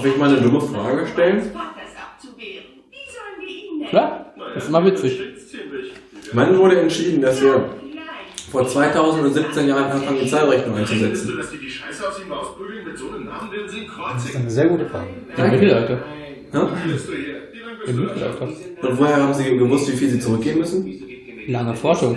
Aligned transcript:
Darf 0.00 0.10
ich 0.10 0.16
mal 0.16 0.30
eine 0.30 0.40
dumme 0.40 0.62
Frage 0.62 1.06
stellen? 1.08 1.50
Klar, 3.90 4.32
das 4.54 4.62
ist 4.62 4.68
immer 4.70 4.86
witzig. 4.86 5.20
Wann 6.32 6.56
wurde 6.56 6.80
entschieden, 6.80 7.20
dass 7.20 7.42
wir 7.42 7.68
vor 8.50 8.66
2017 8.66 9.68
Jahren 9.68 9.92
anfangen, 9.92 10.20
die 10.22 10.26
Zahlrechnung 10.26 10.74
einzusetzen? 10.74 11.36
Das 11.36 11.52
ist 14.24 14.36
eine 14.36 14.50
sehr 14.50 14.68
gute 14.68 14.86
Frage. 14.86 15.08
Im 15.36 15.50
Mittelalter. 15.50 15.98
Ja? 16.54 16.68
Im? 17.86 18.00
Mittelalter. 18.00 18.48
Und 18.80 18.98
woher 18.98 19.16
haben 19.16 19.34
Sie 19.34 19.58
gewusst, 19.58 19.92
wie 19.92 19.96
viel 19.98 20.08
Sie 20.08 20.20
zurückgeben 20.20 20.60
müssen? 20.60 20.90
Lange 21.48 21.74
Forschung. 21.74 22.16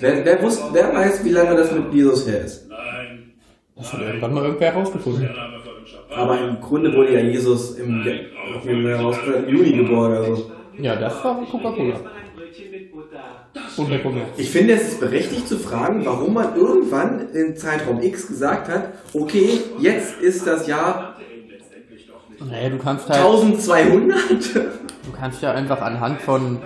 Wer, 0.00 0.24
wer, 0.24 0.42
wusste, 0.42 0.64
wer 0.72 0.94
weiß, 0.94 1.22
wie 1.22 1.32
lange 1.32 1.54
das 1.54 1.70
mit 1.70 1.92
Jesus 1.92 2.26
her 2.26 2.46
ist? 2.46 2.66
Nein, 2.70 3.34
Das 3.76 3.92
hat 3.92 4.00
irgendwann 4.00 4.32
mal 4.32 4.44
irgendwer 4.44 4.72
herausgefunden. 4.72 5.28
Aber 6.14 6.38
im 6.40 6.60
Grunde 6.60 6.92
wurde 6.94 7.14
ja 7.14 7.20
Jesus 7.20 7.76
im, 7.78 8.04
im 8.64 9.48
Juni 9.48 9.72
geboren. 9.72 10.12
Also. 10.12 10.50
Ja, 10.78 10.96
das 10.96 11.24
war 11.24 11.40
Coca-Cola. 11.44 12.00
Ich 14.36 14.50
finde, 14.50 14.74
es 14.74 14.82
ist 14.88 15.00
berechtigt 15.00 15.48
zu 15.48 15.58
fragen, 15.58 16.04
warum 16.04 16.34
man 16.34 16.56
irgendwann 16.56 17.28
in 17.32 17.56
Zeitraum 17.56 18.00
X 18.02 18.28
gesagt 18.28 18.68
hat, 18.68 18.92
okay, 19.12 19.60
jetzt 19.78 20.20
ist 20.20 20.46
das 20.46 20.66
Jahr 20.66 21.16
Naja, 22.38 22.68
du 22.68 22.78
kannst 22.78 23.08
halt, 23.08 23.20
1200. 23.20 24.54
du 24.54 25.12
kannst 25.18 25.42
ja 25.42 25.52
einfach 25.52 25.80
anhand 25.80 26.20
von, 26.20 26.58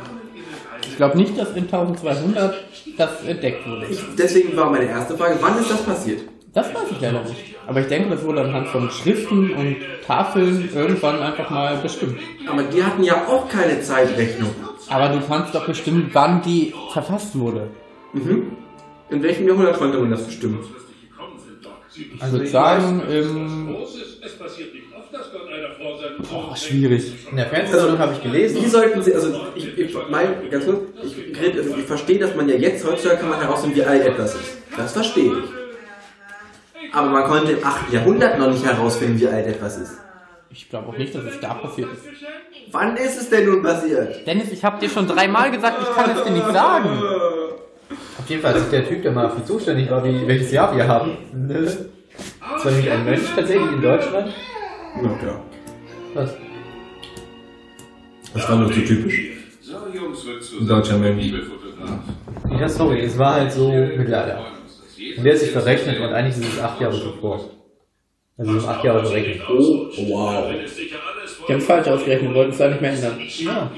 ich 0.83 0.97
glaube 0.97 1.17
nicht, 1.17 1.39
dass 1.39 1.50
in 1.50 1.65
1200 1.65 2.55
das 2.97 3.25
entdeckt 3.25 3.69
wurde. 3.69 3.87
Ich, 3.91 4.00
deswegen 4.19 4.56
war 4.56 4.70
meine 4.70 4.87
erste 4.87 5.17
Frage, 5.17 5.37
wann 5.41 5.59
ist 5.59 5.70
das 5.70 5.83
passiert? 5.83 6.22
Das 6.53 6.69
weiß 6.72 6.91
ich 6.92 7.00
leider 7.00 7.22
nicht. 7.22 7.53
Aber 7.67 7.81
ich 7.81 7.87
denke, 7.87 8.11
das 8.11 8.25
wurde 8.25 8.43
anhand 8.43 8.69
von 8.69 8.91
Schriften 8.91 9.53
und 9.53 9.77
Tafeln 10.07 10.69
irgendwann 10.75 11.20
einfach 11.20 11.48
mal 11.51 11.77
bestimmt. 11.79 12.19
Aber 12.47 12.62
die 12.62 12.83
hatten 12.83 13.03
ja 13.03 13.27
auch 13.27 13.48
keine 13.48 13.81
Zeitrechnung. 13.81 14.51
Aber 14.89 15.09
du 15.09 15.21
kannst 15.27 15.55
doch 15.55 15.67
bestimmen, 15.67 16.11
wann 16.12 16.43
die 16.43 16.75
verfasst 16.93 17.39
wurde. 17.39 17.69
Mhm. 18.12 18.53
In 19.11 19.23
welchem 19.23 19.48
Jahrhundert 19.48 19.79
konnte 19.79 19.98
man 19.98 20.11
das 20.11 20.25
bestimmen? 20.25 20.59
Ich 21.97 22.33
würde 22.33 22.47
sagen, 22.47 23.03
im... 23.09 23.73
Großes, 23.73 24.19
es 24.21 24.37
passiert 24.37 24.75
nicht 24.75 24.87
oft, 24.97 25.15
dass 25.15 25.31
Gott 25.33 25.49
einer 25.49 25.71
Frau 25.75 25.97
seinen 25.97 26.23
Boah, 26.23 26.56
schwierig. 26.56 27.12
In 27.31 27.37
der 27.37 27.47
Fernsehsendung 27.47 27.99
habe 27.99 28.15
ich 28.15 28.23
gelesen. 28.23 28.65
Wie 28.65 28.69
sollten 28.69 29.01
sie, 29.01 29.15
also 29.15 29.33
ich, 29.55 29.78
ich 29.78 29.97
mein, 30.11 30.51
ganz 30.51 30.65
kurz, 30.65 30.78
ich, 31.05 31.56
also 31.56 31.77
ich 31.77 31.84
verstehe, 31.84 32.19
dass 32.19 32.34
man 32.34 32.49
ja 32.49 32.56
jetzt 32.56 32.84
heutzutage 32.84 33.21
kann 33.21 33.31
man 33.31 33.41
herausfinden, 33.41 33.77
wie 33.77 33.84
alt 33.84 34.05
etwas 34.05 34.34
ist. 34.34 34.59
Das 34.77 34.93
verstehe 34.93 35.33
ich. 35.33 35.64
Aber 36.95 37.11
man 37.11 37.25
konnte 37.25 37.53
im 37.53 37.64
8. 37.64 37.92
Jahrhundert 37.92 38.39
noch 38.39 38.50
nicht 38.50 38.64
herausfinden, 38.64 39.19
wie 39.19 39.27
alt 39.27 39.47
etwas 39.47 39.78
ist. 39.78 39.98
Ich 40.50 40.70
glaube 40.70 40.89
auch 40.89 40.97
nicht, 40.97 41.12
dass 41.14 41.25
es 41.25 41.41
da 41.41 41.55
passiert 41.55 41.92
ist. 41.92 42.03
Wann 42.70 42.97
ist 42.97 43.20
es 43.20 43.28
denn 43.28 43.47
nun 43.47 43.62
passiert? 43.62 44.25
Dennis, 44.27 44.53
ich 44.53 44.64
habe 44.64 44.78
dir 44.78 44.89
schon 44.89 45.06
dreimal 45.09 45.50
gesagt, 45.50 45.78
ich 45.83 45.95
kann 45.97 46.11
es 46.11 46.22
dir 46.22 46.31
nicht 46.31 46.53
sagen. 46.53 46.89
Auf 48.19 48.28
jeden 48.28 48.41
Fall 48.41 48.59
sich 48.59 48.70
der 48.70 48.89
Typ, 48.89 49.03
der 49.03 49.11
mal 49.11 49.28
für 49.31 49.45
zuständig 49.45 49.91
war, 49.91 50.05
wie, 50.05 50.27
welches 50.27 50.53
Jahr 50.53 50.75
wir 50.77 50.87
haben. 50.87 51.19
Das 51.48 51.78
war 52.65 52.70
nämlich 52.70 52.91
ein 52.91 53.05
Mönch 53.05 53.22
tatsächlich 53.34 53.72
in 53.72 53.83
Deutschland. 53.83 54.33
Na 55.03 55.09
klar. 55.17 55.41
Was? 56.15 56.34
Das 58.34 58.48
war 58.48 58.56
nur 58.56 58.72
so 58.72 58.81
typisch. 58.81 59.20
So, 59.61 59.75
Jungs, 59.92 60.25
wird 60.25 60.42
zu 60.45 60.59
Ein 60.61 60.69
deutscher 60.69 60.98
Mensch. 60.98 61.33
Ja, 62.59 62.69
sorry, 62.69 63.00
es 63.00 63.19
war 63.19 63.34
halt 63.34 63.53
so 63.53 63.69
Mittelalter. 63.72 64.53
Und 65.16 65.24
der 65.24 65.33
hat 65.33 65.41
sich 65.41 65.50
verrechnet 65.50 66.00
und 66.00 66.12
eigentlich 66.12 66.37
ist 66.37 66.54
es 66.54 66.60
acht 66.60 66.81
Jahre 66.81 67.00
zuvor. 67.00 67.50
Also 68.37 68.50
um 68.53 68.69
acht 68.69 68.84
Jahre 68.84 69.03
berechnet. 69.03 69.42
Oh, 69.48 69.88
wow. 70.09 70.53
Ist 70.53 70.78
Die 70.78 71.53
haben 71.53 71.60
falsch 71.60 71.88
ausgerechnet, 71.88 72.34
wollten 72.34 72.50
es 72.50 72.59
da 72.59 72.69
nicht 72.69 72.81
mehr 72.81 72.92
ändern. 72.92 73.20
Ja. 73.38 73.70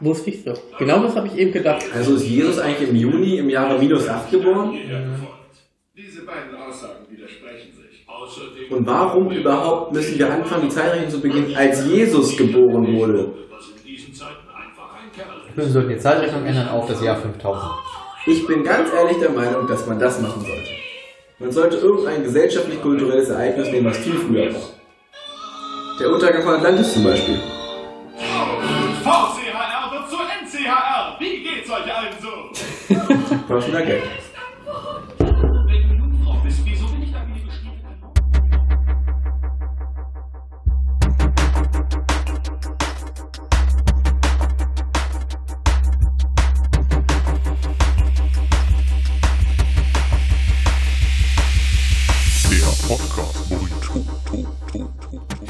Wusste 0.00 0.30
ich 0.30 0.42
so. 0.42 0.54
Genau 0.78 1.02
das 1.02 1.16
habe 1.16 1.26
ich 1.26 1.36
eben 1.36 1.52
gedacht. 1.52 1.84
Also 1.94 2.14
ist 2.14 2.26
Jesus 2.26 2.58
eigentlich 2.58 2.88
im 2.88 2.96
Juni 2.96 3.38
im 3.38 3.50
Jahre 3.50 3.78
minus 3.78 4.08
8 4.08 4.30
geboren? 4.30 4.78
Diese 5.94 6.22
beiden 6.24 6.54
Aussagen 6.56 7.04
widersprechen 7.10 7.72
sich. 7.72 8.70
Und 8.70 8.86
warum 8.86 9.30
überhaupt 9.30 9.92
müssen 9.92 10.18
wir 10.18 10.32
anfangen, 10.32 10.68
die 10.68 10.74
Zeitrechnung 10.74 11.10
zu 11.10 11.20
beginnen, 11.20 11.54
als 11.54 11.84
Jesus 11.86 12.36
geboren 12.36 12.96
wurde? 12.96 13.32
ist. 15.50 15.56
Wir 15.56 15.72
sollten 15.72 15.88
die 15.90 15.98
Zeitrechnung 15.98 16.46
ändern 16.46 16.68
auf 16.68 16.86
das 16.86 17.02
Jahr 17.02 17.16
5000. 17.16 17.72
Ich 18.26 18.46
bin 18.46 18.62
ganz 18.62 18.92
ehrlich 18.92 19.18
der 19.18 19.30
Meinung, 19.30 19.66
dass 19.66 19.86
man 19.86 19.98
das 19.98 20.20
machen 20.20 20.42
sollte. 20.42 20.70
Man 21.38 21.50
sollte 21.50 21.76
irgendein 21.78 22.22
gesellschaftlich-kulturelles 22.22 23.30
Ereignis 23.30 23.68
nehmen, 23.68 23.86
was 23.86 23.96
viel 23.96 24.12
früher 24.12 24.52
war. 24.52 24.60
Der 25.98 26.10
Untergang 26.10 26.42
von 26.42 26.54
Atlantis 26.56 26.92
zum 26.92 27.04
Beispiel. 27.04 27.40
VCHR 29.02 29.90
wird 29.90 30.10
zu 30.10 30.16
NCHR. 30.16 31.16
Wie 31.18 31.42
geht's 31.42 31.70
euch 31.70 31.94
allen 31.94 32.14
so? 32.20 33.48
War 33.48 33.62
schon 33.62 33.72
Geld. 33.72 34.02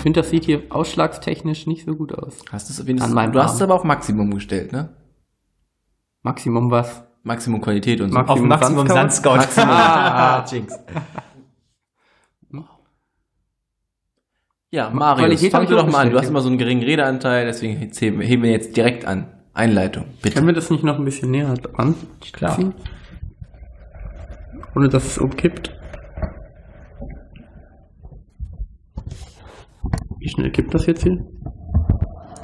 Finde, 0.00 0.20
das 0.20 0.30
sieht 0.30 0.44
hier 0.44 0.62
ausschlagstechnisch 0.70 1.66
nicht 1.66 1.84
so 1.84 1.94
gut 1.94 2.12
aus. 2.12 2.38
Hast 2.50 2.68
du 2.68 2.72
es 2.72 2.86
wenigstens, 2.86 3.10
An 3.10 3.14
meinem 3.14 3.32
du 3.32 3.42
hast 3.42 3.54
es 3.56 3.62
aber 3.62 3.74
auf 3.74 3.84
Maximum 3.84 4.32
gestellt, 4.32 4.72
ne? 4.72 4.90
Maximum 6.22 6.70
was? 6.70 7.02
Maximum 7.22 7.60
Qualität 7.60 8.00
und 8.00 8.10
so. 8.10 8.14
Maximum 8.14 8.48
Maximum 8.48 8.86
Sandscout. 8.86 9.36
Maximum. 9.36 9.68
Ah, 9.70 10.44
Jinx. 10.50 10.74
Ja, 14.72 14.88
Marius, 14.90 15.18
Qualität 15.18 15.50
fang 15.50 15.66
du 15.66 15.74
ich 15.74 15.80
doch 15.80 15.90
mal 15.90 16.06
an. 16.06 16.10
Du 16.10 16.18
hast 16.18 16.28
immer 16.28 16.40
so 16.42 16.48
einen 16.48 16.58
geringen 16.58 16.84
Redeanteil, 16.84 17.44
deswegen 17.44 17.76
heben 17.76 18.20
heben 18.20 18.42
wir 18.44 18.50
jetzt 18.52 18.76
direkt 18.76 19.04
an. 19.04 19.26
Einleitung, 19.52 20.04
bitte. 20.22 20.36
Können 20.36 20.46
wir 20.46 20.54
das 20.54 20.70
nicht 20.70 20.84
noch 20.84 20.96
ein 20.96 21.04
bisschen 21.04 21.32
näher 21.32 21.54
dran? 21.54 21.96
Klar. 22.32 22.54
ziehen? 22.54 22.74
Ohne 24.76 24.88
dass 24.88 25.04
es 25.04 25.18
umkippt. 25.18 25.76
Wie 30.20 30.28
schnell 30.28 30.50
kippt 30.50 30.74
das 30.74 30.84
jetzt 30.86 31.02
hier? 31.02 31.16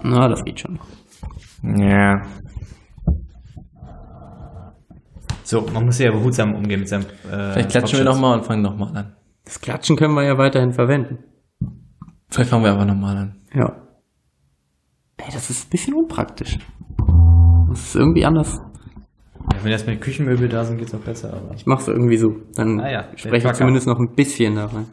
Na, 0.03 0.29
das 0.29 0.43
geht 0.45 0.61
schon. 0.61 0.79
Ja. 1.63 2.23
So, 5.45 5.61
man 5.73 5.85
muss 5.85 5.99
ja 5.99 6.11
behutsam 6.11 6.55
umgehen 6.55 6.81
mit 6.81 6.89
seinem. 6.89 7.05
Äh, 7.31 7.53
Vielleicht 7.53 7.71
klatschen 7.71 7.99
wir 7.99 8.05
nochmal 8.05 8.39
und 8.39 8.45
fangen 8.47 8.63
nochmal 8.63 8.97
an. 8.97 9.17
Das 9.45 9.61
Klatschen 9.61 9.97
können 9.97 10.15
wir 10.15 10.25
ja 10.25 10.39
weiterhin 10.39 10.73
verwenden. 10.73 11.19
Vielleicht 12.31 12.51
fangen 12.51 12.65
wir 12.65 12.73
aber 12.73 12.85
nochmal 12.85 13.17
an. 13.17 13.37
Ja. 13.55 13.77
Ey, 15.19 15.27
das 15.33 15.51
ist 15.51 15.67
ein 15.67 15.71
bisschen 15.71 15.95
unpraktisch. 15.95 16.59
Das 17.69 17.81
ist 17.81 17.95
irgendwie 17.97 18.25
anders. 18.25 18.59
Ja, 19.53 19.63
wenn 19.63 19.71
das 19.71 19.87
mit 19.87 20.01
Küchenmöbel 20.01 20.49
da 20.49 20.65
sind, 20.65 20.79
geht's 20.79 20.95
auch 20.95 21.01
besser. 21.01 21.33
Aber 21.35 21.55
Ich 21.55 21.67
mach's 21.67 21.87
irgendwie 21.87 22.17
so. 22.17 22.29
Dann 22.57 22.81
Ah 22.81 22.91
ja, 22.91 23.05
spreche 23.17 23.49
ich 23.49 23.55
zumindest 23.55 23.87
noch 23.87 23.99
ein 24.01 24.15
bisschen 24.17 24.57
da 24.57 24.67
rein. 24.67 24.87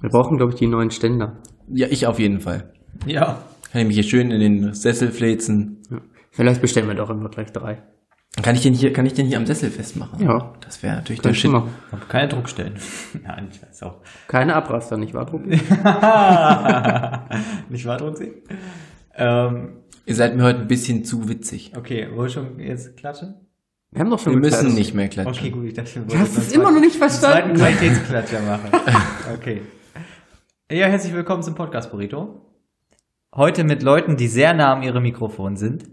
Wir 0.00 0.10
brauchen, 0.10 0.36
glaube 0.36 0.52
ich, 0.52 0.58
die 0.58 0.66
neuen 0.66 0.90
Ständer. 0.90 1.38
Ja, 1.68 1.86
ich 1.90 2.06
auf 2.06 2.18
jeden 2.18 2.40
Fall. 2.40 2.72
ja. 3.06 3.42
Kann 3.72 3.80
ich 3.82 3.86
mich 3.88 3.96
hier 3.96 4.04
schön 4.04 4.30
in 4.30 4.40
den 4.40 4.74
Sessel 4.74 5.10
fläzen. 5.10 5.82
Ja. 5.90 5.98
Vielleicht 6.30 6.62
bestellen 6.62 6.86
wir 6.88 6.94
doch 6.94 7.10
einfach 7.10 7.30
gleich 7.30 7.52
drei. 7.52 7.82
Kann 8.42 8.54
ich 8.54 8.62
den 8.62 8.74
hier, 8.74 8.92
kann 8.92 9.04
ich 9.06 9.12
den 9.14 9.26
hier 9.26 9.38
am 9.38 9.46
Sessel 9.46 9.70
festmachen? 9.70 10.22
Ja. 10.22 10.52
Das 10.64 10.82
wäre 10.82 10.96
natürlich 10.96 11.20
der 11.20 11.34
Shit. 11.34 11.50
machen. 11.50 11.70
Aber 11.90 12.04
keine 12.06 12.28
Druckstellen. 12.28 12.74
Nein, 13.24 13.48
ich 13.50 13.60
weiß 13.62 13.82
auch. 13.82 14.00
Keine 14.28 14.54
Abraster, 14.54 14.96
nicht 14.96 15.14
wahr? 15.14 15.26
Druck? 15.26 15.44
Nicht 17.70 17.84
wahr, 17.86 17.96
Drucksee? 17.98 18.32
Ähm, 19.14 19.78
Ihr 20.06 20.14
seid 20.14 20.36
mir 20.36 20.44
heute 20.44 20.60
ein 20.60 20.68
bisschen 20.68 21.04
zu 21.04 21.28
witzig. 21.28 21.72
okay, 21.76 22.06
wollen 22.10 22.28
wir 22.28 22.30
schon 22.30 22.60
jetzt 22.60 22.96
klatschen? 22.96 23.34
Wir 23.90 24.00
haben 24.00 24.10
doch 24.10 24.18
schon 24.20 24.32
Wir 24.34 24.40
müssen 24.40 24.56
geklatscht. 24.58 24.78
nicht 24.78 24.94
mehr 24.94 25.08
klatschen. 25.08 25.34
Okay, 25.38 25.50
gut, 25.50 25.64
ich 25.64 25.74
dachte, 25.74 25.96
wir 25.96 26.02
Du 26.06 26.18
hast 26.18 26.36
es 26.38 26.52
immer 26.52 26.70
noch 26.70 26.80
nicht 26.80 27.00
einen 27.00 27.10
zweiten 27.10 27.56
verstanden. 27.56 27.58
Qualitätsklatscher 27.58 28.40
machen. 28.42 28.70
Okay. 29.34 29.62
Ja, 30.70 30.86
herzlich 30.88 31.14
willkommen 31.14 31.42
zum 31.42 31.54
Podcast 31.54 31.90
Burrito. 31.92 32.40
Heute 33.34 33.62
mit 33.64 33.82
Leuten, 33.82 34.16
die 34.16 34.26
sehr 34.26 34.52
nah 34.54 34.74
an 34.74 34.82
ihrem 34.82 35.02
Mikrofon 35.02 35.56
sind. 35.56 35.84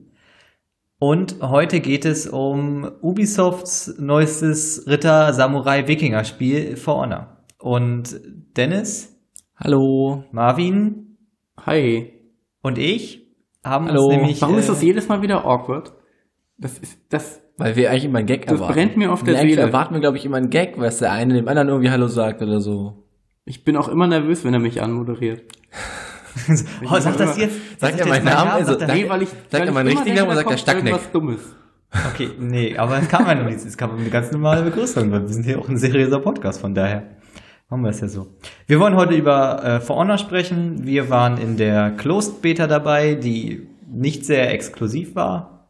Und 0.99 1.37
heute 1.41 1.79
geht 1.79 2.05
es 2.05 2.27
um 2.27 2.89
Ubisofts 3.01 3.99
neuestes 3.99 4.87
Ritter-Samurai-Wikinger-Spiel 4.87 6.77
For 6.77 6.95
Honor. 7.01 7.37
Und 7.59 8.19
Dennis, 8.57 9.15
Hallo. 9.57 10.23
Marvin 10.31 11.17
Hi. 11.65 12.11
und 12.61 12.77
ich 12.79 13.27
haben 13.63 13.87
Hallo. 13.87 14.05
uns 14.05 14.15
nämlich... 14.15 14.41
Warum 14.41 14.55
äh, 14.55 14.59
ist 14.59 14.69
das 14.69 14.81
jedes 14.81 15.07
Mal 15.07 15.21
wieder 15.21 15.45
awkward? 15.45 15.93
Das 16.57 16.79
ist, 16.79 16.99
das, 17.13 17.41
Weil 17.57 17.75
wir 17.75 17.91
eigentlich 17.91 18.05
immer 18.05 18.19
einen 18.19 18.27
Gag 18.27 18.47
Das 18.47 18.53
erwarten. 18.59 18.73
brennt 18.73 18.97
mir 18.97 19.11
auf 19.11 19.23
der 19.23 19.37
Seele. 19.37 19.61
erwarten 19.61 19.93
wir, 19.93 20.01
glaube 20.01 20.17
ich, 20.17 20.25
immer 20.25 20.37
einen 20.37 20.49
Gag, 20.49 20.79
was 20.79 20.97
der 20.99 21.11
eine 21.11 21.35
dem 21.35 21.47
anderen 21.47 21.67
irgendwie 21.69 21.91
Hallo 21.91 22.07
sagt 22.07 22.41
oder 22.41 22.59
so. 22.59 23.02
Ich 23.45 23.63
bin 23.63 23.75
auch 23.75 23.87
immer 23.89 24.07
nervös, 24.07 24.43
wenn 24.45 24.53
er 24.53 24.59
mich 24.59 24.81
anmoderiert. 24.81 25.43
oh, 26.89 26.99
sag 26.99 27.17
das 27.17 27.37
jetzt. 27.37 27.79
Sagt 27.79 27.79
Sag 27.79 27.91
er 27.91 27.97
jetzt 27.97 28.07
meinen 28.07 28.25
Namen? 28.25 28.49
Sag 28.51 28.59
Also, 28.59 28.79
Sag- 28.79 28.93
nee, 28.93 29.09
weil 29.09 29.21
ich. 29.23 29.29
sag 29.49 29.61
er 29.61 29.67
ich 29.67 29.73
meinen 29.73 29.87
richtigen 29.87 30.15
Namen 30.15 30.27
oder 30.31 30.43
da 30.43 30.57
sagt 30.57 30.67
er 30.67 30.73
kommt 30.75 31.01
Stackneck? 31.01 31.39
Okay, 32.11 32.29
nee, 32.39 32.75
aber 32.77 32.97
es 32.97 33.07
kam 33.07 33.27
ja 33.27 33.35
noch 33.35 33.45
nichts. 33.45 33.65
Es 33.65 33.77
kam 33.77 33.95
eine 33.95 34.09
ganz 34.09 34.31
normale 34.31 34.63
Begrüßung, 34.63 35.11
weil 35.11 35.21
wir 35.21 35.27
sind 35.27 35.43
hier 35.43 35.59
auch 35.59 35.69
ein 35.69 35.77
seriöser 35.77 36.19
Podcast, 36.19 36.59
von 36.61 36.73
daher 36.73 37.03
machen 37.69 37.83
wir 37.83 37.89
es 37.91 37.99
ja 38.01 38.07
so. 38.07 38.27
Wir 38.65 38.79
wollen 38.79 38.95
heute 38.95 39.13
über 39.13 39.63
äh, 39.63 39.79
For 39.79 39.97
Honor 39.97 40.17
sprechen. 40.17 40.85
Wir 40.87 41.09
waren 41.11 41.37
in 41.37 41.55
der 41.57 41.91
Closed 41.91 42.41
Beta 42.41 42.65
dabei, 42.65 43.13
die 43.13 43.67
nicht 43.87 44.25
sehr 44.25 44.51
exklusiv 44.51 45.15
war. 45.15 45.69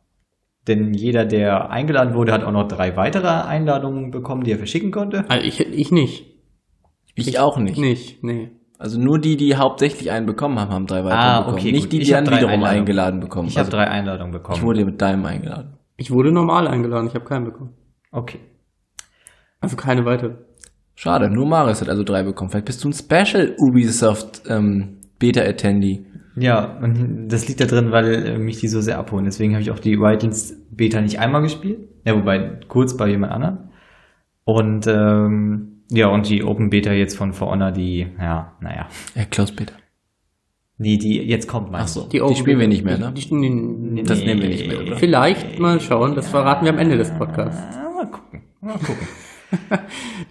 Denn 0.68 0.94
jeder, 0.94 1.26
der 1.26 1.72
eingeladen 1.72 2.14
wurde, 2.14 2.32
hat 2.32 2.46
auch 2.46 2.54
noch 2.54 2.70
drei 2.70 2.96
weitere 2.96 3.28
Einladungen 3.28 4.12
bekommen, 4.12 4.46
die 4.46 4.52
er 4.54 4.58
verschicken 4.58 4.92
konnte. 4.92 5.26
Also 5.28 5.46
ich, 5.46 5.60
ich 5.60 5.92
nicht. 5.92 6.33
Ich 7.16 7.40
auch 7.40 7.58
nicht. 7.58 7.78
Nicht, 7.78 8.24
nee. 8.24 8.52
Also 8.80 9.00
nur 9.00 9.20
die, 9.20 9.38
die 9.38 9.56
hauptsächlich 9.56 10.12
einen 10.12 10.26
bekommen 10.26 10.60
haben, 10.60 10.72
haben 10.72 10.88
drei 10.88 11.04
weitere 11.06 11.18
Ah, 11.20 11.40
bekommen. 11.42 11.58
okay, 11.58 11.72
nicht 11.72 11.84
gut. 11.84 11.92
die, 11.94 11.98
Ich 12.02 12.08
die 12.08 12.12
dann 12.12 12.26
wiederum 12.26 12.50
Einladungen. 12.50 12.80
eingeladen 12.80 13.20
bekommen. 13.20 13.48
Ich 13.48 13.56
habe 13.58 13.66
also, 13.68 13.78
drei 13.78 13.88
Einladungen 13.88 14.32
bekommen. 14.34 14.58
ich 14.58 14.64
wurde 14.64 14.84
mit 14.86 15.02
deinem 15.02 15.26
eingeladen. 15.26 15.74
Ich 15.96 16.12
wurde 16.12 16.32
normal 16.32 16.68
eingeladen, 16.68 17.08
ich 17.08 17.16
habe 17.16 17.26
keinen 17.26 17.46
bekommen. 17.46 17.72
okay. 18.12 18.40
Also 19.62 19.78
keine 19.78 20.04
weitere. 20.04 20.32
Schade, 20.96 21.30
nur 21.30 21.46
Marius 21.48 21.80
hat 21.80 21.88
also 21.88 22.04
drei 22.04 22.24
bekommen. 22.24 22.50
Vielleicht 22.50 22.66
bist 22.66 22.84
du 22.84 22.90
ein 22.90 22.94
Special 22.94 23.56
Ubisoft 23.58 24.42
ähm, 24.50 24.98
Beta-Attendee. 25.20 26.06
Ja, 26.36 26.78
und 26.82 27.30
das 27.30 27.48
liegt 27.48 27.62
da 27.62 27.66
drin, 27.66 27.92
weil 27.92 28.14
äh, 28.26 28.38
mich 28.38 28.60
die 28.60 28.68
so 28.68 28.82
sehr 28.82 28.98
abholen. 29.00 29.24
Deswegen 29.24 29.54
habe 29.54 29.62
ich 29.62 29.72
auch 29.72 29.80
die 29.80 29.98
Wildlands 30.00 30.54
Beta 30.72 31.00
nicht 31.00 31.20
einmal 31.20 31.42
gespielt. 31.44 31.80
Ja, 32.06 32.14
wobei 32.16 32.60
kurz 32.68 32.98
bei 32.98 33.08
jemand 33.08 33.32
anderem. 33.32 33.58
Und 34.44 34.86
ähm, 34.88 35.73
ja, 35.90 36.08
und 36.08 36.30
die 36.30 36.44
Open 36.44 36.70
Beta 36.70 36.92
jetzt 36.92 37.16
von 37.18 37.34
For 37.34 37.52
Honor, 37.52 37.72
die, 37.72 38.08
ja, 38.20 38.54
naja. 38.62 38.88
Ja, 39.16 39.26
Close 39.26 39.54
Beta. 39.54 39.74
Nee, 40.78 40.98
die 40.98 41.18
jetzt 41.22 41.48
kommt, 41.48 41.72
meine 41.72 41.84
Ach 41.84 41.88
so. 41.88 42.10
ich. 42.12 42.22
Die 42.22 42.36
spielen 42.36 42.60
wir 42.60 42.68
nicht 42.68 42.84
mehr, 42.84 42.98
ne? 42.98 43.14
Die, 43.16 43.22
die, 43.22 43.96
die, 43.96 44.04
Das 44.04 44.20
nehmen 44.20 44.42
wir 44.42 44.50
nicht 44.50 44.68
mehr, 44.68 44.82
oder? 44.82 44.96
Vielleicht 44.98 45.60
mal 45.60 45.80
schauen, 45.80 46.16
das 46.16 46.28
verraten 46.30 46.66
wir 46.66 46.74
am 46.74 46.80
Ende 46.80 46.98
des 46.98 47.12
Podcasts. 47.12 47.62
Ah, 47.78 47.92
mal 47.96 48.10
gucken. 48.10 48.42
Mal 48.62 48.78
gucken. 48.80 49.08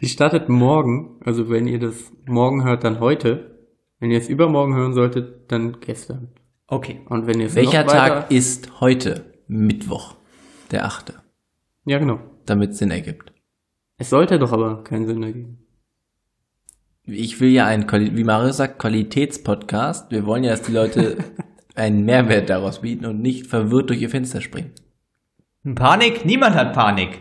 Die 0.01 0.09
startet 0.09 0.49
morgen, 0.49 1.21
also 1.25 1.49
wenn 1.49 1.69
ihr 1.69 1.79
das 1.79 2.11
morgen 2.27 2.65
hört, 2.65 2.83
dann 2.83 2.99
heute. 2.99 3.57
Wenn 4.01 4.11
ihr 4.11 4.19
es 4.19 4.29
übermorgen 4.29 4.75
hören 4.75 4.95
solltet, 4.95 5.53
dann 5.53 5.79
gestern. 5.81 6.29
Okay. 6.67 7.03
Und 7.09 7.29
wenn 7.29 7.39
ihr 7.39 7.47
es 7.47 7.55
Welcher 7.55 7.87
Tag 7.87 8.33
ist 8.33 8.81
heute? 8.81 9.33
Mittwoch, 9.47 10.17
der 10.73 10.87
8., 10.87 11.15
Ja, 11.85 11.99
genau. 11.99 12.19
damit 12.47 12.71
es 12.71 12.79
Sinn 12.79 12.91
ergibt. 12.91 13.32
Es 14.03 14.11
sollte 14.11 14.41
doch 14.41 14.51
aber 14.51 14.83
keinen 14.83 15.07
Sinn 15.07 15.23
ergeben. 15.23 15.59
Ich 17.05 17.41
will 17.41 17.51
ja 17.51 17.67
einen, 17.67 17.89
wie 18.17 18.25
Marius 18.25 18.57
sagt, 18.57 18.81
Qualitätspodcast. 18.81 20.11
Wir 20.11 20.27
wollen 20.27 20.43
ja, 20.43 20.51
dass 20.51 20.63
die 20.63 20.73
Leute 20.73 21.19
einen 21.77 22.05
Mehrwert 22.05 22.51
daraus 22.51 22.81
bieten 22.81 23.07
und 23.07 23.23
nicht 23.23 23.47
verwirrt 23.47 23.91
durch 23.91 24.03
ihr 24.03 24.11
Fenster 24.11 24.41
springen. 24.41 24.73
Panik? 25.77 26.25
Niemand 26.25 26.57
hat 26.57 26.73
Panik. 26.73 27.21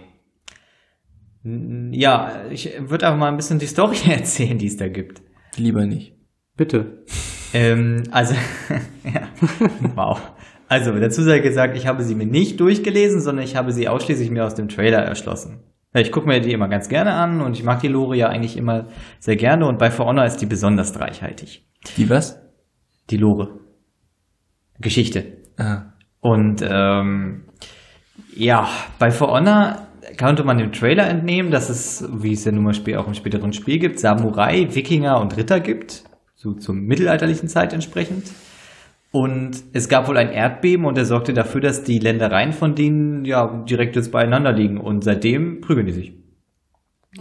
Ja, 1.44 2.45
ich 2.50 2.72
würde 2.80 3.06
einfach 3.06 3.19
mal 3.19 3.27
ein 3.27 3.38
bisschen 3.38 3.60
die 3.60 3.68
Story 3.68 3.98
erzählen, 4.10 4.57
die 4.57 4.66
es 4.66 4.77
da 4.77 4.88
gibt. 4.88 5.22
Lieber 5.57 5.86
nicht. 5.86 6.16
Bitte. 6.57 7.06
Ähm, 7.54 8.06
also, 8.10 8.34
ja, 9.04 9.27
wow. 9.94 10.19
Also, 10.68 11.00
dazu 11.00 11.22
sei 11.22 11.42
gesagt, 11.42 11.77
ich 11.77 11.86
habe 11.86 12.04
sie 12.04 12.16
mir 12.16 12.25
nicht 12.25 12.60
durchgelesen, 12.60 13.22
sondern 13.22 13.45
ich 13.45 13.56
habe 13.56 13.72
sie 13.72 13.88
ausschließlich 13.88 14.31
mir 14.31 14.45
aus 14.45 14.56
dem 14.56 14.68
Trailer 14.68 15.04
erschlossen. 15.04 15.60
Ich 15.93 16.11
gucke 16.11 16.27
mir 16.27 16.39
die 16.39 16.53
immer 16.53 16.69
ganz 16.69 16.88
gerne 16.88 17.13
an 17.13 17.41
und 17.41 17.57
ich 17.57 17.63
mag 17.63 17.81
die 17.81 17.89
Lore 17.89 18.15
ja 18.15 18.27
eigentlich 18.27 18.55
immer 18.55 18.88
sehr 19.19 19.35
gerne 19.35 19.67
und 19.67 19.77
bei 19.77 19.91
For 19.91 20.05
Honor 20.05 20.25
ist 20.25 20.38
die 20.38 20.45
besonders 20.45 20.97
reichhaltig. 20.97 21.65
Die 21.97 22.09
was? 22.09 22.39
Die 23.09 23.17
Lore. 23.17 23.59
Geschichte. 24.79 25.38
Ah. 25.57 25.93
Und 26.21 26.61
ähm, 26.61 27.43
ja, 28.33 28.69
bei 28.99 29.11
For 29.11 29.29
Honor 29.31 29.88
konnte 30.17 30.43
man 30.45 30.57
dem 30.57 30.71
Trailer 30.71 31.07
entnehmen, 31.07 31.51
dass 31.51 31.69
es, 31.69 32.07
wie 32.09 32.33
es 32.33 32.45
ja 32.45 32.53
nun 32.53 32.63
mal 32.63 32.97
auch 32.97 33.07
im 33.07 33.13
späteren 33.13 33.51
Spiel 33.51 33.79
gibt, 33.79 33.99
Samurai, 33.99 34.67
Wikinger 34.73 35.19
und 35.19 35.35
Ritter 35.35 35.59
gibt, 35.59 36.03
so 36.35 36.53
zur 36.53 36.73
mittelalterlichen 36.73 37.49
Zeit 37.49 37.73
entsprechend. 37.73 38.31
Und 39.12 39.63
es 39.74 39.90
gab 39.90 40.08
wohl 40.08 40.18
ein 40.18 40.30
Erdbeben 40.31 40.86
und 40.86 40.98
er 40.98 41.06
sorgte 41.06 41.34
dafür, 41.34 41.60
dass 41.60 41.84
die 41.84 42.00
Ländereien 42.00 42.54
von 42.54 42.75
denen 42.75 43.25
ja 43.25 43.63
direkt 43.68 43.98
jetzt 43.98 44.12
beieinander 44.12 44.54
liegen 44.54 44.78
und 44.78 45.04
seitdem 45.04 45.60
prügeln 45.60 45.86
die 45.86 45.92
sich. 45.92 46.13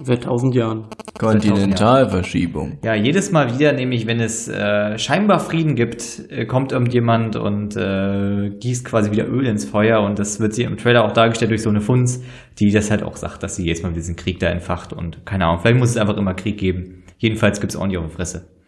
Seit 0.04 0.22
tausend 0.22 0.54
Jahren. 0.54 0.86
Kontinentalverschiebung. 1.18 2.78
Ja, 2.84 2.94
jedes 2.94 3.32
Mal 3.32 3.58
wieder, 3.58 3.72
nämlich 3.72 4.06
wenn 4.06 4.20
es 4.20 4.46
äh, 4.46 4.96
scheinbar 4.98 5.40
Frieden 5.40 5.74
gibt, 5.74 6.30
äh, 6.30 6.46
kommt 6.46 6.70
irgendjemand 6.70 7.34
und 7.34 7.76
äh, 7.76 8.50
gießt 8.50 8.84
quasi 8.84 9.10
wieder 9.10 9.28
Öl 9.28 9.46
ins 9.46 9.64
Feuer 9.64 10.00
und 10.02 10.20
das 10.20 10.38
wird 10.38 10.54
sie 10.54 10.62
im 10.62 10.76
Trailer 10.76 11.04
auch 11.04 11.10
dargestellt 11.10 11.50
durch 11.50 11.62
so 11.62 11.70
eine 11.70 11.80
Funz, 11.80 12.22
die 12.60 12.70
das 12.70 12.92
halt 12.92 13.02
auch 13.02 13.16
sagt, 13.16 13.42
dass 13.42 13.56
sie 13.56 13.66
jetzt 13.66 13.82
mal 13.82 13.92
diesen 13.92 14.14
Krieg 14.14 14.38
da 14.38 14.46
entfacht 14.46 14.92
und 14.92 15.26
keine 15.26 15.46
Ahnung, 15.46 15.58
vielleicht 15.60 15.80
muss 15.80 15.90
es 15.90 15.96
einfach 15.96 16.16
immer 16.16 16.34
Krieg 16.34 16.56
geben. 16.56 17.02
Jedenfalls 17.18 17.60
gibt's 17.60 17.74
ordentlich 17.74 17.98
auf 17.98 18.06
die 18.06 18.14
Fresse. 18.14 18.59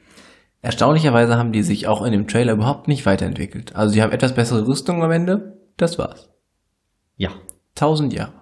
Erstaunlicherweise 0.63 1.37
haben 1.37 1.51
die 1.51 1.65
sich 1.65 1.89
auch 1.89 2.03
in 2.03 2.13
dem 2.13 2.29
Trailer 2.29 2.53
überhaupt 2.53 2.87
nicht 2.87 3.05
weiterentwickelt. 3.05 3.75
Also 3.75 3.95
die 3.95 4.03
haben 4.03 4.13
etwas 4.13 4.35
bessere 4.35 4.67
Rüstung 4.67 5.03
am 5.03 5.11
Ende. 5.11 5.59
Das 5.77 5.99
war's. 5.99 6.31
Ja. 7.17 7.31
Tausend 7.75 8.13
Jahre. 8.13 8.33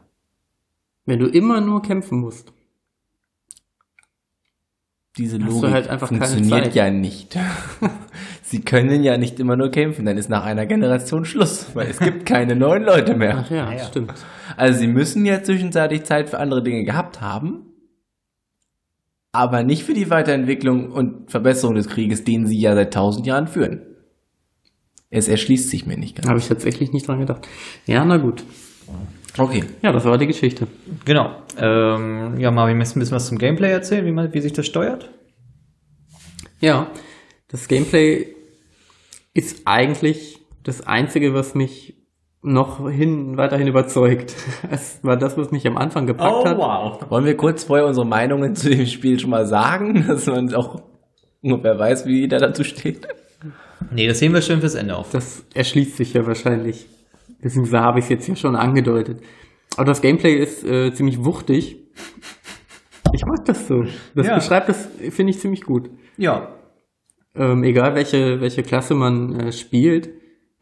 Wenn 1.06 1.19
du 1.19 1.26
immer 1.26 1.62
nur 1.62 1.81
kämpfen 1.81 2.20
musst. 2.20 2.52
Diese 5.17 5.38
Hast 5.38 5.50
Logik 5.50 5.72
halt 5.72 6.00
funktioniert 6.00 6.75
ja 6.75 6.90
nicht. 6.90 7.37
Sie 8.43 8.61
können 8.61 9.02
ja 9.02 9.17
nicht 9.17 9.40
immer 9.40 9.56
nur 9.56 9.70
kämpfen, 9.70 10.05
dann 10.05 10.19
ist 10.19 10.28
nach 10.28 10.44
einer 10.44 10.67
Generation 10.67 11.25
Schluss, 11.25 11.75
weil 11.75 11.88
es 11.88 11.99
gibt 11.99 12.26
keine 12.26 12.55
neuen 12.55 12.84
Leute 12.84 13.14
mehr. 13.14 13.44
Ach 13.44 13.50
ja, 13.50 13.72
ja. 13.72 13.84
stimmt. 13.84 14.12
Also 14.56 14.78
sie 14.78 14.87
müssen 14.87 15.25
ja 15.25 15.43
zwischenzeitlich 15.43 16.05
Zeit 16.05 16.31
für 16.31 16.38
andere 16.38 16.62
Dinge 16.62 16.84
gehabt 16.84 17.20
haben, 17.20 17.69
aber 19.32 19.62
nicht 19.62 19.85
für 19.85 19.94
die 19.94 20.11
Weiterentwicklung 20.11 20.91
und 20.91 21.31
Verbesserung 21.31 21.77
des 21.77 21.88
Krieges, 21.88 22.25
den 22.25 22.47
sie 22.47 22.59
ja 22.59 22.75
seit 22.75 22.93
tausend 22.94 23.27
Jahren 23.27 23.47
führen. 23.47 23.82
Es 25.11 25.29
erschließt 25.29 25.69
sich 25.71 25.87
mir 25.87 25.97
nicht 25.97 26.17
ganz. 26.17 26.29
Habe 26.29 26.38
ich 26.38 26.49
tatsächlich 26.49 26.93
nicht 26.93 27.08
dran 27.08 27.20
gedacht. 27.20 27.46
Ja, 27.87 28.05
na 28.05 28.17
gut. 28.17 28.44
Okay. 29.37 29.65
Ja, 29.82 29.93
das 29.93 30.05
war 30.05 30.19
die 30.19 30.27
Geschichte. 30.27 30.67
Genau. 31.05 31.43
Ähm, 31.56 32.39
ja, 32.39 32.51
Marvin, 32.51 32.77
möchtest 32.77 32.96
du 32.96 32.99
ein 32.99 33.01
bisschen 33.01 33.17
was 33.17 33.27
zum 33.27 33.39
Gameplay 33.39 33.70
erzählen, 33.70 34.05
wie, 34.06 34.13
man, 34.13 34.32
wie 34.32 34.41
sich 34.41 34.53
das 34.53 34.67
steuert? 34.67 35.10
Ja, 36.60 36.91
das 37.49 37.69
Gameplay 37.69 38.34
ist 39.34 39.63
eigentlich 39.65 40.39
das 40.63 40.87
Einzige, 40.87 41.32
was 41.34 41.55
mich 41.55 41.99
noch 42.43 42.89
hin, 42.89 43.37
weiterhin 43.37 43.67
überzeugt. 43.69 44.35
Es 44.70 45.01
war 45.03 45.17
das, 45.17 45.37
was 45.37 45.51
mich 45.51 45.67
am 45.67 45.77
Anfang 45.77 46.06
gepackt 46.06 46.47
hat. 46.47 46.56
Oh, 46.56 46.61
wow. 46.61 47.11
Wollen 47.11 47.25
wir 47.25 47.37
kurz 47.37 47.65
vorher 47.65 47.87
unsere 47.87 48.06
Meinungen 48.06 48.55
zu 48.55 48.70
dem 48.70 48.87
Spiel 48.87 49.19
schon 49.19 49.31
mal 49.31 49.47
sagen, 49.47 50.05
dass 50.09 50.27
man 50.27 50.53
auch 50.55 50.82
ungefähr 51.43 51.79
weiß, 51.79 52.06
wie 52.06 52.20
jeder 52.20 52.39
dazu 52.39 52.65
steht? 52.65 53.06
Nee, 53.91 54.06
das 54.06 54.19
sehen 54.19 54.32
wir 54.35 54.43
schön 54.43 54.61
fürs 54.61 54.75
Ende 54.75 54.97
auf. 54.97 55.11
Das 55.11 55.44
erschließt 55.55 55.97
sich 55.97 56.13
ja 56.15 56.27
wahrscheinlich. 56.27 56.87
Beziehungsweise 57.41 57.81
habe 57.82 57.99
ich 57.99 58.05
es 58.05 58.11
jetzt 58.11 58.29
ja 58.29 58.37
schon 58.37 58.55
angedeutet. 58.56 59.20
Aber 59.77 59.87
das 59.87 60.03
Gameplay 60.03 60.35
ist 60.35 60.65
äh, 60.65 60.93
ziemlich 60.93 61.25
wuchtig. 61.25 61.77
Ich 63.15 63.25
mag 63.25 63.44
das 63.47 63.67
so. 63.67 63.82
Das 64.15 64.27
Ja. 64.27 64.35
beschreibt 64.37 64.69
das, 64.69 64.87
finde 65.11 65.31
ich, 65.31 65.39
ziemlich 65.41 65.63
gut. 65.63 65.91
Ja. 66.17 66.55
Ähm, 67.35 67.65
egal 67.65 67.94
welche, 67.94 68.41
welche 68.41 68.63
Klasse 68.63 68.94
man 68.94 69.39
äh, 69.41 69.53
spielt, 69.53 70.11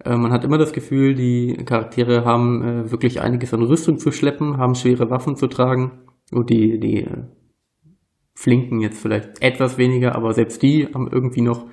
äh, 0.05 0.17
man 0.17 0.33
hat 0.33 0.45
immer 0.45 0.59
das 0.59 0.73
Gefühl, 0.73 1.14
die 1.14 1.57
Charaktere 1.64 2.25
haben 2.25 2.62
äh, 2.62 2.90
wirklich 2.90 3.21
einiges 3.21 3.52
an 3.52 3.62
Rüstung 3.62 3.99
zu 3.99 4.12
schleppen, 4.12 4.59
haben 4.59 4.75
schwere 4.75 5.11
Waffen 5.11 5.37
zu 5.37 5.47
tragen. 5.47 6.02
Und 6.31 6.50
die, 6.50 6.78
die 6.78 7.05
äh, 7.05 7.25
Flinken 8.35 8.81
jetzt 8.81 9.00
vielleicht 9.00 9.43
etwas 9.43 9.78
weniger, 9.78 10.14
aber 10.14 10.33
selbst 10.33 10.62
die 10.62 10.87
haben 10.87 11.09
irgendwie 11.11 11.40
noch 11.40 11.67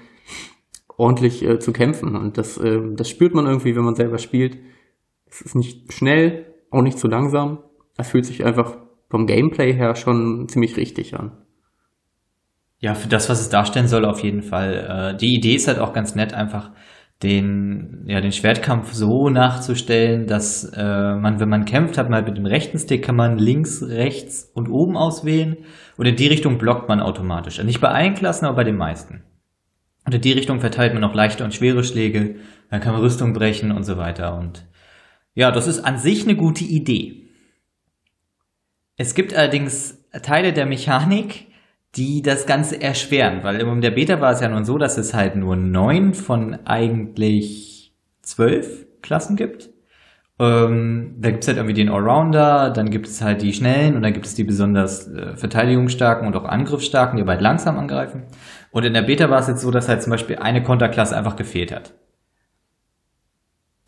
ordentlich 0.97 1.43
äh, 1.43 1.59
zu 1.59 1.73
kämpfen. 1.73 2.15
Und 2.15 2.37
das, 2.37 2.57
äh, 2.57 2.79
das 2.95 3.09
spürt 3.09 3.33
man 3.33 3.45
irgendwie, 3.45 3.75
wenn 3.75 3.83
man 3.83 3.95
selber 3.95 4.17
spielt. 4.17 4.57
Es 5.25 5.41
ist 5.41 5.55
nicht 5.55 5.93
schnell, 5.93 6.53
auch 6.71 6.81
nicht 6.81 6.97
zu 6.97 7.07
langsam. 7.07 7.59
Es 7.97 8.09
fühlt 8.09 8.25
sich 8.25 8.43
einfach 8.45 8.77
vom 9.09 9.27
Gameplay 9.27 9.73
her 9.73 9.95
schon 9.95 10.47
ziemlich 10.47 10.77
richtig 10.77 11.15
an. 11.15 11.37
Ja, 12.79 12.93
für 12.93 13.07
das, 13.07 13.29
was 13.29 13.39
es 13.39 13.49
darstellen 13.49 13.87
soll, 13.87 14.05
auf 14.05 14.21
jeden 14.21 14.41
Fall. 14.41 15.13
Äh, 15.13 15.17
die 15.17 15.35
Idee 15.35 15.55
ist 15.55 15.67
halt 15.67 15.79
auch 15.79 15.93
ganz 15.93 16.15
nett, 16.15 16.33
einfach 16.33 16.71
den, 17.23 18.03
ja, 18.07 18.19
den 18.19 18.31
Schwertkampf 18.31 18.93
so 18.93 19.29
nachzustellen, 19.29 20.27
dass 20.27 20.65
äh, 20.75 21.15
man, 21.15 21.39
wenn 21.39 21.49
man 21.49 21.65
kämpft, 21.65 21.97
hat 21.97 22.09
man 22.09 22.15
halt 22.15 22.27
mit 22.27 22.37
dem 22.37 22.45
rechten 22.45 22.77
Stick 22.77 23.03
kann 23.03 23.15
man 23.15 23.37
links, 23.37 23.81
rechts 23.83 24.51
und 24.53 24.67
oben 24.67 24.97
auswählen 24.97 25.57
und 25.97 26.05
in 26.05 26.17
die 26.17 26.27
Richtung 26.27 26.57
blockt 26.57 26.89
man 26.89 26.99
automatisch. 26.99 27.57
Also 27.57 27.67
nicht 27.67 27.81
bei 27.81 27.89
allen 27.89 28.15
Klassen, 28.15 28.45
aber 28.45 28.57
bei 28.57 28.63
den 28.65 28.77
meisten. 28.77 29.23
Und 30.05 30.13
in 30.13 30.21
die 30.21 30.33
Richtung 30.33 30.59
verteilt 30.59 30.93
man 30.93 31.03
auch 31.03 31.15
leichte 31.15 31.43
und 31.43 31.53
schwere 31.53 31.83
Schläge, 31.83 32.35
dann 32.69 32.81
kann 32.81 32.93
man 32.93 33.01
Rüstung 33.01 33.33
brechen 33.33 33.71
und 33.71 33.83
so 33.83 33.97
weiter. 33.97 34.37
Und 34.37 34.65
ja, 35.33 35.51
das 35.51 35.67
ist 35.67 35.79
an 35.79 35.97
sich 35.97 36.23
eine 36.23 36.35
gute 36.35 36.63
Idee. 36.63 37.29
Es 38.97 39.15
gibt 39.15 39.33
allerdings 39.33 40.05
Teile 40.21 40.53
der 40.53 40.65
Mechanik, 40.65 41.47
die 41.95 42.21
das 42.21 42.45
Ganze 42.45 42.81
erschweren, 42.81 43.43
weil 43.43 43.59
in 43.61 43.81
der 43.81 43.91
Beta 43.91 44.19
war 44.21 44.31
es 44.33 44.41
ja 44.41 44.49
nun 44.49 44.65
so, 44.65 44.77
dass 44.77 44.97
es 44.97 45.13
halt 45.13 45.35
nur 45.35 45.55
neun 45.55 46.13
von 46.13 46.55
eigentlich 46.65 47.93
zwölf 48.21 48.85
Klassen 49.01 49.35
gibt. 49.35 49.69
Ähm, 50.37 51.15
da 51.19 51.31
gibt's 51.31 51.47
halt 51.47 51.57
irgendwie 51.57 51.73
den 51.75 51.89
Allrounder, 51.89 52.69
dann 52.71 52.89
gibt 52.89 53.07
es 53.07 53.21
halt 53.21 53.41
die 53.41 53.53
Schnellen 53.53 53.95
und 53.95 54.01
dann 54.01 54.11
gibt 54.13 54.25
es 54.25 54.35
die 54.35 54.43
besonders 54.43 55.07
äh, 55.07 55.37
verteidigungsstarken 55.37 56.27
und 56.27 56.35
auch 56.35 56.43
angriffsstarken, 56.43 57.15
die 57.17 57.21
aber 57.23 57.33
halt 57.33 57.41
langsam 57.41 57.77
angreifen. 57.77 58.23
Und 58.71 58.83
in 58.83 58.93
der 58.93 59.03
Beta 59.03 59.29
war 59.29 59.39
es 59.39 59.47
jetzt 59.47 59.61
so, 59.61 59.71
dass 59.71 59.87
halt 59.87 60.03
zum 60.03 60.11
Beispiel 60.11 60.37
eine 60.37 60.61
Konterklasse 60.63 61.15
einfach 61.15 61.37
gefehlt 61.37 61.71
hat. 61.73 61.93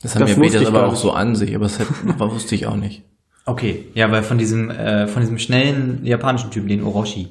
Das 0.02 0.16
haben 0.16 0.26
Das 0.26 0.30
wir 0.30 0.38
wusste 0.38 0.60
Betas 0.60 0.62
ich 0.62 0.68
aber 0.68 0.86
auch 0.86 0.92
nicht. 0.92 1.02
so 1.02 1.12
an 1.12 1.36
sich, 1.36 1.56
aber 1.56 1.66
das 1.66 1.80
hat, 1.80 1.88
wusste 2.20 2.56
ich 2.56 2.68
auch 2.68 2.76
nicht. 2.76 3.04
Okay, 3.46 3.86
ja, 3.94 4.12
weil 4.12 4.24
von 4.24 4.38
diesem, 4.38 4.70
äh, 4.70 5.08
von 5.08 5.22
diesem 5.22 5.38
schnellen 5.40 6.06
japanischen 6.06 6.52
Typen, 6.52 6.68
den 6.68 6.84
Orochi. 6.84 7.30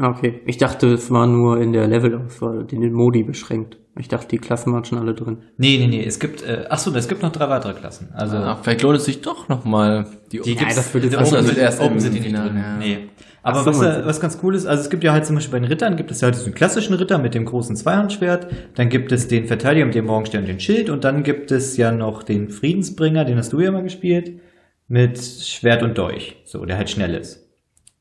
Ah, 0.00 0.10
Okay, 0.10 0.40
ich 0.46 0.56
dachte, 0.58 0.88
es 0.92 1.10
war 1.10 1.26
nur 1.26 1.60
in 1.60 1.72
der 1.72 1.86
Levelauswahl, 1.86 2.66
in 2.70 2.80
den 2.80 2.92
Modi 2.92 3.22
beschränkt. 3.22 3.78
Ich 3.98 4.08
dachte, 4.08 4.28
die 4.28 4.38
Klassen 4.38 4.72
waren 4.72 4.84
schon 4.84 4.98
alle 4.98 5.12
drin. 5.14 5.38
Nee, 5.56 5.76
nee, 5.78 5.88
nee, 5.88 6.04
es 6.04 6.20
gibt, 6.20 6.42
äh, 6.42 6.66
ach 6.70 6.78
so, 6.78 6.94
es 6.94 7.08
gibt 7.08 7.22
noch 7.22 7.32
drei 7.32 7.48
weitere 7.48 7.74
Klassen. 7.74 8.10
Also, 8.14 8.36
Ah, 8.36 8.56
vielleicht 8.62 8.82
lohnt 8.82 8.96
es 8.98 9.04
sich 9.06 9.20
doch 9.22 9.48
nochmal 9.48 10.06
die, 10.30 10.40
die 10.40 10.52
Ja, 10.52 10.58
gibt's, 10.60 10.76
das 10.76 10.94
wird 10.94 11.04
jetzt 11.04 11.14
die 11.14 11.18
erst- 11.18 11.32
Open 11.32 11.36
das 11.38 11.46
sind- 11.46 11.56
wird 11.56 11.64
erst 11.64 11.80
Open 11.80 11.92
im 11.94 12.00
sind 12.00 12.14
die 12.14 12.20
nicht 12.20 12.36
drin. 12.36 12.56
ja. 12.56 12.76
Nee. 12.78 12.98
Aber 13.42 13.60
so, 13.60 13.66
was, 13.70 13.80
äh, 13.80 14.00
du? 14.02 14.06
was 14.06 14.20
ganz 14.20 14.38
cool 14.42 14.54
ist, 14.54 14.66
also 14.66 14.82
es 14.82 14.90
gibt 14.90 15.02
ja 15.04 15.12
halt 15.12 15.24
zum 15.26 15.34
Beispiel 15.36 15.52
bei 15.52 15.58
den 15.60 15.68
Rittern 15.68 15.96
gibt 15.96 16.10
es 16.10 16.20
ja 16.20 16.26
halt 16.26 16.34
diesen 16.36 16.54
klassischen 16.54 16.94
Ritter 16.94 17.18
mit 17.18 17.34
dem 17.34 17.44
großen 17.44 17.74
Zweihandschwert, 17.76 18.46
dann 18.74 18.88
gibt 18.88 19.10
es 19.10 19.26
den 19.26 19.46
Verteidiger 19.46 19.86
mit 19.86 19.94
dem 19.94 20.06
Morgenstern 20.06 20.42
und 20.42 20.48
den 20.48 20.60
Schild 20.60 20.90
und 20.90 21.02
dann 21.04 21.22
gibt 21.22 21.50
es 21.50 21.76
ja 21.76 21.90
noch 21.90 22.22
den 22.22 22.50
Friedensbringer, 22.50 23.24
den 23.24 23.38
hast 23.38 23.52
du 23.52 23.60
ja 23.60 23.70
mal 23.70 23.82
gespielt, 23.82 24.40
mit 24.86 25.18
Schwert 25.18 25.82
und 25.82 25.96
Dolch, 25.98 26.36
so, 26.44 26.64
der 26.64 26.76
halt 26.76 26.90
schnell 26.90 27.14
ist. 27.14 27.47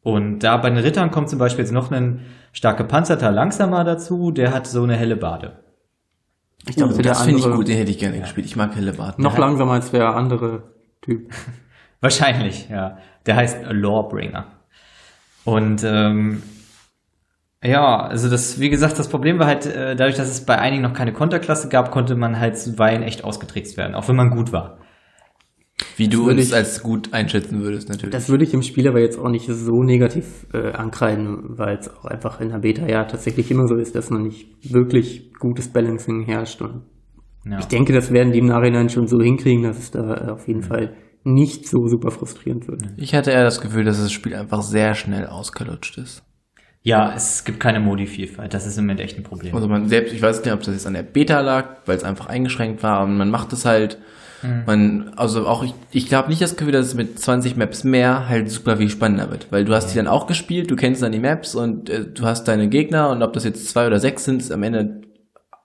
Und 0.08 0.40
da 0.40 0.56
bei 0.56 0.70
den 0.70 0.80
Rittern 0.80 1.12
kommt 1.12 1.30
zum 1.30 1.38
Beispiel 1.38 1.66
jetzt 1.66 1.74
noch 1.74 1.92
ein 1.92 2.22
stark 2.54 2.78
gepanzerter 2.78 3.30
Langsamer 3.30 3.84
dazu, 3.84 4.32
der 4.32 4.54
hat 4.54 4.66
so 4.66 4.84
eine 4.84 4.96
helle 4.96 5.18
Bade. 5.18 5.60
Ich 6.66 6.82
Oh, 6.82 6.88
der 6.88 7.04
das 7.04 7.24
finde 7.24 7.40
ich 7.40 7.46
gut, 7.46 7.68
den 7.68 7.76
hätte 7.76 7.92
ich 7.92 7.98
gerne 8.00 8.22
gespielt. 8.22 8.46
Ich 8.46 8.56
mag 8.56 8.74
Hellebarten. 8.74 9.22
noch 9.22 9.38
langsamer 9.38 9.74
als 9.74 9.92
der 9.92 10.16
andere 10.16 10.64
Typ. 11.02 11.30
Wahrscheinlich, 12.00 12.70
ja. 12.70 13.00
Der 13.26 13.36
heißt 13.36 13.66
Lawbringer. 13.70 14.46
Und 15.44 15.84
ähm, 15.84 16.42
ja, 17.62 18.00
also 18.00 18.30
das, 18.30 18.62
wie 18.62 18.70
gesagt, 18.70 18.98
das 19.00 19.10
Problem 19.10 19.40
war 19.40 19.48
halt, 19.48 19.66
äh, 19.66 19.98
dadurch, 19.98 20.16
dass 20.16 20.30
es 20.30 20.46
bei 20.46 20.58
einigen 20.58 20.84
noch 20.84 20.94
keine 20.94 21.12
Konterklasse 21.12 21.68
gab, 21.68 21.92
konnte 21.92 22.16
man 22.16 22.40
halt 22.40 22.58
zuweilen 22.58 23.04
echt 23.04 23.26
ausgetrickst 23.26 23.76
werden, 23.76 23.94
auch 23.94 24.08
wenn 24.08 24.16
man 24.16 24.30
gut 24.30 24.54
war. 24.54 24.78
Wie 25.98 26.08
du 26.08 26.30
uns 26.30 26.48
ich- 26.50 26.54
als 26.54 26.82
gut 26.84 27.14
einschätzen 27.14 27.62
würdest, 27.62 27.90
natürlich. 27.90 28.12
Das 28.14 28.30
würde 28.30 28.44
ich 28.46 28.54
im 28.54 28.62
Spiel 28.62 28.88
aber 28.88 29.00
jetzt 29.02 29.18
auch 29.20 29.30
nicht 29.30 29.48
so 29.48 29.82
negativ 29.84 30.46
äh, 30.54 30.72
ankreiden, 30.72 31.58
weil 31.58 31.78
es 31.78 31.90
auch 31.90 32.06
einfach 32.06 32.40
in 32.40 32.50
der 32.50 32.60
Beta 32.60 32.88
ja 32.88 33.04
tatsächlich 33.06 33.50
immer 33.52 33.68
so 33.68 33.76
ist, 33.76 33.96
dass 33.96 34.10
noch 34.10 34.20
nicht 34.20 34.48
wirklich 34.74 35.34
gutes 35.40 35.68
Balancing 35.70 36.24
herrscht. 36.26 36.62
Und 36.62 36.84
Ja. 37.46 37.60
ich 37.60 37.66
denke, 37.66 37.94
das 37.94 38.12
werden 38.12 38.32
die 38.32 38.40
im 38.40 38.46
Nachhinein 38.46 38.90
schon 38.90 39.08
so 39.08 39.20
hinkriegen, 39.22 39.64
dass 39.64 39.78
es 39.80 39.92
da 39.92 40.28
äh, 40.28 40.32
auf 40.32 40.48
jeden 40.48 40.62
Fall 40.64 40.96
nicht 41.24 41.68
so 41.68 41.88
super 41.88 42.12
frustrierend 42.12 42.68
wird. 42.68 42.84
ich 42.96 43.14
hatte 43.14 43.32
eher 43.32 43.44
das 43.44 43.60
Gefühl, 43.60 43.84
dass 43.84 43.98
das 44.02 44.12
Spiel 44.14 44.34
einfach 44.36 44.62
sehr 44.62 44.94
schnell 44.96 45.26
ausgelutscht 45.28 45.98
ist. 45.98 46.24
ja, 46.84 47.12
es 47.16 47.44
gibt 47.44 47.60
keine 47.60 47.82
Modi-Vielfalt, 47.82 48.54
das 48.54 48.66
ist 48.66 48.78
im 48.78 48.86
Moment 48.86 49.02
echt 49.02 49.18
ein 49.18 49.24
Problem. 49.24 49.54
Also 49.54 49.68
man 49.68 49.88
selbst, 49.90 50.14
ich 50.14 50.22
weiß 50.22 50.42
nicht, 50.46 50.54
ob 50.54 50.62
das 50.62 50.74
jetzt 50.74 50.88
an 50.88 50.94
der 50.94 51.04
Beta 51.04 51.42
lag, 51.42 51.78
weil 51.86 51.98
es 51.98 52.04
einfach 52.06 52.28
eingeschränkt 52.28 52.82
war, 52.84 53.00
aber 53.00 53.12
man 53.12 53.30
macht 53.30 53.52
es 53.52 53.66
halt, 53.66 53.98
man, 54.66 55.14
also 55.16 55.48
auch 55.48 55.64
ich, 55.64 55.74
ich 55.92 56.08
glaube 56.08 56.30
nicht 56.30 56.42
das 56.42 56.56
Gefühl, 56.56 56.72
dass 56.72 56.88
es 56.88 56.96
mit 56.96 57.20
20 57.20 57.58
Maps 57.58 57.84
mehr 57.84 58.30
halt 58.30 58.50
super 58.50 58.78
viel 58.78 58.90
spannender 58.90 59.32
wird, 59.32 59.52
weil 59.52 59.66
du 59.66 59.74
hast 59.74 59.92
die 59.92 59.98
dann 59.98 60.08
auch 60.08 60.28
gespielt, 60.28 60.70
du 60.70 60.76
kennst 60.76 61.02
dann 61.02 61.12
die 61.12 61.20
Maps 61.20 61.56
und 61.56 61.90
äh, 61.90 62.06
du 62.06 62.26
hast 62.26 62.48
deine 62.48 62.70
Gegner 62.70 63.10
und 63.10 63.24
ob 63.24 63.34
das 63.34 63.44
jetzt 63.44 63.68
zwei 63.68 63.88
oder 63.88 64.00
sechs 64.00 64.26
sind, 64.26 64.42
ist 64.42 64.52
am 64.52 64.64
Ende 64.64 65.02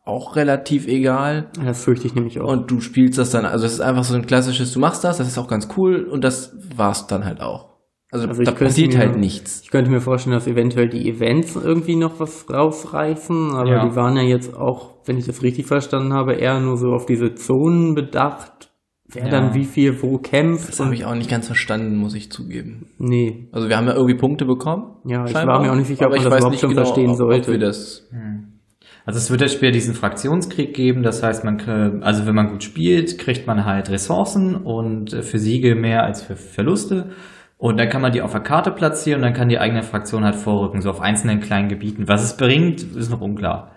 auch 0.05 0.37
relativ 0.37 0.87
egal. 0.89 1.51
Das 1.65 1.85
fürchte 1.85 2.07
ich 2.07 2.15
nämlich 2.15 2.41
auch. 2.41 2.49
Und 2.49 2.71
du 2.71 2.81
spielst 2.81 3.19
das 3.19 3.31
dann, 3.31 3.45
also 3.45 3.67
es 3.67 3.75
ist 3.75 3.81
einfach 3.81 4.05
so 4.05 4.15
ein 4.15 4.27
klassisches, 4.27 4.73
du 4.73 4.81
machst 4.81 5.05
das, 5.05 5.19
das 5.19 5.29
ist 5.29 5.39
auch 5.39 5.49
ganz 5.49 5.69
cool 5.77 6.05
und 6.05 6.25
das 6.25 6.57
war's 6.77 7.07
dann 7.07 7.25
halt 7.25 7.41
auch. 7.41 7.72
Also, 8.13 8.29
Also 8.29 8.43
da 8.45 8.53
passiert 8.53 8.93
mir- 8.93 8.99
halt 9.01 9.17
nichts. 9.17 9.63
Ich 9.65 9.71
könnte 9.71 9.91
mir 9.91 10.01
vorstellen, 10.01 10.35
dass 10.35 10.47
eventuell 10.47 10.89
die 10.89 11.09
Events 11.09 11.57
irgendwie 11.57 11.97
noch 11.97 12.21
was 12.21 12.45
rausreißen, 12.49 13.53
aber 13.55 13.69
Ja. 13.71 13.89
die 13.89 13.97
waren 13.97 14.15
ja 14.17 14.23
jetzt 14.23 14.55
auch, 14.55 14.91
wenn 15.07 15.17
ich 15.17 15.25
das 15.27 15.43
richtig 15.43 15.67
verstanden 15.67 16.13
habe, 16.13 16.35
eher 16.35 16.61
nur 16.61 16.77
so 16.77 16.93
auf 16.93 17.07
diese 17.07 17.35
Zonen 17.35 17.95
bedacht. 17.95 18.69
Wer 19.15 19.25
Ja. 19.25 19.31
dann 19.31 19.55
wie 19.55 19.65
viel 19.65 20.03
wo 20.03 20.19
kämpft. 20.19 20.69
Das 20.69 20.81
habe 20.81 20.95
ich 20.95 21.05
auch 21.05 21.15
nicht 21.15 21.29
ganz 21.31 21.47
verstanden, 21.47 21.97
muss 21.97 22.15
ich 22.15 22.31
zugeben. 22.31 22.87
Nee. 22.99 23.49
Also 23.53 23.69
wir 23.69 23.77
haben 23.77 23.87
ja 23.87 23.95
irgendwie 23.95 24.17
Punkte 24.17 24.45
bekommen. 24.47 24.97
Ja, 25.07 25.25
ich 25.27 25.35
war 25.35 25.61
mir 25.61 25.71
auch 25.71 25.77
nicht 25.77 25.89
sicher, 25.89 26.07
ob 26.07 26.13
man 26.13 26.19
ich 26.19 26.25
das 26.25 26.33
weiß 26.33 26.39
überhaupt 26.39 26.53
nicht 26.53 26.61
schon 26.61 26.71
genau, 26.71 26.83
verstehen 26.85 27.11
ob, 27.11 27.17
sollte. 27.17 27.41
Ob 27.41 27.49
wir 27.49 27.59
das 27.59 28.09
Also 29.05 29.19
es 29.19 29.31
wird 29.31 29.41
ja 29.41 29.49
später 29.49 29.73
diesen 29.73 29.95
Fraktionskrieg 29.95 30.75
geben, 30.75 31.03
das 31.03 31.23
heißt, 31.23 31.45
man 31.45 31.59
also 32.03 32.25
wenn 32.27 32.35
man 32.35 32.49
gut 32.49 32.63
spielt, 32.63 33.19
kriegt 33.19 33.47
man 33.47 33.65
halt 33.65 33.91
Ressourcen 33.91 34.55
und 34.55 35.13
äh, 35.13 35.23
für 35.23 35.39
Siege 35.39 35.75
mehr 35.75 36.05
als 36.05 36.23
für 36.23 36.37
Verluste. 36.37 37.11
Und 37.63 37.79
dann 37.79 37.89
kann 37.89 38.03
man 38.03 38.11
die 38.11 38.23
auf 38.23 38.33
der 38.33 38.41
Karte 38.41 38.73
platzieren 38.73 39.21
und 39.21 39.23
dann 39.25 39.35
kann 39.35 39.49
die 39.49 39.61
eigene 39.61 39.85
Fraktion 39.85 40.25
halt 40.25 40.35
vorrücken, 40.35 40.81
so 40.81 40.91
auf 40.91 41.01
einzelnen 41.01 41.39
kleinen 41.39 41.69
Gebieten. 41.69 42.09
Was 42.09 42.25
es 42.25 42.37
bringt, 42.37 42.83
ist 42.83 43.09
noch 43.09 43.21
unklar. 43.21 43.71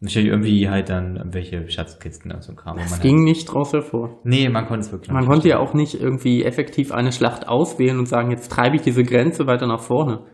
Natürlich 0.00 0.28
irgendwie 0.28 0.68
halt 0.68 0.90
dann 0.90 1.32
welche 1.32 1.66
Schatzkisten 1.66 2.30
und 2.30 2.42
so 2.42 2.52
wo 2.52 2.78
Es 2.78 2.90
man 2.90 3.00
ging 3.00 3.16
halt, 3.16 3.24
nicht 3.24 3.46
draus 3.46 3.72
hervor. 3.72 4.20
nee, 4.24 4.50
man 4.50 4.66
konnte 4.66 4.80
es 4.80 4.92
wirklich 4.92 5.08
noch 5.08 5.14
Man 5.14 5.22
nicht 5.22 5.30
konnte 5.30 5.48
ja 5.48 5.60
auch 5.60 5.72
nicht 5.72 5.98
irgendwie 5.98 6.44
effektiv 6.44 6.92
eine 6.92 7.10
Schlacht 7.10 7.48
auswählen 7.48 7.98
und 7.98 8.04
sagen, 8.06 8.30
jetzt 8.30 8.52
treibe 8.52 8.76
ich 8.76 8.82
diese 8.82 9.02
Grenze 9.02 9.46
weiter 9.46 9.66
nach 9.66 9.80
vorne. 9.80 10.26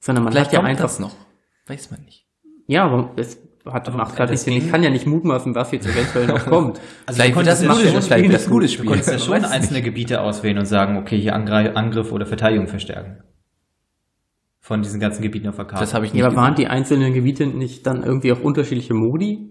Sondern 0.00 0.24
man 0.24 0.34
Vielleicht 0.34 0.48
hat 0.52 0.52
ja 0.60 0.60
einfach. 0.62 0.82
das 0.84 1.00
noch. 1.00 1.14
Weiß 1.66 1.90
man 1.92 2.02
nicht. 2.02 2.26
Ja, 2.66 2.84
aber 2.84 3.12
es 3.16 3.38
hat, 3.66 3.88
Aber 3.88 3.96
macht 3.96 4.16
gerade 4.16 4.30
nicht 4.32 4.40
das 4.40 4.44
Sinn. 4.44 4.54
Ich 4.56 4.70
kann 4.70 4.82
ja 4.82 4.90
nicht 4.90 5.06
mutmaßen, 5.06 5.54
was 5.54 5.72
jetzt 5.72 5.86
eventuell 5.86 6.26
noch 6.26 6.44
kommt. 6.50 6.80
Also 7.06 7.22
Vielleicht 7.22 7.32
du 7.32 7.36
wird 7.36 7.46
das 7.46 7.60
ein 7.62 7.68
ja 7.68 7.72
gutes 7.74 7.88
Spiel, 7.90 8.02
vielleicht 8.02 8.34
das 8.34 8.48
gutes 8.50 8.70
Du 8.70 8.76
Spiel. 8.76 8.86
konntest 8.88 9.10
ja 9.12 9.18
schon 9.18 9.44
einzelne 9.44 9.82
Gebiete 9.82 10.20
auswählen 10.20 10.58
und 10.58 10.66
sagen, 10.66 10.96
okay, 10.98 11.18
hier 11.18 11.34
Angreif, 11.34 11.74
Angriff 11.76 12.12
oder 12.12 12.26
Verteidigung 12.26 12.66
verstärken. 12.66 13.22
Von 14.60 14.82
diesen 14.82 14.98
ganzen 15.00 15.22
Gebieten 15.22 15.48
auf 15.48 15.56
der 15.56 15.66
Karte. 15.66 15.84
Das 15.84 15.92
habe 15.94 16.06
ich 16.06 16.12
nicht 16.12 16.20
Ja, 16.20 16.26
aber 16.28 16.36
waren 16.36 16.54
die 16.54 16.66
einzelnen 16.66 17.12
Gebiete 17.12 17.46
nicht 17.46 17.86
dann 17.86 18.02
irgendwie 18.02 18.32
auch 18.32 18.40
unterschiedliche 18.40 18.94
Modi? 18.94 19.50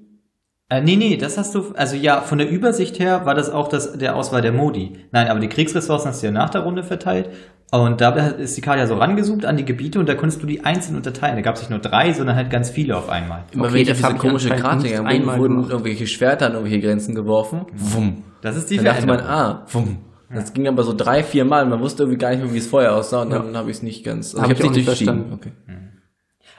Äh, 0.74 0.82
nee, 0.82 0.96
nee, 0.96 1.18
das 1.18 1.38
hast 1.38 1.54
du, 1.54 1.74
also 1.76 1.96
ja, 1.96 2.22
von 2.22 2.40
der 2.40 2.50
Übersicht 2.50 2.98
her 2.98 3.26
war 3.26 3.36
das 3.36 3.52
auch 3.52 3.68
das, 3.68 3.94
der 3.94 4.16
Auswahl 4.16 4.42
der 4.42 4.52
Modi. 4.52 4.94
Nein, 5.12 5.28
aber 5.28 5.40
die 5.40 5.48
Kriegsressourcen 5.48 6.10
hast 6.10 6.24
du 6.24 6.28
ja 6.28 6.32
nach 6.32 6.50
der 6.50 6.62
Runde 6.62 6.84
verteilt. 6.84 7.30
Und 7.72 8.02
da 8.02 8.10
ist 8.10 8.58
die 8.58 8.62
Karte 8.62 8.80
ja 8.80 8.88
so 8.88 8.96
rangezoomt 8.96 9.46
an 9.46 9.58
die 9.58 9.66
Gebiete 9.66 10.00
und 10.00 10.10
da 10.10 10.16
konntest 10.16 10.42
du 10.42 10.48
die 10.48 10.64
einzeln 10.64 10.96
unterteilen. 10.96 11.36
Da 11.36 11.42
gab 11.42 11.56
es 11.56 11.62
nicht 11.62 11.70
nur 11.70 11.80
drei, 11.80 12.12
sondern 12.14 12.36
halt 12.36 12.50
ganz 12.50 12.72
viele 12.72 12.98
auf 12.98 13.10
einmal. 13.10 13.44
Immer 13.52 13.66
Okay, 13.66 13.74
wenn 13.74 13.82
ich 13.82 13.88
diese 13.92 14.16
komische 14.16 14.50
Karte 14.50 14.88
gegangen 14.88 15.08
einmal 15.08 15.38
wurden 15.40 15.56
gemacht. 15.56 15.72
irgendwelche 15.72 16.08
Schwerter 16.08 16.48
an 16.48 16.54
irgendwelche 16.54 16.82
Grenzen 16.82 17.14
geworfen. 17.14 17.66
Wumm. 17.76 18.24
Das 18.42 18.58
ist 18.58 18.70
die 18.72 18.78
Dann 18.78 18.86
dachte 18.86 19.06
man, 19.06 19.20
ah, 19.22 19.66
wumm. 19.72 19.98
Das 20.34 20.54
ging 20.54 20.68
aber 20.68 20.84
so 20.84 20.94
drei, 20.96 21.24
vier 21.24 21.46
Mal. 21.46 21.66
Man 21.68 21.80
wusste 21.82 22.04
irgendwie 22.04 22.18
gar 22.18 22.32
nicht 22.32 22.44
mehr, 22.44 22.54
wie 22.54 22.58
es 22.58 22.68
vorher 22.68 22.96
aussah. 22.96 23.22
Und 23.22 23.30
dann 23.32 23.56
habe 23.56 23.70
ich 23.70 23.78
es 23.78 23.84
nicht 23.84 24.04
ganz. 24.04 24.34
Hab 24.34 24.52
ich 24.52 24.58
habe 24.58 24.70
auch 24.70 24.72
nicht 24.72 24.86
verstanden. 24.86 25.34
Okay. 25.34 25.52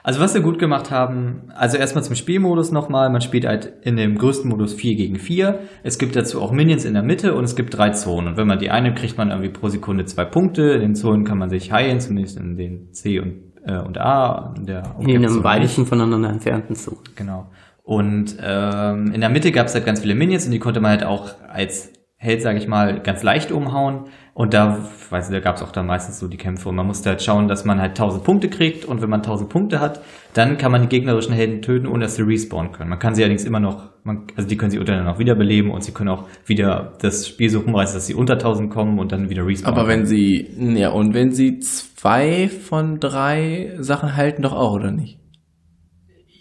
Also 0.05 0.19
was 0.19 0.33
sie 0.33 0.41
gut 0.43 0.59
gemacht 0.59 0.91
haben, 0.91 1.49
also 1.55 1.77
erstmal 1.77 2.03
zum 2.03 2.13
Spielmodus 2.13 2.71
nochmal, 2.71 3.09
man 3.09 3.21
spielt 3.21 3.47
halt 3.47 3.73
in 3.81 3.97
dem 3.97 4.19
größten 4.19 4.47
Modus 4.47 4.75
4 4.75 4.93
gegen 4.93 5.15
4. 5.15 5.61
Es 5.81 5.97
gibt 5.97 6.15
dazu 6.15 6.43
auch 6.43 6.51
Minions 6.51 6.85
in 6.85 6.93
der 6.93 7.01
Mitte 7.01 7.33
und 7.33 7.43
es 7.43 7.55
gibt 7.55 7.75
drei 7.75 7.89
Zonen. 7.89 8.27
Und 8.27 8.37
wenn 8.37 8.45
man 8.45 8.59
die 8.59 8.69
eine 8.69 8.93
kriegt 8.93 9.17
man 9.17 9.31
irgendwie 9.31 9.49
pro 9.49 9.67
Sekunde 9.67 10.05
zwei 10.05 10.23
Punkte. 10.23 10.61
In 10.73 10.81
den 10.81 10.95
Zonen 10.95 11.23
kann 11.23 11.39
man 11.39 11.49
sich 11.49 11.71
heilen, 11.71 11.99
zumindest 11.99 12.37
in 12.37 12.55
den 12.55 12.93
C 12.93 13.19
und, 13.19 13.53
äh, 13.65 13.79
und 13.79 13.97
A. 13.97 14.53
In 14.55 14.67
der 14.67 14.95
In 14.99 15.07
den 15.07 15.43
weitesten 15.43 15.87
voneinander 15.87 16.29
entfernten 16.29 16.75
Zonen. 16.75 16.99
Genau. 17.15 17.49
Und 17.81 18.37
ähm, 18.43 19.11
in 19.11 19.21
der 19.21 19.31
Mitte 19.31 19.51
gab 19.51 19.65
es 19.65 19.73
halt 19.73 19.87
ganz 19.87 20.01
viele 20.01 20.13
Minions 20.13 20.45
und 20.45 20.51
die 20.51 20.59
konnte 20.59 20.81
man 20.81 20.91
halt 20.91 21.03
auch 21.03 21.31
als 21.51 21.91
Held, 22.17 22.43
sage 22.43 22.59
ich 22.59 22.67
mal, 22.67 23.01
ganz 23.01 23.23
leicht 23.23 23.51
umhauen. 23.51 24.05
Und 24.37 24.53
da, 24.53 24.79
weiß 25.11 25.29
ich, 25.29 25.33
da 25.33 25.39
gab 25.39 25.55
es 25.55 25.61
auch 25.63 25.71
dann 25.71 25.85
meistens 25.85 26.19
so 26.19 26.27
die 26.27 26.35
Kämpfe 26.35 26.67
und 26.67 26.75
man 26.75 26.85
musste 26.85 27.07
halt 27.09 27.23
schauen, 27.23 27.47
dass 27.47 27.63
man 27.63 27.79
halt 27.79 27.91
1000 27.91 28.21
Punkte 28.25 28.49
kriegt 28.49 28.83
und 28.83 29.01
wenn 29.01 29.09
man 29.09 29.21
1000 29.21 29.49
Punkte 29.49 29.79
hat, 29.79 30.01
dann 30.33 30.57
kann 30.57 30.73
man 30.73 30.81
die 30.81 30.89
gegnerischen 30.89 31.33
Helden 31.33 31.61
töten, 31.61 31.87
ohne 31.87 32.03
dass 32.03 32.15
sie 32.17 32.21
respawnen 32.23 32.73
können. 32.73 32.89
Man 32.89 32.99
kann 32.99 33.15
sie 33.15 33.23
allerdings 33.23 33.45
immer 33.45 33.61
noch, 33.61 33.91
man, 34.03 34.27
also 34.35 34.49
die 34.49 34.57
können 34.57 34.71
sie 34.71 34.77
untereinander 34.77 35.13
noch 35.13 35.19
wiederbeleben 35.19 35.71
und 35.71 35.85
sie 35.85 35.93
können 35.93 36.09
auch 36.09 36.27
wieder 36.45 36.97
das 36.99 37.29
Spiel 37.29 37.49
so 37.49 37.59
rumreißen, 37.61 37.95
dass 37.95 38.07
sie 38.07 38.13
unter 38.13 38.33
1000 38.33 38.69
kommen 38.69 38.99
und 38.99 39.13
dann 39.13 39.29
wieder 39.29 39.47
respawnen. 39.47 39.79
Aber 39.79 39.87
wenn 39.87 40.05
sie, 40.05 40.49
ja, 40.77 40.89
und 40.89 41.13
wenn 41.13 41.31
sie 41.31 41.59
zwei 41.59 42.49
von 42.49 42.99
drei 42.99 43.71
Sachen 43.79 44.17
halten, 44.17 44.41
doch 44.41 44.51
auch, 44.53 44.73
oder 44.73 44.91
nicht? 44.91 45.17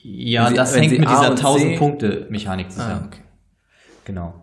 ja, 0.03 0.49
sie- 0.49 0.55
das 0.57 0.77
hängt 0.77 0.99
mit 0.99 1.07
A 1.07 1.11
dieser 1.15 1.31
und 1.31 1.39
1000 1.39 1.71
C 1.73 1.79
Punkte 1.79 2.27
Mechanik 2.29 2.73
zusammen. 2.73 3.03
Ah, 3.05 3.07
okay. 3.07 3.21
Genau. 4.05 4.35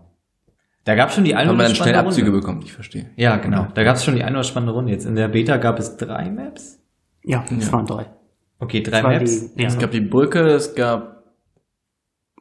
Da 0.84 0.96
gab 0.96 1.10
es 1.10 1.16
schon 1.16 1.24
die 1.24 1.36
eine 1.36 1.50
Haben 1.50 1.58
wir 1.58 1.60
oder 1.60 1.64
dann 1.66 1.76
schnell 1.76 1.88
spannende 1.90 2.08
Abzüge 2.10 2.28
Runde. 2.28 2.40
bekommen, 2.42 2.62
ich 2.64 2.74
verstehe. 2.74 3.10
Ja, 3.16 3.38
genau. 3.38 3.68
Da 3.74 3.84
gab 3.84 3.98
es 3.98 4.04
schon 4.04 4.16
die 4.16 4.24
eine 4.24 4.36
oder 4.38 4.44
spannende 4.44 4.74
Runde. 4.74 4.92
Jetzt 4.92 5.06
in 5.06 5.16
der 5.16 5.28
Beta 5.28 5.58
gab 5.58 5.78
es 5.80 5.98
drei 5.98 6.30
Maps. 6.32 6.80
Ja, 7.24 7.46
es 7.56 7.68
Ja. 7.68 7.74
waren 7.74 7.86
drei. 7.86 8.08
Okay, 8.60 8.82
drei 8.82 9.02
Maps. 9.04 9.54
Die, 9.54 9.62
ja. 9.62 9.68
Es 9.68 9.78
gab 9.78 9.92
die 9.92 10.02
Brücke, 10.02 10.40
es 10.48 10.74
gab, 10.74 11.24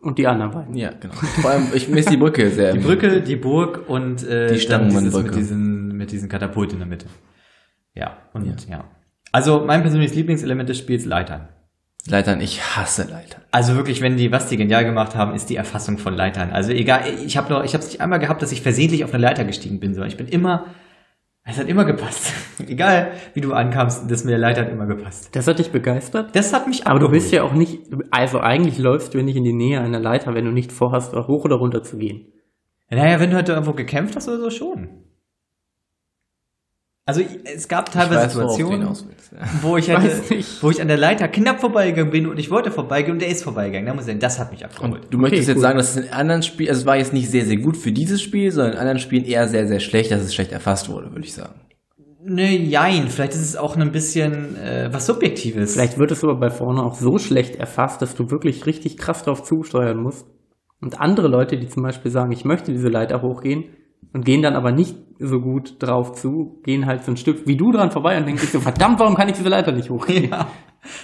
Und 0.01 0.17
die 0.19 0.27
anderen 0.27 0.53
beiden. 0.53 0.75
ja, 0.75 0.91
genau. 0.99 1.13
Vor 1.15 1.51
allem, 1.51 1.67
ich 1.75 1.89
misse 1.89 2.11
die 2.11 2.17
Brücke 2.17 2.49
sehr. 2.51 2.73
Die 2.73 2.79
Brücke, 2.79 3.21
die 3.21 3.37
Burg 3.37 3.89
und 3.89 4.23
äh, 4.27 4.47
Die 4.47 4.53
dann 4.55 4.59
Stangenmannbrücke. 4.59 5.29
mit 5.29 5.37
diesen, 5.37 5.89
mit 5.97 6.11
diesen 6.11 6.29
Katapult 6.31 6.73
in 6.73 6.79
der 6.79 6.89
Mitte. 6.89 7.07
Ja, 7.95 8.17
und 8.33 8.47
ja. 8.69 8.85
Also 9.33 9.63
mein 9.67 9.83
persönliches 9.83 10.17
Lieblingselement 10.17 10.69
des 10.69 10.79
Spiels 10.79 11.05
Leitern. 11.05 11.49
Leitern, 12.07 12.41
ich 12.41 12.77
hasse 12.77 13.03
Leitern. 13.03 13.43
Also 13.51 13.75
wirklich, 13.77 14.01
wenn 14.01 14.17
die 14.17 14.33
was 14.33 14.49
die 14.49 14.57
genial 14.57 14.85
gemacht 14.85 15.15
haben, 15.15 15.35
ist 15.35 15.51
die 15.51 15.57
Erfassung 15.57 15.99
von 15.99 16.15
Leitern. 16.15 16.51
Also 16.51 16.73
egal, 16.73 17.03
ich 17.25 17.37
habe 17.37 17.53
noch, 17.53 17.65
ich 17.65 17.75
habe 17.75 17.83
es 17.85 17.91
nicht 17.91 18.01
einmal 18.01 18.19
gehabt, 18.19 18.43
dass 18.43 18.53
ich 18.53 18.63
versehentlich 18.63 19.05
auf 19.05 19.13
eine 19.13 19.23
Leiter 19.23 19.45
gestiegen 19.45 19.81
bin, 19.81 19.93
sondern 19.95 20.11
ich 20.11 20.17
bin 20.17 20.29
immer, 20.29 20.67
es 21.45 21.59
hat 21.59 21.69
immer 21.69 21.85
gepasst. 21.85 22.33
egal, 22.67 23.13
wie 23.35 23.41
du 23.41 23.53
ankamst, 23.53 24.11
das 24.11 24.25
mit 24.25 24.33
der 24.33 24.39
Leiter 24.39 24.63
hat 24.63 24.71
immer 24.71 24.87
gepasst. 24.87 25.35
Das 25.35 25.47
hat 25.47 25.59
dich 25.59 25.71
begeistert? 25.71 26.35
Das 26.35 26.53
hat 26.53 26.69
mich 26.69 26.87
Aber 26.87 26.99
du 26.99 27.07
abgeholt. 27.07 27.23
bist 27.23 27.33
ja 27.33 27.43
auch 27.43 27.53
nicht, 27.53 27.81
also 28.11 28.41
eigentlich 28.41 28.79
läufst 28.79 29.13
du 29.15 29.19
ja 29.19 29.25
nicht 29.25 29.37
in 29.37 29.45
die 29.45 29.53
Nähe 29.53 29.81
einer 29.81 30.01
Leiter, 30.01 30.35
wenn 30.35 30.45
du 30.45 30.53
nicht 30.53 30.73
vorhast, 30.73 31.15
hoch 31.15 31.45
oder 31.45 31.57
runter 31.57 31.83
zu 31.83 31.99
gehen. 31.99 32.27
Naja, 32.89 33.21
wenn 33.21 33.31
du 33.31 33.37
halt 33.37 33.49
irgendwo 33.49 33.73
gekämpft 33.73 34.17
hast 34.17 34.29
oder 34.29 34.39
so 34.39 34.51
schon. 34.51 35.00
Also 37.11 37.23
es 37.45 37.67
gab 37.67 37.91
teilweise 37.91 38.21
weiß, 38.21 38.33
Situationen, 38.33 38.89
willst. 38.89 39.07
Ja. 39.33 39.39
wo 39.63 39.77
ich, 39.77 39.89
nicht. 40.31 40.63
wo 40.63 40.71
ich 40.71 40.81
an 40.81 40.87
der 40.87 40.97
Leiter 40.97 41.27
knapp 41.27 41.61
vorbeigegangen 41.61 42.13
bin 42.13 42.29
und 42.29 42.39
ich 42.39 42.51
wollte 42.53 42.71
vorbeigehen 42.71 43.15
und 43.15 43.23
der 43.23 43.29
ist 43.29 43.43
vorbeigegangen. 43.43 43.87
Da 43.87 43.95
muss 43.95 44.03
ich 44.03 44.07
sagen, 44.09 44.21
das 44.21 44.39
hat 44.39 44.53
mich 44.53 44.65
abgeholt. 44.65 45.09
Du 45.11 45.19
möchtest 45.19 45.49
jetzt 45.49 45.57
cool. 45.57 45.63
sagen, 45.63 45.79
dass 45.79 45.97
es 45.97 46.05
in 46.05 46.13
anderen 46.13 46.43
Spielen, 46.43 46.69
also 46.69 46.83
es 46.83 46.87
war 46.87 46.97
jetzt 46.97 47.13
nicht 47.13 47.29
sehr, 47.29 47.45
sehr 47.45 47.57
gut 47.57 47.77
für 47.77 47.91
dieses 47.91 48.23
Spiel, 48.23 48.53
sondern 48.53 48.75
in 48.75 48.79
anderen 48.79 48.99
Spielen 49.01 49.25
eher 49.25 49.49
sehr, 49.49 49.67
sehr 49.67 49.81
schlecht, 49.81 50.13
dass 50.13 50.23
es 50.23 50.33
schlecht 50.33 50.53
erfasst 50.53 50.89
wurde, 50.89 51.11
würde 51.11 51.25
ich 51.25 51.35
sagen. 51.35 51.55
Ne, 52.23 52.57
jein, 52.57 53.09
vielleicht 53.09 53.33
ist 53.33 53.43
es 53.43 53.57
auch 53.57 53.77
ein 53.77 53.91
bisschen 53.91 54.55
äh, 54.57 54.89
was 54.93 55.07
Subjektives. 55.07 55.73
Vielleicht 55.73 55.99
wird 55.99 56.13
es 56.13 56.23
aber 56.23 56.39
bei 56.39 56.51
vorne 56.51 56.83
auch 56.83 56.95
so 56.95 57.19
schlecht 57.19 57.57
erfasst, 57.57 58.03
dass 58.03 58.15
du 58.15 58.31
wirklich 58.31 58.67
richtig 58.67 58.99
krass 58.99 59.25
drauf 59.25 59.43
zusteuern 59.43 60.01
musst. 60.01 60.27
Und 60.81 61.01
andere 61.01 61.29
Leute, 61.29 61.59
die 61.59 61.69
zum 61.69 61.83
Beispiel 61.83 62.11
sagen, 62.11 62.31
ich 62.31 62.45
möchte 62.45 62.73
diese 62.73 62.89
Leiter 62.89 63.21
hochgehen 63.23 63.65
und 64.13 64.25
gehen 64.25 64.43
dann 64.43 64.55
aber 64.57 64.73
nicht 64.73 64.97
so 65.19 65.39
gut 65.39 65.75
drauf 65.81 66.13
zu, 66.13 66.61
gehen 66.65 66.87
halt 66.87 67.05
so 67.05 67.13
ein 67.13 67.17
Stück 67.17 67.47
wie 67.47 67.57
du 67.57 67.71
dran 67.73 67.91
vorbei 67.91 68.17
und 68.17 68.25
denken 68.27 68.41
sich 68.41 68.51
so, 68.51 68.61
verdammt, 68.61 68.99
warum 68.99 69.15
kann 69.15 69.29
ich 69.29 69.37
diese 69.37 69.49
Leiter 69.51 69.71
nicht 69.73 69.91
hochgehen? 69.91 70.31
Ja. 70.31 70.47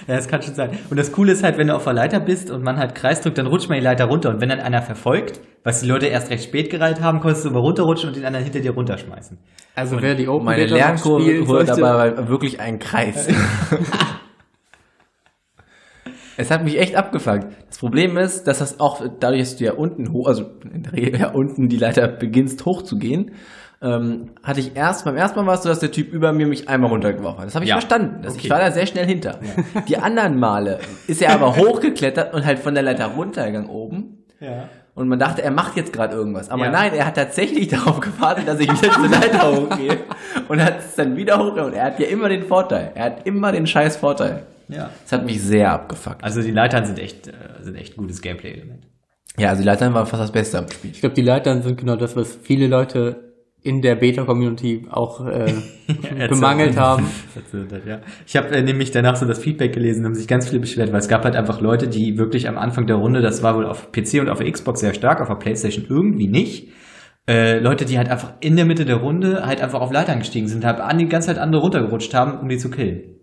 ja, 0.07 0.15
das 0.15 0.27
kann 0.27 0.41
schon 0.41 0.55
sein. 0.55 0.71
Und 0.89 0.97
das 0.97 1.11
Coole 1.11 1.33
ist 1.33 1.43
halt, 1.43 1.57
wenn 1.59 1.67
du 1.67 1.75
auf 1.75 1.83
der 1.83 1.93
Leiter 1.93 2.19
bist 2.19 2.49
und 2.49 2.63
man 2.63 2.77
halt 2.77 2.95
Kreis 2.95 3.21
drückt, 3.21 3.37
dann 3.37 3.45
rutscht 3.45 3.69
man 3.69 3.77
die 3.77 3.83
Leiter 3.83 4.05
runter. 4.05 4.29
Und 4.31 4.41
wenn 4.41 4.49
dann 4.49 4.59
einer 4.59 4.81
verfolgt, 4.81 5.39
was 5.63 5.81
die 5.81 5.87
Leute 5.87 6.07
erst 6.07 6.31
recht 6.31 6.43
spät 6.45 6.71
gereiht 6.71 6.99
haben, 6.99 7.19
konntest 7.19 7.45
du 7.45 7.49
immer 7.49 7.59
runterrutschen 7.59 8.09
und 8.09 8.15
den 8.15 8.25
anderen 8.25 8.43
hinter 8.43 8.59
dir 8.59 8.71
runterschmeißen. 8.71 9.37
Also 9.75 10.01
wer 10.01 10.15
die 10.15 10.27
Open 10.27 10.45
Meine 10.45 10.63
Beta 10.63 10.75
Lernkurve 10.75 11.45
sollte- 11.45 11.79
dabei 11.79 12.27
wirklich 12.27 12.59
ein 12.59 12.79
Kreis. 12.79 13.27
es 16.37 16.51
hat 16.51 16.63
mich 16.63 16.79
echt 16.79 16.95
abgefuckt. 16.95 17.47
Das 17.67 17.77
Problem 17.79 18.17
ist, 18.17 18.45
dass 18.47 18.59
das 18.59 18.79
auch 18.79 19.01
dadurch, 19.19 19.41
dass 19.41 19.55
du 19.57 19.65
ja 19.65 19.73
unten 19.73 20.11
hoch, 20.13 20.27
also 20.27 20.45
in 20.73 20.83
der 20.83 20.93
Regel 20.93 21.19
ja 21.19 21.29
unten 21.31 21.67
die 21.69 21.77
Leiter 21.77 22.07
beginnst 22.07 22.65
hochzugehen, 22.65 23.31
ähm, 23.81 24.29
hatte 24.41 24.59
ich 24.59 24.75
erst, 24.75 25.05
beim 25.05 25.15
ersten 25.17 25.37
Mal 25.39 25.45
war 25.45 25.53
es 25.55 25.63
so, 25.63 25.69
dass 25.69 25.79
der 25.79 25.91
Typ 25.91 26.11
über 26.11 26.33
mir 26.33 26.47
mich 26.47 26.67
einmal 26.67 26.89
runtergeworfen 26.89 27.39
hat. 27.41 27.47
Das 27.47 27.53
habe 27.55 27.65
ich 27.65 27.69
Ja. 27.69 27.75
verstanden. 27.75 28.21
Das, 28.23 28.35
Ich 28.35 28.41
Okay. 28.41 28.49
war 28.49 28.59
da 28.59 28.71
sehr 28.71 28.87
schnell 28.87 29.05
hinter. 29.05 29.37
Die 29.87 29.97
anderen 29.97 30.39
Male 30.39 30.79
ist 31.07 31.21
er 31.21 31.33
aber 31.33 31.55
hochgeklettert 31.57 32.33
und 32.33 32.45
halt 32.45 32.57
von 32.59 32.73
der 32.73 32.81
Leiter 32.83 33.05
runtergegangen 33.07 33.69
oben. 33.69 34.23
Ja. 34.39 34.69
Und 34.95 35.07
man 35.09 35.19
dachte, 35.19 35.43
er 35.43 35.51
macht 35.51 35.77
jetzt 35.77 35.93
gerade 35.93 36.15
irgendwas. 36.15 36.49
Aber 36.49 36.65
Ja. 36.65 36.71
nein, 36.71 36.91
er 36.95 37.05
hat 37.05 37.15
tatsächlich 37.17 37.67
darauf 37.67 37.99
gewartet, 37.99 38.47
dass 38.47 38.59
ich 38.59 38.67
wieder 38.71 38.91
diese 38.95 39.07
Leiter 39.13 39.51
hochgehe. 39.55 39.97
Und 40.47 40.63
hat 40.63 40.79
es 40.79 40.95
dann 40.95 41.15
wieder 41.15 41.37
hoch. 41.37 41.55
Und 41.63 41.73
er 41.73 41.85
hat 41.85 41.99
ja 41.99 42.07
immer 42.07 42.29
den 42.29 42.43
Vorteil. 42.47 42.91
Er 42.95 43.03
hat 43.05 43.27
immer 43.27 43.51
den 43.51 43.67
scheiß 43.67 43.97
Vorteil. 43.97 44.47
Ja. 44.67 44.89
Das 45.03 45.11
hat 45.11 45.25
mich 45.25 45.41
sehr 45.41 45.71
abgefuckt. 45.71 46.23
Also 46.23 46.41
die 46.41 46.51
Leitern 46.51 46.85
sind 46.85 46.99
echt, 46.99 47.27
äh, 47.27 47.31
sind 47.61 47.75
echt 47.75 47.95
gutes 47.95 48.21
Gameplay-Element. 48.21 48.87
Ja, 49.37 49.49
also 49.49 49.61
die 49.61 49.67
Leitern 49.67 49.93
war 49.93 50.05
fast 50.05 50.23
das 50.23 50.31
Beste 50.31 50.57
am 50.57 50.69
Spiel. 50.69 50.91
Ich 50.91 50.99
glaube, 50.99 51.15
die 51.15 51.21
Leitern 51.21 51.61
sind 51.61 51.77
genau 51.77 51.95
das, 51.95 52.15
was 52.15 52.35
viele 52.41 52.67
Leute 52.67 53.27
in 53.61 53.81
der 53.81 53.95
Beta-Community 53.95 54.87
auch 54.89 55.25
äh, 55.25 55.53
bemangelt 56.29 56.77
haben. 56.77 57.07
Ja. 57.85 58.01
Ich 58.25 58.35
habe 58.35 58.49
äh, 58.49 58.61
nämlich 58.61 58.91
danach 58.91 59.15
so 59.15 59.25
das 59.25 59.39
Feedback 59.39 59.73
gelesen, 59.73 60.05
haben 60.05 60.15
sich 60.15 60.27
ganz 60.27 60.47
viele 60.47 60.59
beschwert, 60.59 60.91
weil 60.91 60.99
es 60.99 61.07
gab 61.07 61.23
halt 61.23 61.35
einfach 61.35 61.61
Leute, 61.61 61.87
die 61.87 62.17
wirklich 62.17 62.47
am 62.47 62.57
Anfang 62.57 62.87
der 62.87 62.97
Runde, 62.97 63.21
das 63.21 63.43
war 63.43 63.55
wohl 63.55 63.65
auf 63.65 63.91
PC 63.91 64.19
und 64.19 64.29
auf 64.29 64.39
der 64.39 64.51
Xbox 64.51 64.81
sehr 64.81 64.93
stark, 64.93 65.21
auf 65.21 65.27
der 65.27 65.35
Playstation 65.35 65.85
irgendwie 65.89 66.27
nicht. 66.27 66.69
Äh, 67.27 67.59
Leute, 67.59 67.85
die 67.85 67.97
halt 67.97 68.09
einfach 68.09 68.33
in 68.39 68.55
der 68.55 68.65
Mitte 68.65 68.85
der 68.85 68.97
Runde 68.97 69.45
halt 69.45 69.61
einfach 69.61 69.81
auf 69.81 69.91
Leitern 69.91 70.19
gestiegen 70.19 70.47
sind, 70.47 70.65
halt 70.65 70.79
an 70.79 70.97
die 70.97 71.07
ganze 71.07 71.27
Zeit 71.27 71.37
andere 71.37 71.61
runtergerutscht 71.61 72.13
haben, 72.13 72.39
um 72.39 72.49
die 72.49 72.57
zu 72.57 72.69
killen. 72.69 73.16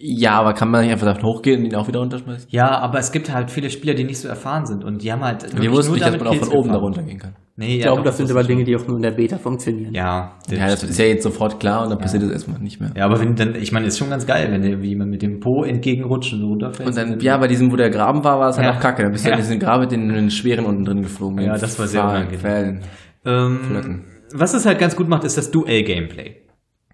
Ja, 0.00 0.34
aber 0.38 0.52
kann 0.54 0.70
man 0.70 0.82
nicht 0.82 0.92
einfach 0.92 1.12
da 1.12 1.20
hochgehen 1.20 1.58
und 1.58 1.66
ihn 1.66 1.74
auch 1.74 1.88
wieder 1.88 1.98
runterschmeißen? 1.98 2.48
Ja, 2.52 2.70
aber 2.78 3.00
es 3.00 3.10
gibt 3.10 3.32
halt 3.34 3.50
viele 3.50 3.68
Spieler, 3.68 3.94
die 3.94 4.04
nicht 4.04 4.20
so 4.20 4.28
erfahren 4.28 4.64
sind 4.64 4.84
und 4.84 5.02
die 5.02 5.10
haben 5.10 5.22
halt. 5.24 5.42
Wir 5.60 5.72
wussten 5.72 5.88
nur 5.90 5.96
nicht, 5.96 6.06
dass 6.06 6.12
damit 6.16 6.20
man 6.24 6.28
auch 6.28 6.36
von 6.36 6.48
oben 6.50 6.68
da 6.68 6.74
gefahren. 6.74 6.82
runtergehen 6.84 7.18
kann. 7.18 7.34
Nee, 7.56 7.78
Ich 7.78 7.84
ja, 7.84 7.86
glaube, 7.90 8.02
das 8.04 8.16
sind 8.16 8.30
aber 8.30 8.44
Dinge, 8.44 8.62
die 8.62 8.76
auch 8.76 8.86
nur 8.86 8.94
in 8.98 9.02
der 9.02 9.10
Beta 9.10 9.36
funktionieren. 9.38 9.92
Ja, 9.92 10.36
Ja, 10.48 10.66
das 10.68 10.84
ist 10.84 10.96
ja 11.00 11.06
jetzt 11.06 11.24
sofort 11.24 11.58
klar 11.58 11.82
und 11.82 11.90
dann 11.90 11.98
passiert 11.98 12.22
das 12.22 12.30
erstmal 12.30 12.60
nicht 12.60 12.80
mehr. 12.80 12.92
Ja, 12.96 13.06
aber 13.06 13.18
wenn 13.18 13.34
dann, 13.34 13.56
ich 13.56 13.72
meine, 13.72 13.86
ist 13.86 13.98
schon 13.98 14.10
ganz 14.10 14.24
geil, 14.24 14.46
wenn 14.52 14.62
der, 14.62 14.80
wie 14.80 14.94
man 14.94 15.08
mit 15.08 15.22
dem 15.22 15.40
Po 15.40 15.64
entgegenrutscht 15.64 16.32
und 16.34 16.40
so 16.42 16.46
runterfällt. 16.46 16.88
Und 16.88 16.96
dann, 16.96 17.18
ja, 17.18 17.36
bei 17.36 17.48
diesem, 17.48 17.72
wo 17.72 17.74
der 17.76 17.90
Graben 17.90 18.22
war, 18.22 18.38
war 18.38 18.50
es 18.50 18.56
halt 18.58 18.68
Ja. 18.68 18.76
auch 18.76 18.80
kacke. 18.80 19.02
Dann 19.02 19.10
bist 19.10 19.24
du 19.24 19.30
Ja. 19.30 19.34
in 19.34 19.40
diesen 19.40 19.58
Graben 19.58 19.80
mit 19.80 19.90
den, 19.90 20.08
den 20.10 20.30
Schweren 20.30 20.64
unten 20.66 20.84
drin 20.84 21.02
geflogen. 21.02 21.40
Ja, 21.44 21.54
das 21.58 21.76
war 21.76 21.88
sehr 21.88 22.04
unangenehm. 22.04 22.82
Ähm, 23.26 24.04
was 24.32 24.54
es 24.54 24.64
halt 24.64 24.78
ganz 24.78 24.94
gut 24.94 25.08
macht, 25.08 25.24
ist 25.24 25.36
das 25.36 25.50
Duell-Gameplay. 25.50 26.36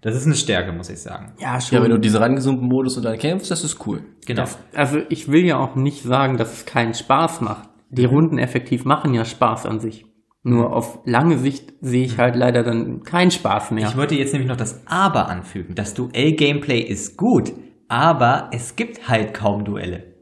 Das 0.05 0.15
ist 0.15 0.27
eine 0.27 0.35
Stärke, 0.35 0.71
muss 0.71 0.91
ich 0.91 1.01
sagen. 1.01 1.33
Ja, 1.39 1.59
schon. 1.59 1.79
Ja, 1.79 1.83
wenn 1.83 1.89
du 1.89 1.97
diese 1.97 2.19
rangesummten 2.19 2.67
Modus 2.67 2.95
und 2.95 3.03
dann 3.03 3.17
kämpfst, 3.17 3.49
das 3.49 3.63
ist 3.63 3.87
cool. 3.87 4.01
Genau. 4.27 4.41
Das, 4.41 4.59
also 4.75 4.99
ich 5.09 5.29
will 5.29 5.43
ja 5.43 5.57
auch 5.57 5.75
nicht 5.75 6.03
sagen, 6.03 6.37
dass 6.37 6.53
es 6.53 6.65
keinen 6.67 6.93
Spaß 6.93 7.41
macht. 7.41 7.69
Die 7.89 8.05
Runden 8.05 8.37
effektiv 8.37 8.85
machen 8.85 9.15
ja 9.15 9.25
Spaß 9.25 9.65
an 9.65 9.79
sich. 9.79 10.05
Nur 10.43 10.75
auf 10.75 10.99
lange 11.05 11.39
Sicht 11.39 11.73
sehe 11.81 12.05
ich 12.05 12.19
halt 12.19 12.35
leider 12.35 12.61
dann 12.61 13.01
keinen 13.01 13.31
Spaß 13.31 13.71
mehr. 13.71 13.87
Ich 13.87 13.97
wollte 13.97 14.13
jetzt 14.13 14.31
nämlich 14.33 14.47
noch 14.47 14.57
das 14.57 14.83
Aber 14.85 15.27
anfügen. 15.27 15.73
Das 15.73 15.95
Duell-Gameplay 15.95 16.81
ist 16.81 17.17
gut, 17.17 17.53
aber 17.87 18.51
es 18.53 18.75
gibt 18.75 19.09
halt 19.09 19.33
kaum 19.33 19.65
Duelle. 19.65 20.14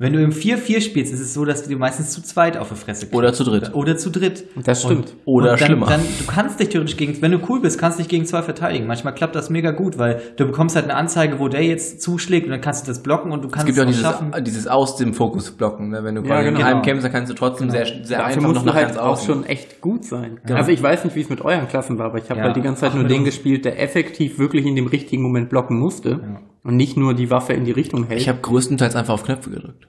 Wenn 0.00 0.12
du 0.12 0.22
im 0.22 0.30
4-4 0.30 0.80
spielst, 0.80 1.12
ist 1.12 1.18
es 1.18 1.34
so, 1.34 1.44
dass 1.44 1.64
du 1.64 1.70
dir 1.70 1.76
meistens 1.76 2.10
zu 2.10 2.22
zweit 2.22 2.56
auf 2.56 2.68
die 2.68 2.76
Fresse 2.76 3.06
kriegst. 3.06 3.16
Oder 3.16 3.32
zu 3.32 3.42
dritt. 3.42 3.74
Oder 3.74 3.96
zu 3.96 4.10
dritt. 4.10 4.44
Das 4.64 4.82
stimmt. 4.84 5.16
Oder 5.24 5.50
und 5.54 5.60
dann, 5.60 5.66
schlimmer. 5.66 5.86
Dann, 5.86 6.00
du 6.20 6.24
kannst 6.24 6.60
dich 6.60 6.68
theoretisch 6.68 6.96
gegen, 6.96 7.20
wenn 7.20 7.32
du 7.32 7.40
cool 7.48 7.60
bist, 7.60 7.80
kannst 7.80 7.98
dich 7.98 8.06
gegen 8.06 8.24
zwei 8.24 8.42
verteidigen. 8.42 8.86
Manchmal 8.86 9.12
klappt 9.12 9.34
das 9.34 9.50
mega 9.50 9.72
gut, 9.72 9.98
weil 9.98 10.22
du 10.36 10.46
bekommst 10.46 10.76
halt 10.76 10.84
eine 10.84 10.94
Anzeige, 10.94 11.40
wo 11.40 11.48
der 11.48 11.64
jetzt 11.64 12.00
zuschlägt 12.00 12.46
und 12.46 12.52
dann 12.52 12.60
kannst 12.60 12.86
du 12.86 12.92
das 12.92 13.02
blocken 13.02 13.32
und 13.32 13.42
du 13.42 13.48
Es 13.48 13.52
kannst 13.54 13.66
gibt 13.66 13.76
ja 13.78 13.82
auch 13.82 13.88
dieses, 13.88 14.02
schaffen. 14.02 14.32
dieses 14.44 14.68
aus 14.68 14.94
dem 14.94 15.14
Fokus 15.14 15.50
blocken. 15.50 15.88
Ne? 15.88 16.04
Wenn 16.04 16.14
du 16.14 16.20
Ja, 16.20 16.28
quasi 16.28 16.44
genau. 16.44 16.60
in 16.60 16.64
einem 16.66 16.82
kämpfst, 16.82 17.04
dann 17.04 17.12
kannst 17.12 17.32
du 17.32 17.34
trotzdem 17.34 17.68
sehr, 17.70 17.84
sehr 17.86 18.18
Dafür 18.18 18.24
einfach 18.24 18.42
musst 18.42 18.54
noch 18.54 18.64
du 18.66 18.74
halt 18.74 18.86
ganz 18.90 18.98
auch 19.00 19.20
schon 19.20 19.44
echt 19.46 19.80
gut 19.80 20.04
sein. 20.04 20.38
Also 20.48 20.70
ich 20.70 20.80
weiß 20.80 21.02
nicht, 21.06 21.16
wie 21.16 21.22
es 21.22 21.28
mit 21.28 21.40
euren 21.40 21.66
Klassen 21.66 21.98
war, 21.98 22.06
aber 22.06 22.18
ich 22.18 22.30
habe 22.30 22.38
Ja. 22.38 22.46
halt 22.46 22.54
die 22.54 22.62
ganze 22.62 22.82
Zeit 22.82 22.90
Ach, 22.92 22.98
nur 22.98 23.08
den 23.08 23.22
uns. 23.22 23.24
gespielt, 23.30 23.64
der 23.64 23.82
effektiv 23.82 24.38
wirklich 24.38 24.64
in 24.64 24.76
dem 24.76 24.86
richtigen 24.86 25.24
Moment 25.24 25.48
blocken 25.50 25.76
musste 25.76 26.20
und 26.64 26.76
nicht 26.76 26.96
nur 26.96 27.14
die 27.14 27.30
Waffe 27.30 27.52
in 27.52 27.64
die 27.64 27.72
Richtung 27.72 28.04
hält. 28.06 28.20
Ich 28.20 28.28
habe 28.28 28.38
größtenteils 28.40 28.96
einfach 28.96 29.14
auf 29.14 29.24
Knöpfe 29.24 29.50
gedrückt. 29.50 29.86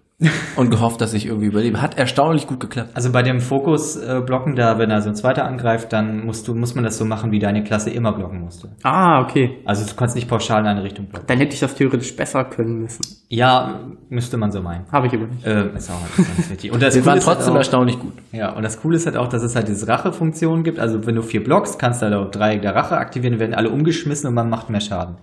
und 0.57 0.69
gehofft, 0.69 0.99
dass 0.99 1.13
ich 1.13 1.27
irgendwie 1.27 1.45
überlebe. 1.47 1.81
Hat 1.81 1.97
erstaunlich 1.97 2.45
gut 2.45 2.59
geklappt. 2.59 2.89
Also 2.93 3.09
bei 3.09 3.21
dem 3.23 3.39
Fokus-Blocken 3.39 4.57
da, 4.57 4.77
wenn 4.77 4.89
da 4.89 4.99
so 5.01 5.07
ein 5.07 5.15
zweiter 5.15 5.45
angreift, 5.45 5.93
dann 5.93 6.25
musst 6.25 6.45
du, 6.45 6.53
muss 6.53 6.75
man 6.75 6.83
das 6.83 6.97
so 6.97 7.05
machen, 7.05 7.31
wie 7.31 7.39
deine 7.39 7.63
Klasse 7.63 7.89
immer 7.89 8.11
blocken 8.11 8.41
musste. 8.41 8.67
ah, 8.83 9.21
okay. 9.21 9.59
Also 9.63 9.85
du 9.85 9.95
kannst 9.95 10.15
nicht 10.15 10.27
pauschal 10.27 10.59
in 10.59 10.67
eine 10.67 10.83
Richtung 10.83 11.05
blocken. 11.05 11.25
Dann 11.27 11.37
hätte 11.37 11.53
ich 11.53 11.61
das 11.61 11.73
theoretisch 11.75 12.13
besser 12.17 12.43
können 12.43 12.81
müssen. 12.81 13.05
Ja, 13.29 13.79
müsste 14.09 14.35
man 14.35 14.51
so 14.51 14.61
meinen. 14.61 14.85
Habe 14.91 15.07
ich 15.07 15.13
aber 15.13 15.27
nicht. 15.27 15.45
Ähm, 15.45 15.73
ist 15.77 15.89
auch 15.89 16.01
nicht 16.17 16.35
ganz 16.35 16.49
wichtig. 16.51 16.71
Und 16.73 16.83
das 16.83 16.95
waren 17.05 17.17
ist 17.17 17.25
halt 17.25 17.37
trotzdem 17.37 17.53
auch, 17.53 17.57
erstaunlich 17.59 17.97
gut. 17.97 18.11
Ja, 18.33 18.51
und 18.51 18.63
das 18.63 18.81
Coole 18.81 18.97
ist 18.97 19.05
halt 19.05 19.15
auch, 19.15 19.29
dass 19.29 19.41
es 19.41 19.55
halt 19.55 19.69
diese 19.69 19.87
Rache-Funktion 19.87 20.63
gibt. 20.63 20.79
Also 20.79 21.05
wenn 21.05 21.15
du 21.15 21.21
vier 21.21 21.41
blockst, 21.41 21.79
kannst 21.79 22.01
du 22.01 22.07
halt 22.07 22.15
auch 22.15 22.29
drei 22.29 22.57
der 22.57 22.75
Rache 22.75 22.97
aktivieren, 22.97 23.39
werden 23.39 23.53
alle 23.55 23.69
umgeschmissen 23.69 24.27
und 24.27 24.33
man 24.33 24.49
macht 24.49 24.69
mehr 24.69 24.81
Schaden. 24.81 25.15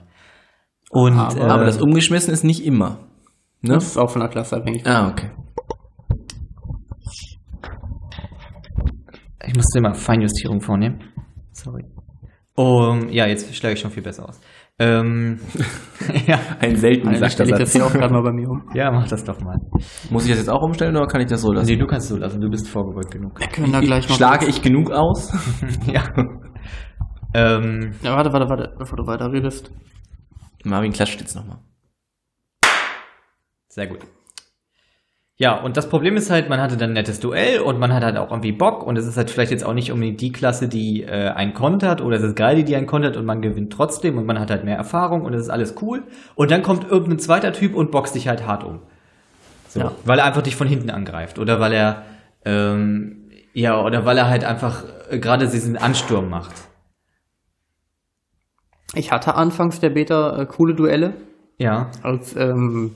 Und 0.98 1.18
Aber- 1.18 1.36
äh, 1.38 1.42
Aber 1.50 1.64
das 1.66 1.80
Umgeschmissen 1.82 2.32
ist 2.32 2.42
nicht 2.44 2.64
immer. 2.64 2.98
Ne? 3.60 3.74
Das 3.74 3.84
ist 3.84 3.98
auch 3.98 4.08
von 4.10 4.20
der 4.20 4.30
Klasse 4.30 4.56
abhängig. 4.56 4.86
Ah, 4.86 5.08
okay. 5.10 5.30
Ich 9.46 9.54
musste 9.54 9.80
mal 9.80 9.94
Feinjustierung 9.94 10.60
vornehmen. 10.60 11.00
Sorry. 11.52 11.84
Um, 12.56 13.10
ja, 13.10 13.26
jetzt 13.26 13.54
schlage 13.54 13.74
ich 13.74 13.80
schon 13.80 13.90
viel 13.90 14.02
besser 14.02 14.26
aus. 14.28 14.40
Ähm, 14.78 15.38
ja. 16.26 16.38
Ein 16.60 16.76
selten 16.76 17.04
Dann 17.04 17.12
gesagter 17.14 17.44
stelle 17.44 17.50
ich 17.52 17.58
das 17.58 17.72
Satz. 17.72 17.82
hier 17.82 17.86
auch 17.86 17.92
gerade 17.92 18.12
mal 18.12 18.22
bei 18.22 18.32
mir 18.32 18.48
um. 18.48 18.62
ja, 18.74 18.90
mach 18.90 19.06
das 19.08 19.24
doch 19.24 19.38
mal. 19.40 19.56
Muss 20.10 20.24
ich 20.24 20.30
das 20.30 20.38
jetzt 20.38 20.48
auch 20.50 20.62
umstellen 20.62 20.96
oder 20.96 21.06
kann 21.06 21.20
ich 21.20 21.28
das 21.28 21.42
so 21.42 21.52
lassen? 21.52 21.68
Nee, 21.70 21.76
du 21.76 21.86
kannst 21.86 22.04
es 22.06 22.10
so 22.10 22.16
lassen, 22.16 22.40
du 22.40 22.48
bist 22.48 22.68
vorgebeugt 22.68 23.10
genug. 23.10 23.38
Wir 23.38 23.48
können 23.48 23.72
da 23.72 23.80
gleich 23.80 24.08
mal 24.08 24.14
Schlage 24.14 24.46
ich 24.46 24.62
genug 24.62 24.90
aus? 24.90 25.30
ja. 25.86 26.02
ähm, 27.34 27.92
Ja, 28.02 28.16
warte, 28.16 28.32
warte, 28.32 28.48
warte, 28.48 28.74
bevor 28.78 28.96
du 28.96 29.06
weiter 29.06 29.30
redest. 29.30 29.70
Marvin 30.66 30.92
klatscht 30.92 31.20
jetzt 31.20 31.34
nochmal. 31.34 31.58
Sehr 33.68 33.86
gut. 33.86 34.00
Ja, 35.38 35.60
und 35.60 35.76
das 35.76 35.90
Problem 35.90 36.16
ist 36.16 36.30
halt, 36.30 36.48
man 36.48 36.62
hatte 36.62 36.78
dann 36.78 36.90
ein 36.90 36.94
nettes 36.94 37.20
Duell 37.20 37.60
und 37.60 37.78
man 37.78 37.92
hat 37.92 38.02
halt 38.02 38.16
auch 38.16 38.30
irgendwie 38.30 38.52
Bock 38.52 38.86
und 38.86 38.96
es 38.96 39.06
ist 39.06 39.18
halt 39.18 39.28
vielleicht 39.30 39.50
jetzt 39.50 39.64
auch 39.64 39.74
nicht 39.74 39.92
unbedingt 39.92 40.22
die 40.22 40.32
Klasse, 40.32 40.66
die 40.66 41.02
äh, 41.02 41.28
einen 41.28 41.52
kontert 41.52 42.00
oder 42.00 42.16
es 42.16 42.22
ist 42.22 42.36
geil, 42.36 42.64
die 42.64 42.74
einen 42.74 42.86
kontert 42.86 43.18
und 43.18 43.26
man 43.26 43.42
gewinnt 43.42 43.70
trotzdem 43.70 44.16
und 44.16 44.24
man 44.24 44.40
hat 44.40 44.50
halt 44.50 44.64
mehr 44.64 44.78
Erfahrung 44.78 45.26
und 45.26 45.34
es 45.34 45.42
ist 45.42 45.50
alles 45.50 45.74
cool. 45.82 46.04
Und 46.36 46.50
dann 46.50 46.62
kommt 46.62 46.90
irgendein 46.90 47.18
zweiter 47.18 47.52
Typ 47.52 47.74
und 47.74 47.90
boxt 47.90 48.14
dich 48.14 48.28
halt 48.28 48.46
hart 48.46 48.64
um. 48.64 48.80
So, 49.68 49.80
Ja. 49.80 49.92
Weil 50.04 50.20
er 50.20 50.24
einfach 50.24 50.40
dich 50.40 50.56
von 50.56 50.68
hinten 50.68 50.88
angreift 50.88 51.38
oder 51.38 51.60
weil 51.60 51.74
er, 51.74 52.06
ähm, 52.46 53.30
ja, 53.52 53.78
oder 53.78 54.06
weil 54.06 54.16
er 54.16 54.30
halt 54.30 54.44
einfach 54.44 54.84
äh, 55.10 55.18
gerade 55.18 55.48
diesen 55.48 55.76
Ansturm 55.76 56.30
macht. 56.30 56.54
Ich 58.94 59.10
hatte 59.12 59.34
anfangs 59.34 59.80
der 59.80 59.90
Beta 59.90 60.40
äh, 60.40 60.46
coole 60.46 60.74
Duelle. 60.74 61.14
Ja. 61.58 61.90
Als 62.02 62.36
ähm, 62.36 62.92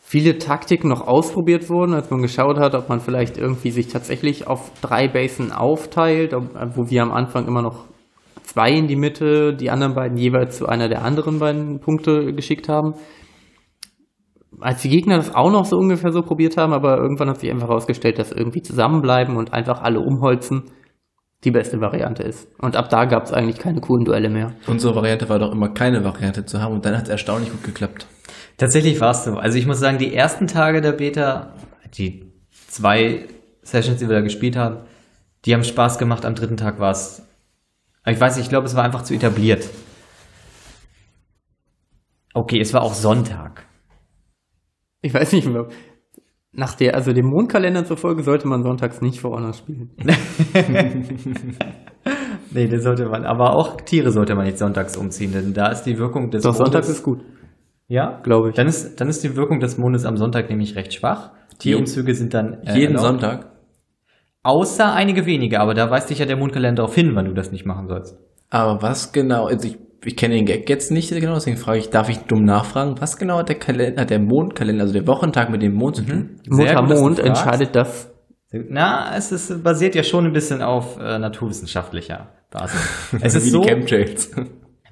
viele 0.00 0.38
Taktiken 0.38 0.88
noch 0.88 1.06
ausprobiert 1.06 1.68
wurden, 1.68 1.94
als 1.94 2.10
man 2.10 2.22
geschaut 2.22 2.58
hat, 2.58 2.74
ob 2.74 2.88
man 2.88 3.00
vielleicht 3.00 3.38
irgendwie 3.38 3.70
sich 3.70 3.88
tatsächlich 3.88 4.46
auf 4.46 4.70
drei 4.80 5.08
Basen 5.08 5.50
aufteilt, 5.50 6.32
ob, 6.32 6.44
wo 6.76 6.90
wir 6.90 7.02
am 7.02 7.10
Anfang 7.10 7.46
immer 7.48 7.62
noch 7.62 7.86
zwei 8.42 8.70
in 8.70 8.86
die 8.86 8.96
Mitte, 8.96 9.54
die 9.54 9.70
anderen 9.70 9.94
beiden 9.94 10.16
jeweils 10.16 10.58
zu 10.58 10.66
einer 10.66 10.88
der 10.88 11.04
anderen 11.04 11.40
beiden 11.40 11.80
Punkte 11.80 12.32
geschickt 12.32 12.68
haben. 12.68 12.94
Als 14.60 14.80
die 14.82 14.88
Gegner 14.88 15.16
das 15.16 15.34
auch 15.34 15.50
noch 15.50 15.64
so 15.64 15.76
ungefähr 15.76 16.12
so 16.12 16.22
probiert 16.22 16.56
haben, 16.56 16.72
aber 16.72 16.96
irgendwann 16.98 17.28
hat 17.28 17.40
sich 17.40 17.50
einfach 17.50 17.68
herausgestellt, 17.68 18.18
dass 18.18 18.32
irgendwie 18.32 18.62
zusammenbleiben 18.62 19.36
und 19.36 19.52
einfach 19.52 19.82
alle 19.82 20.00
umholzen 20.00 20.70
die 21.44 21.50
beste 21.50 21.80
Variante 21.80 22.22
ist. 22.22 22.48
Und 22.58 22.76
ab 22.76 22.88
da 22.88 23.04
gab 23.04 23.24
es 23.24 23.32
eigentlich 23.32 23.58
keine 23.58 23.80
coolen 23.80 24.04
Duelle 24.04 24.28
mehr. 24.30 24.52
Unsere 24.66 24.94
Variante 24.94 25.28
war 25.28 25.38
doch 25.38 25.52
immer 25.52 25.68
keine 25.68 26.04
Variante 26.04 26.44
zu 26.44 26.60
haben 26.60 26.74
und 26.74 26.84
dann 26.84 26.96
hat 26.96 27.04
es 27.04 27.10
erstaunlich 27.10 27.50
gut 27.50 27.62
geklappt. 27.62 28.06
Tatsächlich 28.56 29.00
war 29.00 29.10
es 29.10 29.24
so. 29.24 29.36
Also 29.36 29.58
ich 29.58 29.66
muss 29.66 29.78
sagen, 29.78 29.98
die 29.98 30.14
ersten 30.14 30.46
Tage 30.46 30.80
der 30.80 30.92
Beta, 30.92 31.54
die 31.96 32.32
zwei 32.68 33.28
Sessions, 33.62 33.98
die 33.98 34.08
wir 34.08 34.16
da 34.16 34.22
gespielt 34.22 34.56
haben, 34.56 34.78
die 35.44 35.54
haben 35.54 35.64
Spaß 35.64 35.98
gemacht. 35.98 36.24
Am 36.24 36.34
dritten 36.34 36.56
Tag 36.56 36.80
war 36.80 36.90
es, 36.90 37.22
ich 38.06 38.20
weiß 38.20 38.36
nicht, 38.36 38.46
ich 38.46 38.50
glaube, 38.50 38.66
es 38.66 38.74
war 38.74 38.84
einfach 38.84 39.02
zu 39.02 39.14
etabliert. 39.14 39.68
Okay, 42.32 42.60
es 42.60 42.72
war 42.74 42.82
auch 42.82 42.94
Sonntag. 42.94 43.66
Ich 45.02 45.14
weiß 45.14 45.32
nicht 45.32 45.46
mehr. 45.46 45.68
Nach 46.58 46.74
der, 46.74 46.94
also 46.94 47.12
dem 47.12 47.26
Mondkalender 47.26 47.84
zufolge 47.84 48.22
sollte 48.22 48.48
man 48.48 48.62
sonntags 48.62 49.00
nicht 49.02 49.20
vor 49.20 49.32
Honor 49.36 49.52
spielen. 49.52 49.90
Nee, 52.52 52.68
das 52.68 52.84
sollte 52.84 53.06
man, 53.06 53.24
aber 53.26 53.54
auch 53.54 53.80
Tiere 53.80 54.12
sollte 54.12 54.34
man 54.34 54.46
nicht 54.46 54.58
sonntags 54.58 54.96
umziehen, 54.96 55.32
denn 55.32 55.52
da 55.52 55.66
ist 55.68 55.82
die 55.82 55.98
Wirkung 55.98 56.30
des 56.30 56.42
Doch, 56.44 56.54
sonntags 56.54 56.86
Mondes- 56.86 56.98
ist 56.98 57.02
gut, 57.02 57.20
Ja, 57.88 58.20
glaube 58.22 58.50
ich. 58.50 58.54
Dann 58.54 58.68
ist, 58.68 59.00
dann 59.00 59.08
ist 59.08 59.22
die 59.24 59.36
Wirkung 59.36 59.60
des 59.60 59.76
Mondes 59.76 60.04
am 60.06 60.16
Sonntag 60.16 60.48
nämlich 60.48 60.76
recht 60.76 60.94
schwach. 60.94 61.32
Tierumzüge 61.58 62.14
sind 62.14 62.32
dann 62.32 62.62
äh, 62.62 62.78
Jeden 62.78 62.94
erlaubt. 62.96 63.20
Sonntag. 63.20 63.46
Außer 64.42 64.94
einige 64.94 65.26
wenige, 65.26 65.60
aber 65.60 65.74
da 65.74 65.90
weist 65.90 66.08
dich 66.08 66.20
ja 66.20 66.26
der 66.26 66.36
Mondkalender 66.36 66.82
darauf 66.82 66.94
hin, 66.94 67.10
wann 67.14 67.26
du 67.26 67.34
das 67.34 67.50
nicht 67.50 67.66
machen 67.66 67.88
sollst. 67.88 68.16
Aber 68.48 68.80
was 68.80 69.12
genau, 69.12 69.46
also 69.46 69.66
ich, 69.66 69.76
ich 70.06 70.16
kenne 70.16 70.34
den 70.36 70.46
Gag 70.46 70.68
jetzt 70.68 70.90
nicht 70.90 71.10
genau, 71.10 71.34
deswegen 71.34 71.56
frage 71.56 71.78
ich, 71.78 71.90
darf 71.90 72.08
ich 72.08 72.18
dumm 72.18 72.44
nachfragen, 72.44 72.94
was 73.00 73.16
genau 73.16 73.38
hat 73.38 73.48
der 73.48 73.58
Kalender, 73.58 74.00
hat 74.02 74.10
der 74.10 74.20
Mondkalender, 74.20 74.82
also 74.82 74.94
der 74.94 75.06
Wochentag 75.06 75.50
mit 75.50 75.62
dem 75.62 75.74
Mond 75.74 75.96
zu 75.96 76.04
tun? 76.04 76.40
Gut, 76.48 76.58
Muttermond 76.58 77.16
fragst. 77.16 77.20
entscheidet 77.20 77.76
das. 77.76 78.12
Na, 78.52 79.16
es 79.16 79.32
ist, 79.32 79.62
basiert 79.62 79.94
ja 79.94 80.02
schon 80.02 80.26
ein 80.26 80.32
bisschen 80.32 80.62
auf 80.62 80.98
äh, 80.98 81.18
naturwissenschaftlicher 81.18 82.28
Basis. 82.50 83.12
Es 83.20 83.34
ist 83.34 83.46
Wie 83.46 83.50
so, 83.50 83.60
die 83.60 83.68
Chemtrails. 83.68 84.30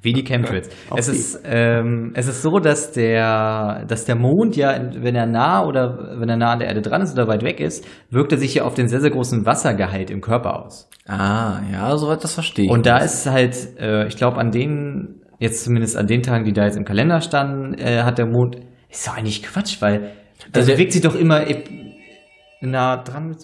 Wie 0.05 0.12
die 0.12 0.23
Chemtrails. 0.25 0.69
Es 0.97 1.09
ist, 1.09 1.40
ähm, 1.45 2.12
es 2.14 2.29
ist 2.29 2.43
so, 2.43 2.59
dass 2.59 2.93
der, 2.93 3.85
dass 3.88 4.05
der 4.05 4.17
Mond 4.17 4.57
ja, 4.57 4.79
wenn 4.99 5.14
er 5.14 5.27
nah 5.27 5.64
oder 5.64 6.17
wenn 6.19 6.29
er 6.29 6.37
nah 6.37 6.53
an 6.53 6.59
der 6.59 6.69
Erde 6.69 6.83
dran 6.83 7.03
ist 7.03 7.12
oder 7.14 7.27
weit 7.27 7.43
weg 7.43 7.61
ist, 7.61 7.87
wirkt 8.11 8.33
er 8.33 8.38
sich 8.38 8.55
ja 8.55 8.64
auf 8.64 8.75
den 8.75 8.87
sehr, 8.88 9.01
sehr 9.01 9.11
großen 9.11 9.47
Wassergehalt 9.47 10.11
im 10.11 10.21
Körper 10.21 10.64
aus. 10.64 10.88
ah, 11.09 11.61
ja, 11.73 11.97
soweit 11.97 12.23
das 12.23 12.35
verstehe 12.35 12.67
ich. 12.67 12.71
Und 12.71 12.87
da 12.87 12.99
ist 12.99 13.27
halt, 13.27 13.57
äh, 13.81 14.07
ich 14.07 14.17
glaube, 14.17 14.37
an 14.38 14.51
den, 14.51 15.23
jetzt 15.38 15.64
zumindest 15.64 15.97
an 15.97 16.07
den 16.07 16.23
Tagen, 16.23 16.45
die 16.45 16.53
da 16.53 16.64
jetzt 16.64 16.77
im 16.77 16.85
Kalender 16.85 17.21
standen, 17.21 17.75
äh, 17.79 18.03
hat 18.03 18.19
der 18.19 18.27
Mond, 18.27 18.57
ist 18.90 19.07
doch 19.07 19.17
eigentlich 19.17 19.43
Quatsch, 19.43 19.81
weil 19.81 20.12
der 20.55 20.62
der- 20.62 20.75
bewegt 20.75 20.93
sich 20.93 21.03
doch 21.03 21.14
immer 21.14 21.40
nah 22.61 22.97
dran. 23.03 23.35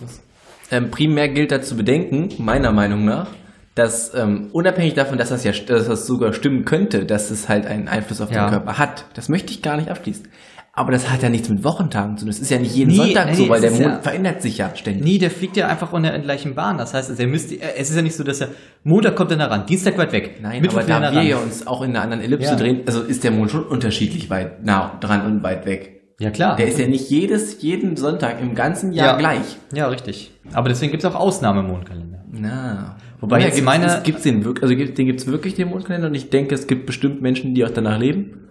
das? 0.00 0.22
ähm, 0.70 0.90
primär 0.90 1.28
gilt 1.28 1.52
da 1.52 1.60
zu 1.60 1.76
bedenken, 1.76 2.28
meiner 2.38 2.72
Meinung 2.72 3.04
nach, 3.04 3.28
dass 3.74 4.14
ähm, 4.14 4.48
unabhängig 4.52 4.94
davon, 4.94 5.16
dass 5.18 5.30
das 5.30 5.44
ja 5.44 5.52
dass 5.52 5.86
das 5.86 6.06
sogar 6.06 6.32
stimmen 6.32 6.64
könnte, 6.64 7.04
dass 7.06 7.30
es 7.30 7.48
halt 7.48 7.66
einen 7.66 7.88
Einfluss 7.88 8.20
auf 8.20 8.30
Ja. 8.30 8.46
den 8.46 8.50
Körper 8.50 8.78
hat, 8.78 9.06
das 9.14 9.28
möchte 9.28 9.52
ich 9.52 9.62
gar 9.62 9.76
nicht 9.76 9.88
abschließen. 9.90 10.28
Aber 10.74 10.90
das 10.90 11.10
hat 11.10 11.22
ja 11.22 11.28
nichts 11.28 11.50
mit 11.50 11.64
Wochentagen 11.64 12.16
zu 12.16 12.24
tun. 12.24 12.28
Das 12.32 12.40
ist 12.40 12.50
ja 12.50 12.58
nicht 12.58 12.74
jeden 12.74 12.92
Nee, 12.92 12.96
Sonntag 12.96 13.26
nee, 13.26 13.34
so, 13.34 13.48
weil 13.50 13.60
der 13.60 13.72
Mond 13.72 13.82
ja- 13.84 14.00
verändert 14.00 14.40
sich 14.40 14.56
ja 14.56 14.70
ständig. 14.74 15.04
Nee, 15.04 15.18
der 15.18 15.30
fliegt 15.30 15.54
ja 15.58 15.68
einfach 15.68 15.92
in 15.92 16.02
der 16.02 16.18
gleichen 16.20 16.54
Bahn. 16.54 16.78
Das 16.78 16.94
heißt, 16.94 17.18
er 17.20 17.26
müsste, 17.26 17.56
äh, 17.56 17.76
es 17.76 17.90
ist 17.90 17.96
ja 17.96 18.00
nicht 18.00 18.16
so, 18.16 18.24
dass 18.24 18.40
er 18.40 18.48
Montag 18.82 19.14
kommt 19.14 19.30
er 19.32 19.36
nah 19.36 19.46
ran, 19.48 19.66
Dienstag 19.66 19.98
weit 19.98 20.12
weg, 20.12 20.38
Nein, 20.40 20.62
Mittwoch 20.62 20.78
aber 20.78 20.86
da 20.88 21.00
wir 21.12 21.18
ran. 21.18 21.26
ja 21.26 21.36
uns 21.36 21.66
auch 21.66 21.82
in 21.82 21.90
einer 21.90 22.00
anderen 22.02 22.22
Ellipse 22.22 22.52
Ja. 22.52 22.56
drehen, 22.56 22.80
also 22.86 23.02
ist 23.02 23.22
der 23.22 23.32
Mond 23.32 23.50
schon 23.50 23.64
unterschiedlich 23.66 24.30
weit 24.30 24.64
nah 24.64 24.96
dran 25.00 25.26
und 25.26 25.42
weit 25.42 25.66
weg. 25.66 26.00
Ja 26.20 26.30
klar. 26.30 26.56
Der 26.56 26.68
ist 26.68 26.78
ja 26.78 26.86
nicht 26.86 27.10
jedes, 27.10 27.60
jeden 27.60 27.96
Sonntag 27.96 28.40
im 28.40 28.54
ganzen 28.54 28.92
Jahr 28.92 29.08
Ja. 29.08 29.16
gleich. 29.18 29.56
ja, 29.74 29.88
richtig. 29.88 30.32
Aber 30.54 30.70
deswegen 30.70 30.90
gibt 30.92 31.04
es 31.04 31.10
auch 31.10 31.16
Ausnahmemondkalender. 31.18 32.24
Na. 32.30 32.96
Wobei 33.22 33.38
ja, 33.38 33.46
jetzt 33.46 33.54
gibt's, 33.54 33.64
meine- 33.64 33.86
es 33.86 34.02
gibt's 34.02 34.22
den 34.24 34.44
wirklich, 34.44 34.62
also 34.64 34.76
gibt- 34.76 34.98
den 34.98 35.06
gibt's 35.06 35.26
wirklich 35.26 35.54
den 35.54 35.70
Mondkalender 35.70 36.08
und 36.08 36.14
ich 36.14 36.28
denke, 36.28 36.54
es 36.54 36.66
gibt 36.66 36.84
bestimmt 36.86 37.22
Menschen, 37.22 37.54
die 37.54 37.64
auch 37.64 37.70
danach 37.70 37.98
leben. 37.98 38.48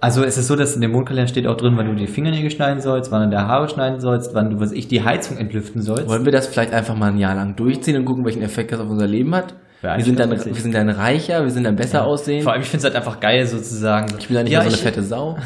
Also 0.00 0.22
es 0.24 0.36
ist 0.36 0.48
so, 0.48 0.56
dass 0.56 0.74
in 0.74 0.82
dem 0.82 0.90
Mondkalender 0.92 1.26
steht 1.28 1.46
auch 1.46 1.56
drin, 1.56 1.74
wann 1.76 1.86
du 1.86 1.94
die 1.94 2.06
Fingernägel 2.06 2.50
schneiden 2.50 2.82
sollst, 2.82 3.10
wann 3.10 3.30
du 3.30 3.34
deine 3.36 3.48
Haare 3.48 3.68
schneiden 3.68 4.00
sollst, 4.00 4.34
wann 4.34 4.50
du, 4.50 4.60
was 4.60 4.72
ich, 4.72 4.88
die 4.88 5.02
Heizung 5.02 5.38
entlüften 5.38 5.80
sollst. 5.80 6.08
Wollen 6.08 6.24
wir 6.26 6.32
das 6.32 6.46
vielleicht 6.48 6.72
einfach 6.74 6.94
mal 6.96 7.10
ein 7.12 7.18
Jahr 7.18 7.34
lang 7.34 7.56
durchziehen 7.56 7.96
und 7.96 8.04
gucken, 8.04 8.24
welchen 8.24 8.42
Effekt 8.42 8.72
das 8.72 8.80
auf 8.80 8.90
unser 8.90 9.06
Leben 9.06 9.34
hat? 9.34 9.54
Wir 9.82 10.04
sind, 10.04 10.18
dann, 10.18 10.30
wir 10.30 10.38
sind 10.38 10.74
dann 10.74 10.88
reicher, 10.88 11.44
wir 11.44 11.50
sind 11.50 11.64
dann 11.64 11.76
besser 11.76 12.04
aussehen. 12.04 12.42
Vor 12.42 12.52
allem, 12.52 12.62
ich 12.62 12.68
finde 12.68 12.78
es 12.78 12.84
halt 12.84 12.96
einfach 12.96 13.20
geil, 13.20 13.46
sozusagen. 13.46 14.14
ich 14.18 14.26
bin 14.26 14.34
dann 14.34 14.44
nicht 14.44 14.52
ja, 14.54 14.60
mehr 14.60 14.70
so 14.70 14.74
eine 14.74 14.76
ich, 14.76 14.82
fette 14.82 15.02
Sau. 15.02 15.36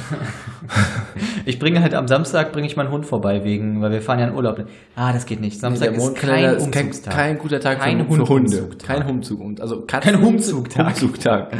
ich 1.45 1.59
bringe 1.59 1.83
halt 1.83 1.95
am 1.95 2.07
Samstag 2.07 2.53
bringe 2.53 2.66
ich 2.66 2.77
meinen 2.77 2.90
Hund 2.90 3.07
vorbei, 3.07 3.45
wegen, 3.45 3.83
weil 3.83 3.90
wir 3.90 4.01
fahren 4.01 4.21
ja 4.21 4.29
in 4.29 4.35
Urlaub. 4.35 4.64
Ah, 4.95 5.12
das 5.12 5.27
geht 5.27 5.40
nicht. 5.40 5.59
Samstag 5.59 5.95
ist 5.95 6.14
kein 6.14 6.45
ist 6.45 6.71
kein, 6.71 6.85
Umzugstag. 6.85 7.14
kein 7.14 7.38
guter 7.38 7.61
Tag 7.61 7.81
Kein 7.81 8.07
für, 8.07 8.14
für 8.14 8.29
Hunde. 8.29 8.57
Humzugtag. 8.57 8.87
Kein 8.87 9.07
Humzug. 9.07 9.61
Also 9.61 9.81
Katzen, 9.83 10.12
Kein 10.12 10.23
Humzugtag. 10.23 10.87
Humzugtag. 10.87 11.53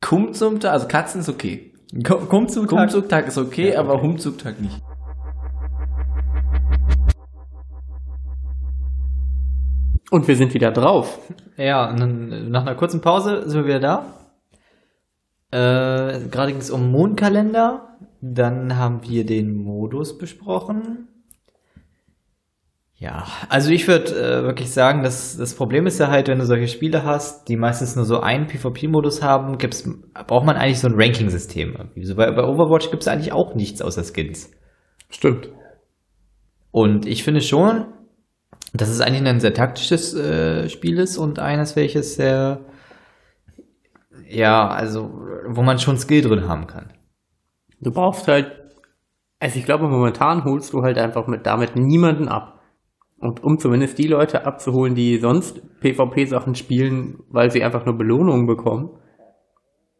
Kumzumtag, 0.00 0.72
also 0.72 0.88
Katzen 0.88 1.20
ist 1.20 1.28
okay. 1.28 1.72
Komm, 2.04 2.28
komm 2.28 2.48
zu 2.48 2.64
Tag. 2.66 2.80
Humzugtag 2.80 3.28
ist 3.28 3.38
okay, 3.38 3.76
aber 3.76 4.00
Humzugtag 4.00 4.60
nicht. 4.60 4.80
Und 10.10 10.26
wir 10.26 10.36
sind 10.36 10.54
wieder 10.54 10.70
drauf. 10.70 11.18
Ja, 11.58 11.90
und 11.90 12.00
dann, 12.00 12.50
nach 12.50 12.62
einer 12.62 12.76
kurzen 12.76 13.00
Pause 13.00 13.48
sind 13.48 13.66
wir 13.66 13.66
wieder 13.66 13.80
da. 13.80 14.14
Äh, 15.50 16.28
Gerade 16.28 16.52
ging 16.52 16.60
es 16.60 16.70
um 16.70 16.90
Mondkalender. 16.90 17.96
Dann 18.20 18.76
haben 18.76 19.00
wir 19.02 19.26
den 19.26 19.56
Modus 19.56 20.18
besprochen. 20.18 21.08
Ja, 22.94 23.26
also 23.48 23.70
ich 23.70 23.86
würde 23.86 24.10
äh, 24.10 24.42
wirklich 24.42 24.72
sagen, 24.72 25.02
dass 25.02 25.36
das 25.36 25.54
Problem 25.54 25.86
ist 25.86 25.98
ja 25.98 26.08
halt, 26.08 26.28
wenn 26.28 26.38
du 26.38 26.46
solche 26.46 26.66
Spiele 26.66 27.04
hast, 27.04 27.48
die 27.48 27.56
meistens 27.56 27.94
nur 27.94 28.04
so 28.04 28.20
einen 28.20 28.46
PvP-Modus 28.46 29.22
haben, 29.22 29.58
gibt's, 29.58 29.88
braucht 30.26 30.46
man 30.46 30.56
eigentlich 30.56 30.80
so 30.80 30.88
ein 30.88 30.94
Ranking-System. 30.96 31.90
So 32.02 32.16
bei, 32.16 32.30
bei 32.32 32.42
Overwatch 32.42 32.90
gibt 32.90 33.02
es 33.02 33.08
eigentlich 33.08 33.32
auch 33.32 33.54
nichts 33.54 33.82
außer 33.82 34.02
Skins. 34.02 34.50
Stimmt. 35.10 35.48
Und 36.72 37.06
ich 37.06 37.22
finde 37.22 37.40
schon, 37.40 37.86
dass 38.72 38.88
es 38.88 39.00
eigentlich 39.00 39.26
ein 39.26 39.40
sehr 39.40 39.54
taktisches 39.54 40.14
äh, 40.14 40.68
Spiel 40.68 40.98
ist 40.98 41.16
und 41.16 41.38
eines, 41.38 41.76
welches 41.76 42.14
sehr, 42.14 42.60
ja, 44.28 44.68
also, 44.68 45.10
wo 45.46 45.62
man 45.62 45.78
schon 45.78 45.98
Skill 45.98 46.22
drin 46.22 46.48
haben 46.48 46.66
kann. 46.66 46.92
Du 47.80 47.90
brauchst 47.90 48.28
halt, 48.28 48.52
also 49.38 49.58
ich 49.58 49.64
glaube, 49.64 49.88
momentan 49.88 50.44
holst 50.44 50.72
du 50.72 50.82
halt 50.82 50.98
einfach 50.98 51.26
mit 51.26 51.46
damit 51.46 51.76
niemanden 51.76 52.28
ab. 52.28 52.60
Und 53.20 53.42
um 53.42 53.58
zumindest 53.58 53.98
die 53.98 54.06
Leute 54.06 54.46
abzuholen, 54.46 54.94
die 54.94 55.18
sonst 55.18 55.60
PvP-Sachen 55.80 56.54
spielen, 56.54 57.18
weil 57.28 57.50
sie 57.50 57.64
einfach 57.64 57.84
nur 57.84 57.98
Belohnungen 57.98 58.46
bekommen, 58.46 58.90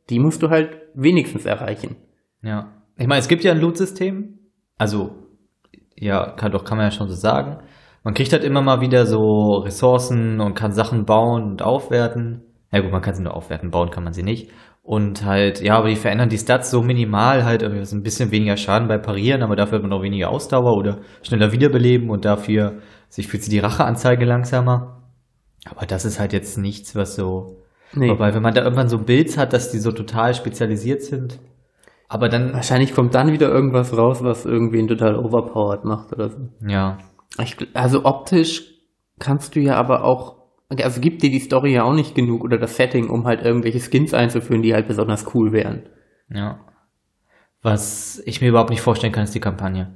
die 0.09 0.21
musst 0.21 0.43
du 0.43 0.51
halt 0.51 0.77
wenigstens 0.95 1.45
erreichen. 1.45 1.97
Ja. 2.43 2.83
Ich 2.97 3.07
meine, 3.07 3.21
es 3.21 3.29
gibt 3.29 3.45
ja 3.45 3.53
ein 3.53 3.61
Loot-System. 3.61 4.39
Also, 4.77 5.17
ja, 5.97 6.31
kann, 6.31 6.53
doch, 6.53 6.65
kann 6.65 6.79
man 6.79 6.87
ja 6.87 6.91
schon 6.93 7.09
so 7.09 7.15
sagen. 7.15 7.59
Man 8.09 8.15
kriegt 8.15 8.33
halt 8.33 8.43
immer 8.43 8.63
mal 8.63 8.81
wieder 8.81 9.05
so 9.05 9.59
Ressourcen 9.59 10.41
und 10.41 10.55
kann 10.55 10.73
Sachen 10.73 11.05
bauen 11.05 11.43
und 11.43 11.61
aufwerten. 11.61 12.41
Ja 12.73 12.81
gut, 12.81 12.91
man 12.91 13.03
kann 13.03 13.13
sie 13.13 13.23
nur 13.23 13.37
aufwerten, 13.37 13.71
bauen 13.71 13.91
kann 13.91 14.03
man 14.03 14.15
sie 14.15 14.23
nicht. 14.23 14.51
Und 14.83 15.27
halt, 15.27 15.61
ja, 15.61 15.77
aber 15.77 15.89
die 15.91 15.97
verändern 15.97 16.31
die 16.31 16.39
Stats 16.39 16.71
so 16.71 16.81
minimal, 16.81 17.45
halt 17.45 17.61
irgendwie 17.61 17.85
so 17.85 17.95
ein 17.95 18.03
bisschen 18.03 18.31
weniger 18.31 18.57
Schaden 18.57 18.89
bei 18.89 18.97
Parieren, 18.97 19.43
aber 19.43 19.57
dafür 19.57 19.77
hat 19.77 19.83
man 19.83 19.93
auch 19.93 20.01
weniger 20.01 20.31
Ausdauer 20.31 20.79
oder 20.79 21.01
schneller 21.21 21.53
wiederbeleben 21.53 22.09
und 22.09 22.25
dafür 22.25 22.79
sich 23.11 23.29
fühlt 23.29 23.43
sie 23.43 23.51
die 23.51 23.59
Racheanzeige 23.59 24.25
langsamer. 24.25 25.03
Aber 25.71 25.85
das 25.85 26.07
ist 26.07 26.19
halt 26.19 26.33
jetzt 26.33 26.57
nichts, 26.57 26.97
was 26.97 27.15
so. 27.15 27.59
Nee. 27.93 28.09
Wobei, 28.09 28.33
wenn 28.33 28.43
man 28.43 28.55
da 28.55 28.63
irgendwann 28.63 28.89
so 28.89 28.97
Builds 28.97 29.37
hat, 29.37 29.53
dass 29.53 29.71
die 29.71 29.81
so 29.81 29.93
total 29.93 30.33
spezialisiert 30.33 31.03
sind. 31.03 31.41
Aber 32.09 32.31
dann, 32.31 32.55
Wahrscheinlich 32.55 32.95
kommt 32.95 33.15
dann 33.15 33.33
wieder 33.33 33.51
irgendwas 33.51 33.95
raus, 33.95 34.25
was 34.25 34.47
irgendwen 34.47 34.89
total 34.89 35.15
overpowered 35.17 35.85
macht 35.85 36.15
oder 36.15 36.31
so. 36.31 36.39
ja, 36.67 36.97
Ich, 37.41 37.57
also 37.75 38.05
optisch 38.05 38.75
kannst 39.19 39.55
du 39.55 39.61
ja 39.61 39.77
aber 39.77 40.05
auch, 40.05 40.37
also 40.71 41.01
gibt 41.01 41.23
dir 41.23 41.31
die 41.31 41.41
Story 41.41 41.73
ja 41.75 41.85
auch 41.85 41.95
nicht 41.95 42.15
genug 42.15 42.43
oder 42.43 42.59
das 42.59 42.77
Setting, 42.77 43.11
um 43.11 43.27
halt 43.27 43.43
irgendwelche 43.43 43.81
Skins 43.81 44.15
einzuführen, 44.15 44.63
die 44.63 44.75
halt 44.75 44.89
besonders 44.89 45.35
cool 45.35 45.53
wären. 45.53 45.89
Ja. 46.31 46.61
Was 47.63 48.23
ich 48.25 48.41
mir 48.41 48.49
überhaupt 48.49 48.71
nicht 48.71 48.83
vorstellen 48.83 49.13
kann, 49.13 49.25
ist 49.25 49.35
die 49.35 49.41
Kampagne. 49.41 49.95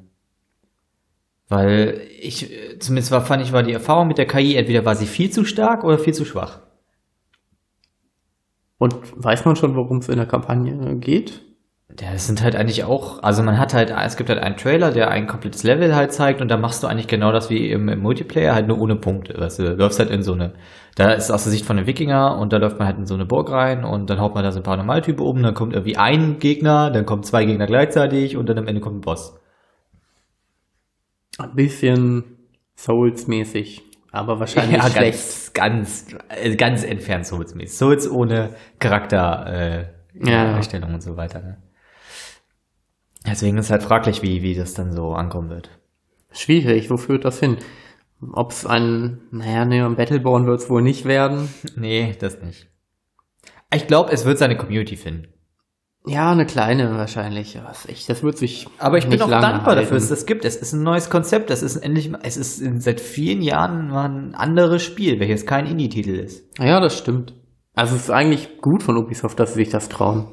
Weil 1.49 2.09
ich, 2.21 2.51
zumindest 2.81 3.11
war, 3.11 3.21
fand 3.21 3.42
ich, 3.42 3.53
war 3.53 3.62
die 3.62 3.73
Erfahrung 3.73 4.09
mit 4.09 4.18
der 4.18 4.27
KI, 4.27 4.57
entweder 4.57 4.85
war 4.85 4.97
sie 4.97 5.07
viel 5.07 5.31
zu 5.31 5.45
stark 5.45 5.85
oder 5.85 5.99
viel 5.99 6.14
zu 6.14 6.25
schwach. 6.25 6.61
Und 8.79 8.97
weiß 9.14 9.45
man 9.45 9.55
schon, 9.55 9.77
worum 9.77 9.99
es 9.99 10.09
in 10.09 10.16
der 10.16 10.27
Kampagne 10.27 10.97
geht? 10.97 11.42
Ja, 12.00 12.11
das 12.12 12.26
sind 12.26 12.42
halt 12.42 12.57
eigentlich 12.57 12.85
auch, 12.85 13.22
also 13.22 13.42
man 13.42 13.59
hat 13.59 13.74
halt, 13.74 13.90
es 13.90 14.16
gibt 14.16 14.31
halt 14.31 14.38
einen 14.40 14.57
Trailer, 14.57 14.92
der 14.92 15.11
ein 15.11 15.26
komplettes 15.26 15.62
Level 15.62 15.94
halt 15.94 16.12
zeigt 16.12 16.40
und 16.40 16.48
da 16.48 16.57
machst 16.57 16.83
du 16.83 16.87
eigentlich 16.87 17.07
genau 17.07 17.33
das 17.33 17.50
wie 17.50 17.70
im, 17.70 17.88
im 17.88 18.00
Multiplayer, 18.00 18.55
halt 18.55 18.66
nur 18.66 18.81
ohne 18.81 18.96
Punkte. 18.96 19.38
Weißt 19.38 19.59
du, 19.59 19.74
läufst 19.74 19.98
halt 19.98 20.09
in 20.11 20.22
so 20.22 20.33
eine, 20.33 20.55
da 20.94 21.12
ist 21.12 21.31
aus 21.31 21.42
der 21.44 21.52
Sicht 21.52 21.66
von 21.66 21.76
einem 21.76 21.87
Wikinger 21.87 22.38
und 22.38 22.52
da 22.52 22.57
läuft 22.57 22.78
man 22.78 22.88
halt 22.88 22.96
in 22.96 23.05
so 23.07 23.12
eine 23.14 23.26
Burg 23.26 23.50
rein 23.50 23.85
und 23.85 24.09
dann 24.09 24.20
haut 24.20 24.35
man 24.35 24.42
da 24.42 24.52
so 24.52 24.61
ein 24.61 24.62
paar 24.62 24.78
Normaltypen 24.78 25.24
um, 25.24 25.42
dann 25.42 25.52
kommt 25.55 25.74
irgendwie 25.74 25.96
ein 25.98 26.38
Gegner, 26.38 26.90
dann 26.90 27.05
kommen 27.05 27.24
zwei 27.24 27.44
Gegner 27.44 27.66
gleichzeitig 27.66 28.38
und 28.38 28.48
dann 28.48 28.59
am 28.59 28.66
Ende 28.68 28.81
kommt 28.81 28.96
ein 28.96 29.00
Boss. 29.02 29.38
Ein 31.38 31.55
bisschen 31.55 32.24
Souls-mäßig, 32.76 33.83
aber 34.12 34.40
wahrscheinlich 34.40 34.76
Ja, 34.83 34.88
schlecht. 34.88 35.52
ganz, 35.52 35.52
ganz, 35.55 36.07
äh, 36.28 36.57
ganz 36.57 36.85
entfernt 36.85 37.26
Souls-mäßig. 37.26 37.76
Souls 37.76 38.11
ohne 38.11 38.50
Charakter, 38.78 39.46
äh, 39.46 39.85
Ja. 40.14 40.55
Einstellung 40.57 40.94
und 40.94 41.02
so 41.02 41.16
weiter. 41.16 41.40
Ne? 41.40 41.57
Deswegen 43.26 43.58
ist 43.58 43.70
halt 43.70 43.82
fraglich, 43.82 44.22
wie, 44.22 44.42
wie 44.42 44.54
das 44.54 44.74
dann 44.74 44.92
so 44.92 45.12
ankommen 45.12 45.50
wird. 45.50 45.70
Schwierig, 46.32 46.90
wo 46.90 46.96
führt 46.96 47.24
das 47.24 47.38
hin? 47.38 47.58
Ob 48.32 48.52
es 48.52 48.66
ein, 48.66 49.20
naja, 49.30 49.64
ne, 49.64 49.85
ein 49.85 49.96
Battleborn 49.96 50.46
wird 50.46 50.61
es 50.61 50.70
wohl 50.70 50.82
nicht 50.82 51.04
werden. 51.04 51.48
Nee, 51.76 52.16
das 52.18 52.40
nicht. 52.40 52.68
Ich 53.74 53.87
glaube, 53.87 54.12
es 54.12 54.24
wird 54.24 54.38
seine 54.38 54.56
Community 54.56 54.96
finden. 54.96 55.28
Ja, 56.04 56.32
eine 56.32 56.46
kleine 56.46 56.96
wahrscheinlich. 56.96 57.56
Ist 57.70 57.88
echt, 57.88 58.08
das 58.08 58.24
wird 58.24 58.37
sich. 58.37 58.66
Aber 58.78 58.98
ich 58.98 59.08
bin 59.08 59.22
auch 59.22 59.28
dankbar 59.28 59.76
dafür, 59.76 59.76
halten. 59.76 59.94
dass 59.94 60.02
es 60.04 60.08
das 60.08 60.26
gibt. 60.26 60.44
Es 60.44 60.56
ist 60.56 60.72
ein 60.72 60.82
neues 60.82 61.11
Konzept. 61.11 61.48
Das 61.48 61.62
ist 61.62 61.76
endlich, 61.76 62.11
es 62.22 62.37
ist 62.37 62.61
seit 62.82 63.00
vielen 63.00 63.40
Jahren 63.40 63.88
mal 63.88 64.08
ein 64.08 64.35
anderes 64.35 64.82
Spiel, 64.82 65.20
welches 65.20 65.46
kein 65.46 65.66
Indie-Titel 65.66 66.16
ist. 66.16 66.58
Ja, 66.58 66.80
das 66.80 66.98
stimmt. 66.98 67.35
Also 67.74 67.94
es 67.94 68.02
ist 68.02 68.11
eigentlich 68.11 68.61
gut 68.61 68.82
von 68.82 68.96
Ubisoft, 68.96 69.38
dass 69.38 69.54
sie 69.54 69.61
sich 69.61 69.70
das 69.70 69.88
trauen. 69.88 70.26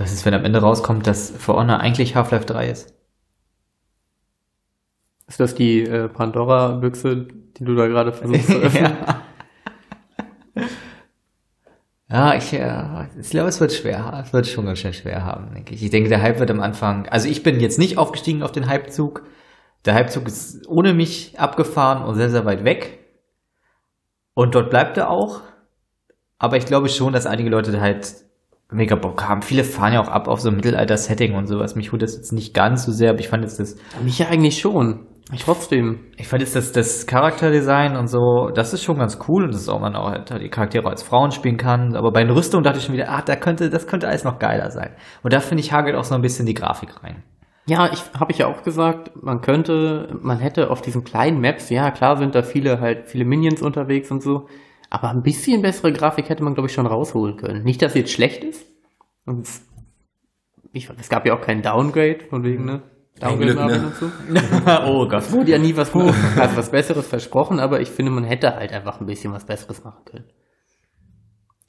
Das 0.00 0.12
ist, 0.12 0.24
wenn 0.24 0.32
am 0.32 0.46
Ende 0.46 0.60
rauskommt, 0.60 1.06
dass 1.06 1.30
For 1.30 1.56
Honor 1.56 1.80
eigentlich 1.80 2.16
Half-Life 2.16 2.46
3 2.46 2.70
ist. 2.70 2.94
Ist 5.28 5.40
das 5.40 5.54
die 5.54 5.82
äh, 5.82 6.08
Pandora-Büchse, 6.08 7.28
die 7.58 7.64
du 7.64 7.74
da 7.74 7.86
gerade 7.86 8.10
versuchst 8.14 8.46
zu 8.46 8.58
öffnen? 8.62 8.96
ja. 10.56 10.64
Ja, 12.10 12.34
ich, 12.34 12.50
äh, 12.54 13.08
ich 13.20 13.28
glaube, 13.28 13.50
es 13.50 13.60
wird 13.60 13.74
schwer. 13.74 14.22
Es 14.24 14.32
wird 14.32 14.46
schon 14.46 14.64
ganz 14.64 14.78
schön 14.78 14.94
schwer 14.94 15.22
haben, 15.26 15.52
denke 15.52 15.74
ich. 15.74 15.82
Ich 15.84 15.90
denke, 15.90 16.08
der 16.08 16.22
Hype 16.22 16.38
wird 16.38 16.50
am 16.50 16.62
Anfang. 16.62 17.06
Also 17.08 17.28
ich 17.28 17.42
bin 17.42 17.60
jetzt 17.60 17.78
nicht 17.78 17.98
aufgestiegen 17.98 18.42
auf 18.42 18.52
den 18.52 18.70
Hypezug. 18.70 19.24
Der 19.84 19.98
Hypezug 19.98 20.26
ist 20.28 20.66
ohne 20.66 20.94
mich 20.94 21.38
abgefahren 21.38 22.04
und 22.04 22.14
sehr, 22.14 22.30
sehr 22.30 22.46
weit 22.46 22.64
weg. 22.64 23.00
Und 24.32 24.54
dort 24.54 24.70
bleibt 24.70 24.96
er 24.96 25.10
auch. 25.10 25.42
Aber 26.38 26.56
ich 26.56 26.64
glaube 26.64 26.88
schon, 26.88 27.12
dass 27.12 27.26
einige 27.26 27.50
Leute 27.50 27.78
halt 27.82 28.29
mega 28.72 28.96
Bock 28.96 29.28
haben. 29.28 29.42
Viele 29.42 29.64
fahren 29.64 29.92
ja 29.92 30.00
auch 30.00 30.08
ab 30.08 30.28
auf 30.28 30.40
so 30.40 30.48
ein 30.48 30.56
Mittelalter-Setting 30.56 31.34
und 31.34 31.46
sowas. 31.46 31.76
Mich 31.76 31.92
holt 31.92 32.02
das 32.02 32.16
jetzt 32.16 32.32
nicht 32.32 32.54
ganz 32.54 32.84
so 32.84 32.92
sehr, 32.92 33.10
aber 33.10 33.20
ich 33.20 33.28
fand 33.28 33.42
jetzt 33.42 33.60
das 33.60 33.76
Mich 34.02 34.18
ja 34.18 34.28
eigentlich 34.28 34.58
schon. 34.58 35.06
Trotzdem. 35.38 36.00
ich 36.16 36.26
fand 36.26 36.42
jetzt 36.42 36.56
das, 36.56 36.72
das 36.72 37.06
Charakterdesign 37.06 37.96
und 37.96 38.08
so, 38.08 38.50
das 38.52 38.72
ist 38.72 38.82
schon 38.82 38.98
ganz 38.98 39.18
cool 39.28 39.44
und 39.44 39.54
das 39.54 39.60
ist 39.60 39.68
auch, 39.68 39.80
man 39.80 39.94
auch 39.94 40.10
halt 40.10 40.28
die 40.40 40.48
Charaktere 40.48 40.88
als 40.88 41.04
Frauen 41.04 41.30
spielen 41.30 41.56
kann. 41.56 41.94
Aber 41.94 42.10
bei 42.10 42.24
den 42.24 42.32
Rüstungen 42.32 42.64
dachte 42.64 42.78
ich 42.78 42.84
schon 42.84 42.94
wieder, 42.94 43.10
ah, 43.10 43.22
da 43.22 43.36
könnte, 43.36 43.70
das 43.70 43.86
könnte 43.86 44.08
alles 44.08 44.24
noch 44.24 44.40
geiler 44.40 44.70
sein. 44.70 44.90
Und 45.22 45.32
da 45.32 45.40
finde 45.40 45.62
ich 45.62 45.72
hagelt 45.72 45.94
auch 45.94 46.04
so 46.04 46.14
ein 46.14 46.22
bisschen 46.22 46.46
die 46.46 46.54
Grafik 46.54 47.02
rein. 47.04 47.22
Ja, 47.66 47.88
ich 47.92 48.02
habe 48.18 48.32
ich 48.32 48.38
ja 48.38 48.48
auch 48.48 48.62
gesagt, 48.62 49.12
man 49.22 49.42
könnte, 49.42 50.08
man 50.20 50.38
hätte 50.38 50.70
auf 50.70 50.82
diesen 50.82 51.04
kleinen 51.04 51.40
Maps, 51.40 51.70
ja 51.70 51.90
klar 51.92 52.16
sind 52.16 52.34
da 52.34 52.42
viele 52.42 52.80
halt 52.80 53.08
viele 53.08 53.24
Minions 53.24 53.62
unterwegs 53.62 54.10
und 54.10 54.22
so, 54.22 54.48
aber 54.90 55.10
ein 55.10 55.22
bisschen 55.22 55.62
bessere 55.62 55.92
Grafik 55.92 56.28
hätte 56.28 56.42
man 56.42 56.54
glaube 56.54 56.68
ich 56.68 56.74
schon 56.74 56.86
rausholen 56.86 57.36
können. 57.36 57.62
Nicht, 57.64 57.80
dass 57.80 57.92
sie 57.94 58.00
jetzt 58.00 58.12
schlecht 58.12 58.44
ist. 58.44 58.66
Und 59.24 59.46
es, 59.46 59.62
ich, 60.72 60.90
es 60.98 61.08
gab 61.08 61.24
ja 61.26 61.34
auch 61.34 61.40
keinen 61.40 61.62
Downgrade 61.62 62.20
von 62.28 62.44
wegen 62.44 62.64
ne. 62.64 62.82
Ein 63.20 63.38
Glück, 63.38 63.56
ne? 63.56 63.86
und 63.86 63.94
so. 63.96 64.10
oh 64.86 65.06
Gott. 65.06 65.30
Wurde 65.30 65.50
ja 65.50 65.58
nie 65.58 65.76
was, 65.76 65.94
also 65.94 66.56
was 66.56 66.70
Besseres 66.70 67.06
versprochen, 67.06 67.60
aber 67.60 67.80
ich 67.80 67.90
finde, 67.90 68.10
man 68.10 68.24
hätte 68.24 68.54
halt 68.54 68.72
einfach 68.72 69.00
ein 69.00 69.06
bisschen 69.06 69.32
was 69.32 69.44
Besseres 69.44 69.84
machen 69.84 70.04
können. 70.06 70.24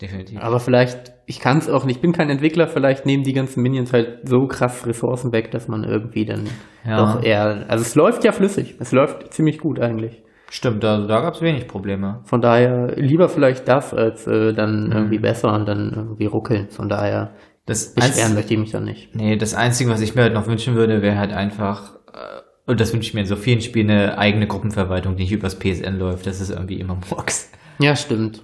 Definitiv. 0.01 0.41
Aber 0.41 0.59
vielleicht, 0.59 1.13
ich 1.27 1.39
kann 1.39 1.59
es 1.59 1.69
auch 1.69 1.83
nicht, 1.83 1.97
ich 1.97 2.01
bin 2.01 2.13
kein 2.13 2.29
Entwickler, 2.29 2.67
vielleicht 2.67 3.05
nehmen 3.05 3.23
die 3.23 3.33
ganzen 3.33 3.61
Minions 3.61 3.93
halt 3.93 4.27
so 4.27 4.47
krass 4.47 4.87
Ressourcen 4.87 5.31
weg, 5.31 5.51
dass 5.51 5.67
man 5.67 5.83
irgendwie 5.83 6.25
dann 6.25 6.47
Ja. 6.85 6.97
doch 6.97 7.23
eher, 7.23 7.65
also 7.67 7.83
es 7.83 7.93
läuft 7.95 8.23
ja 8.23 8.31
flüssig, 8.31 8.77
es 8.79 8.91
läuft 8.91 9.31
ziemlich 9.33 9.59
gut 9.59 9.79
eigentlich. 9.79 10.23
Stimmt, 10.53 10.83
da, 10.83 11.07
da 11.07 11.21
gab 11.21 11.33
es 11.35 11.41
wenig 11.41 11.67
Probleme. 11.69 12.19
Von 12.25 12.41
daher 12.41 12.93
lieber 12.97 13.29
vielleicht 13.29 13.69
das, 13.69 13.93
als 13.93 14.27
äh, 14.27 14.51
dann 14.53 14.87
Mhm. 14.87 14.91
irgendwie 14.91 15.19
besser 15.19 15.53
und 15.53 15.65
dann 15.65 15.93
irgendwie 15.95 16.25
ruckeln. 16.25 16.69
Von 16.69 16.89
daher 16.89 17.33
Das 17.65 17.93
beschweren 17.95 18.33
möchte 18.33 18.53
ich 18.53 18.59
mich 18.59 18.71
dann 18.71 18.83
nicht. 18.83 19.15
Nee, 19.15 19.37
das 19.37 19.53
Einzige, 19.55 19.89
was 19.89 20.01
ich 20.01 20.13
mir 20.13 20.23
halt 20.23 20.33
noch 20.33 20.47
wünschen 20.47 20.75
würde, 20.75 21.01
wäre 21.01 21.17
halt 21.17 21.31
einfach, 21.31 21.95
äh, 22.13 22.41
und 22.69 22.81
das 22.81 22.91
wünsche 22.93 23.07
ich 23.07 23.13
mir 23.13 23.21
in 23.21 23.27
so 23.27 23.37
vielen 23.37 23.61
Spielen, 23.61 23.89
eine 23.89 24.17
eigene 24.17 24.45
Gruppenverwaltung, 24.45 25.15
die 25.15 25.23
nicht 25.23 25.31
übers 25.31 25.57
PSN 25.57 25.97
läuft. 25.97 26.27
Das 26.27 26.41
ist 26.41 26.49
irgendwie 26.49 26.81
immer 26.81 26.97
Murks. 27.09 27.49
Ja, 27.79 27.95
stimmt. 27.95 28.43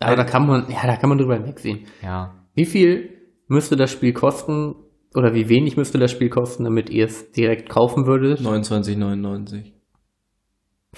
Aber 0.00 0.16
da 0.16 0.24
kann 0.24 0.46
man, 0.46 0.64
ja, 0.70 0.86
da 0.86 0.96
kann 0.96 1.10
man 1.10 1.18
drüber 1.18 1.34
hinwegsehen. 1.34 1.80
Ja. 2.02 2.34
Wie 2.54 2.64
viel 2.64 3.10
müsste 3.48 3.76
das 3.76 3.90
Spiel 3.90 4.14
kosten 4.14 4.76
oder 5.14 5.34
wie 5.34 5.50
wenig 5.50 5.76
müsste 5.76 5.98
das 5.98 6.10
Spiel 6.10 6.30
kosten, 6.30 6.64
damit 6.64 6.88
ihr 6.88 7.04
es 7.04 7.32
direkt 7.32 7.68
kaufen 7.68 8.06
würdet? 8.06 8.40
29,99. 8.40 9.73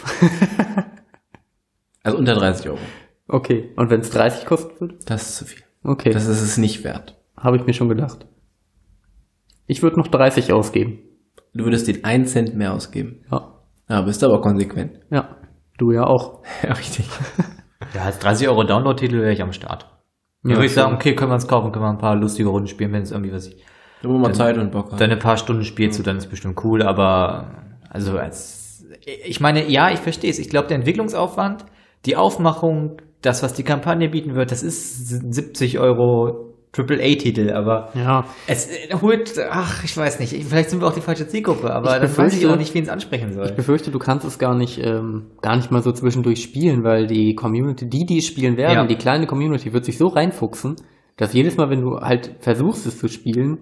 also 2.03 2.19
unter 2.19 2.35
30 2.35 2.69
Euro. 2.69 2.79
Okay. 3.29 3.73
Und 3.77 3.91
wenn 3.91 4.01
es 4.01 4.11
30 4.11 4.47
kosten 4.47 4.81
würde? 4.81 4.99
Das 5.07 5.31
ist 5.31 5.37
zu 5.37 5.45
viel. 5.47 5.63
Okay. 5.83 6.11
Das 6.11 6.27
ist 6.27 6.43
es 6.43 6.59
nicht 6.59 6.85
wert. 6.85 7.17
Habe 7.37 7.57
ich 7.57 7.67
mir 7.67 7.73
schon 7.73 7.89
gedacht. 7.89 8.27
Ich 9.67 9.83
würde 9.83 9.99
noch 9.99 10.09
30 10.09 10.53
ausgeben. 10.53 10.99
Du 11.55 11.65
würdest 11.65 11.89
den 11.89 12.05
1 12.05 12.33
Cent 12.33 12.55
mehr 12.55 12.73
ausgeben. 12.73 13.25
Ja. 13.31 13.53
Ja, 13.89 14.03
bist 14.03 14.23
aber 14.25 14.41
konsequent. 14.41 15.01
Ja. 15.11 15.37
Du 15.79 15.93
ja 15.93 16.05
auch. 16.05 16.43
Ja, 16.63 16.73
richtig. 16.73 17.09
Ja, 17.95 18.05
als 18.05 18.19
30 18.19 18.49
Euro 18.49 18.65
Download-Titel 18.65 19.21
wäre 19.21 19.33
ich 19.33 19.43
am 19.43 19.53
Start. 19.53 19.87
Dann 20.43 20.53
Ja, 20.53 20.57
würde 20.57 20.67
ich 20.67 20.73
sagen, 20.73 20.95
okay, 20.95 21.15
können 21.15 21.31
wir 21.31 21.35
uns 21.35 21.47
kaufen, 21.47 21.73
können 21.73 21.85
wir 21.85 21.91
ein 21.91 21.99
paar 21.99 22.17
lustige 22.17 22.49
Runden 22.49 22.69
spielen, 22.69 22.91
wenn 22.93 23.03
es 23.03 23.11
irgendwie 23.13 23.33
was 23.33 23.49
ich. 23.49 23.63
Wo 24.03 24.17
man 24.17 24.33
Zeit 24.33 24.57
und 24.57 24.73
Bock 24.73 24.93
hat. 24.93 25.01
Dann 25.01 25.11
ein 25.11 25.19
paar 25.19 25.37
Stunden 25.37 25.63
spielst 25.63 25.99
du, 25.99 26.03
dann 26.03 26.17
ist 26.17 26.29
bestimmt 26.29 26.65
cool, 26.65 26.83
aber 26.83 27.67
also 27.97 28.17
als 28.19 28.85
ich 29.27 29.41
meine, 29.41 29.69
ja, 29.69 29.91
ich 29.91 29.99
verstehe 29.99 30.31
es. 30.31 30.39
Ich 30.39 30.49
glaube, 30.49 30.69
der 30.69 30.77
Entwicklungsaufwand, 30.77 31.65
die 32.05 32.15
Aufmachung, 32.17 32.99
das, 33.23 33.43
was 33.43 33.53
die 33.55 33.65
Kampagne 33.65 34.09
bieten 34.09 34.35
wird, 34.35 34.53
das 34.53 34.63
ist 34.63 35.09
70 35.09 35.79
Euro 35.81 36.55
AAA-Titel, 36.77 37.51
aber 37.53 37.89
Ja. 37.95 38.27
es 38.47 38.69
äh, 38.69 38.95
holt, 39.01 39.35
ach, 39.51 39.83
ich 39.83 39.97
weiß 39.97 40.21
nicht, 40.21 40.33
vielleicht 40.45 40.71
sind 40.71 40.81
wir 40.83 40.87
auch 40.89 40.93
die 40.95 41.01
falsche 41.01 41.27
Zielgruppe, 41.27 41.73
aber 41.75 41.95
Ich 41.97 42.03
dann 42.03 42.17
weiß 42.19 42.37
ich 42.37 42.47
auch 42.47 42.57
nicht, 42.57 42.75
wen 42.75 42.83
es 42.85 42.89
ansprechen 42.91 43.33
soll. 43.33 43.47
Ich 43.47 43.55
befürchte, 43.57 43.91
du 43.91 43.99
kannst 43.99 44.27
es 44.27 44.39
gar 44.39 44.55
nicht, 44.55 44.79
ähm, 44.85 45.31
gar 45.41 45.57
nicht 45.57 45.71
mal 45.71 45.83
so 45.83 45.91
zwischendurch 45.93 46.43
spielen, 46.43 46.85
weil 46.85 47.07
die 47.07 47.35
Community, 47.35 47.89
die, 47.89 48.05
die 48.05 48.21
spielen 48.23 48.57
werden, 48.59 48.75
Ja. 48.75 48.87
die 48.87 48.97
kleine 48.97 49.27
Community 49.27 49.73
wird 49.73 49.85
sich 49.87 49.97
so 49.99 50.09
reinfuchsen, 50.09 50.77
dass 51.17 51.33
jedes 51.33 51.57
Mal, 51.57 51.71
wenn 51.71 51.81
du 51.81 51.97
halt 52.01 52.37
versuchst, 52.41 52.87
es 52.87 52.99
zu 52.99 53.09
spielen, 53.09 53.59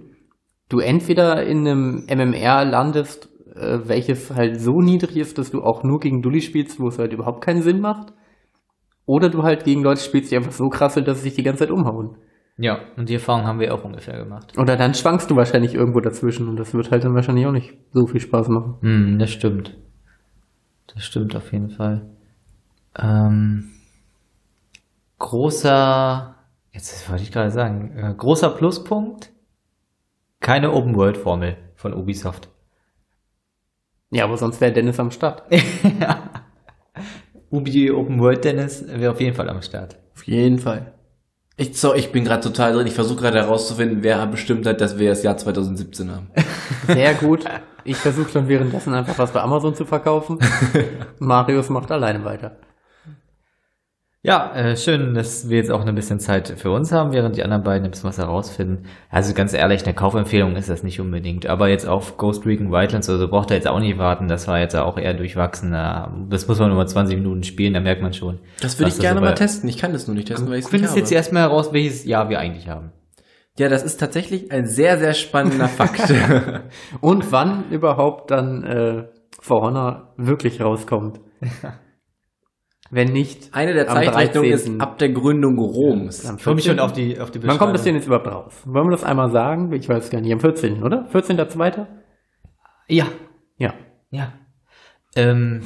du 0.68 0.80
entweder 0.80 1.44
in 1.46 1.66
einem 1.68 2.04
MMR 2.08 2.64
landest, 2.64 3.28
äh, 3.56 3.80
welches 3.88 4.30
halt 4.30 4.60
so 4.60 4.80
niedrig 4.80 5.16
ist, 5.16 5.38
dass 5.38 5.50
du 5.50 5.62
auch 5.62 5.82
nur 5.82 6.00
gegen 6.00 6.22
Dulli 6.22 6.40
spielst, 6.40 6.80
wo 6.80 6.88
es 6.88 6.98
halt 6.98 7.12
überhaupt 7.12 7.44
keinen 7.44 7.62
Sinn 7.62 7.80
macht, 7.80 8.12
oder 9.06 9.28
du 9.28 9.42
halt 9.42 9.64
gegen 9.64 9.82
Leute 9.82 10.00
spielst, 10.00 10.30
die 10.30 10.36
einfach 10.36 10.52
so 10.52 10.68
krass 10.68 10.94
sind, 10.94 11.08
dass 11.08 11.18
sie 11.18 11.24
sich 11.24 11.34
die 11.34 11.42
ganze 11.42 11.60
Zeit 11.60 11.70
umhauen. 11.70 12.16
Ja, 12.56 12.78
und 12.96 13.08
die 13.08 13.14
Erfahrung 13.14 13.46
haben 13.46 13.58
wir 13.58 13.74
auch 13.74 13.84
ungefähr 13.84 14.16
gemacht. 14.16 14.56
Oder 14.56 14.76
dann 14.76 14.94
schwankst 14.94 15.30
du 15.30 15.36
wahrscheinlich 15.36 15.74
irgendwo 15.74 16.00
dazwischen 16.00 16.48
und 16.48 16.56
das 16.56 16.72
wird 16.72 16.90
halt 16.90 17.04
dann 17.04 17.14
wahrscheinlich 17.14 17.46
auch 17.46 17.52
nicht 17.52 17.76
so 17.92 18.06
viel 18.06 18.20
Spaß 18.20 18.48
machen. 18.48 18.76
Hm, 18.80 19.18
das 19.18 19.30
stimmt. 19.30 19.76
Das 20.94 21.04
stimmt 21.04 21.34
auf 21.34 21.52
jeden 21.52 21.70
Fall. 21.70 22.08
Ähm, 22.96 23.72
großer, 25.18 26.36
jetzt 26.70 27.10
wollte 27.10 27.24
ich 27.24 27.32
gerade 27.32 27.50
sagen, 27.50 27.96
äh, 27.96 28.14
großer 28.16 28.50
Pluspunkt, 28.50 29.32
keine 30.38 30.72
Open-World-Formel 30.72 31.56
von 31.74 31.92
Ubisoft. 31.92 32.53
Ja, 34.14 34.24
aber 34.24 34.36
sonst 34.36 34.60
wäre 34.60 34.72
Dennis 34.72 35.00
am 35.00 35.10
Start. 35.10 35.42
Ubi 37.50 37.90
Open 37.90 38.20
World 38.20 38.44
Dennis 38.44 38.84
wäre 38.86 39.10
auf 39.10 39.20
jeden 39.20 39.34
Fall 39.34 39.50
am 39.50 39.60
Start. 39.60 39.96
Auf 40.14 40.24
jeden 40.28 40.60
Fall. 40.60 40.92
Ich, 41.56 41.80
so, 41.80 41.94
ich 41.94 42.12
bin 42.12 42.24
gerade 42.24 42.40
total 42.40 42.74
drin. 42.74 42.86
Ich 42.86 42.94
versuche 42.94 43.22
gerade 43.22 43.38
herauszufinden, 43.38 44.04
wer 44.04 44.24
bestimmt 44.28 44.66
hat, 44.66 44.80
dass 44.80 45.00
wir 45.00 45.10
das 45.10 45.24
Jahr 45.24 45.36
2017 45.36 46.12
haben. 46.12 46.30
Sehr 46.86 47.14
gut. 47.14 47.44
Ich 47.82 47.96
versuche 47.96 48.30
schon 48.30 48.46
währenddessen 48.46 48.94
einfach 48.94 49.18
was 49.18 49.32
bei 49.32 49.40
Amazon 49.40 49.74
zu 49.74 49.84
verkaufen. 49.84 50.38
Marius 51.18 51.68
macht 51.68 51.90
alleine 51.90 52.24
weiter. 52.24 52.56
Ja, 54.26 54.54
äh, 54.54 54.74
schön, 54.74 55.12
dass 55.12 55.50
wir 55.50 55.58
jetzt 55.58 55.70
auch 55.70 55.84
ein 55.84 55.94
bisschen 55.94 56.18
Zeit 56.18 56.48
für 56.48 56.70
uns 56.70 56.92
haben, 56.92 57.12
während 57.12 57.36
die 57.36 57.42
anderen 57.42 57.62
beiden 57.62 57.84
ein 57.84 57.90
bisschen 57.90 58.08
was 58.08 58.16
herausfinden. 58.16 58.84
Also 59.10 59.34
ganz 59.34 59.52
ehrlich, 59.52 59.84
eine 59.84 59.92
Kaufempfehlung 59.92 60.56
ist 60.56 60.70
das 60.70 60.82
nicht 60.82 60.98
unbedingt. 60.98 61.44
Aber 61.46 61.68
jetzt 61.68 61.86
auf 61.86 62.16
Ghost 62.16 62.46
Recon 62.46 62.72
Wildlands 62.72 63.10
oder 63.10 63.18
so 63.18 63.28
braucht 63.28 63.50
er 63.50 63.58
jetzt 63.58 63.68
auch 63.68 63.80
nicht 63.80 63.98
warten. 63.98 64.26
Das 64.26 64.48
war 64.48 64.58
jetzt 64.60 64.74
auch 64.76 64.96
eher 64.96 65.12
durchwachsen. 65.12 65.74
Äh, 65.74 66.06
Das 66.30 66.48
muss 66.48 66.58
man 66.58 66.68
nur 66.70 66.78
mal 66.78 66.86
20 66.86 67.18
Minuten 67.18 67.42
spielen, 67.42 67.74
da 67.74 67.80
merkt 67.80 68.00
man 68.00 68.14
schon. 68.14 68.38
Das 68.62 68.78
würde 68.78 68.92
ich 68.92 68.98
gerne 68.98 69.20
so 69.20 69.26
mal 69.26 69.34
testen. 69.34 69.68
Ich 69.68 69.76
kann 69.76 69.92
das 69.92 70.06
nur 70.06 70.16
nicht 70.16 70.28
testen, 70.28 70.48
weil 70.48 70.58
ich 70.60 70.64
es 70.64 70.72
nicht 70.72 70.88
habe. 70.88 70.98
jetzt 71.00 71.12
erstmal 71.12 71.42
heraus, 71.42 71.74
welches 71.74 72.06
Jahr 72.06 72.30
wir 72.30 72.38
eigentlich 72.38 72.66
haben. 72.66 72.92
Ja, 73.58 73.68
das 73.68 73.82
ist 73.82 73.98
tatsächlich 73.98 74.50
ein 74.50 74.64
sehr, 74.64 74.96
sehr 74.96 75.12
spannender 75.12 75.68
Fakt. 75.68 76.00
Und 77.02 77.30
wann 77.30 77.64
überhaupt 77.70 78.30
dann 78.30 78.64
äh, 78.64 79.04
For 79.42 79.60
Honor 79.60 80.14
wirklich 80.16 80.62
rauskommt. 80.62 81.20
Wenn 82.94 83.12
nicht. 83.12 83.52
Eine 83.52 83.74
der 83.74 83.88
Zeitrechnungen 83.88 84.52
ist 84.52 84.66
13.. 84.68 84.80
ab 84.80 84.98
der 84.98 85.08
Gründung 85.08 85.58
Roms. 85.58 86.24
am 86.26 86.36
Ich 86.36 86.42
freue 86.44 86.54
mich 86.54 86.64
14.. 86.64 86.70
schon 86.70 86.78
auf 86.78 86.92
die, 86.92 87.18
auf 87.18 87.32
die 87.32 87.42
Wann 87.42 87.58
kommt 87.58 87.74
das 87.74 87.82
Beschreibung. 87.82 87.84
denn 87.86 87.94
jetzt 87.96 88.06
überhaupt 88.06 88.26
raus? 88.28 88.52
Wollen 88.66 88.86
wir 88.86 88.90
das 88.92 89.02
einmal 89.02 89.30
sagen? 89.32 89.72
Ich 89.72 89.88
weiß 89.88 90.10
gar 90.10 90.20
nicht. 90.20 90.32
Am 90.32 90.38
14., 90.38 90.80
oder? 90.82 91.08
14.2.? 91.12 91.86
Ja, 92.88 93.06
Ja. 93.58 93.74
ja. 94.10 94.32
Ähm, 95.16 95.60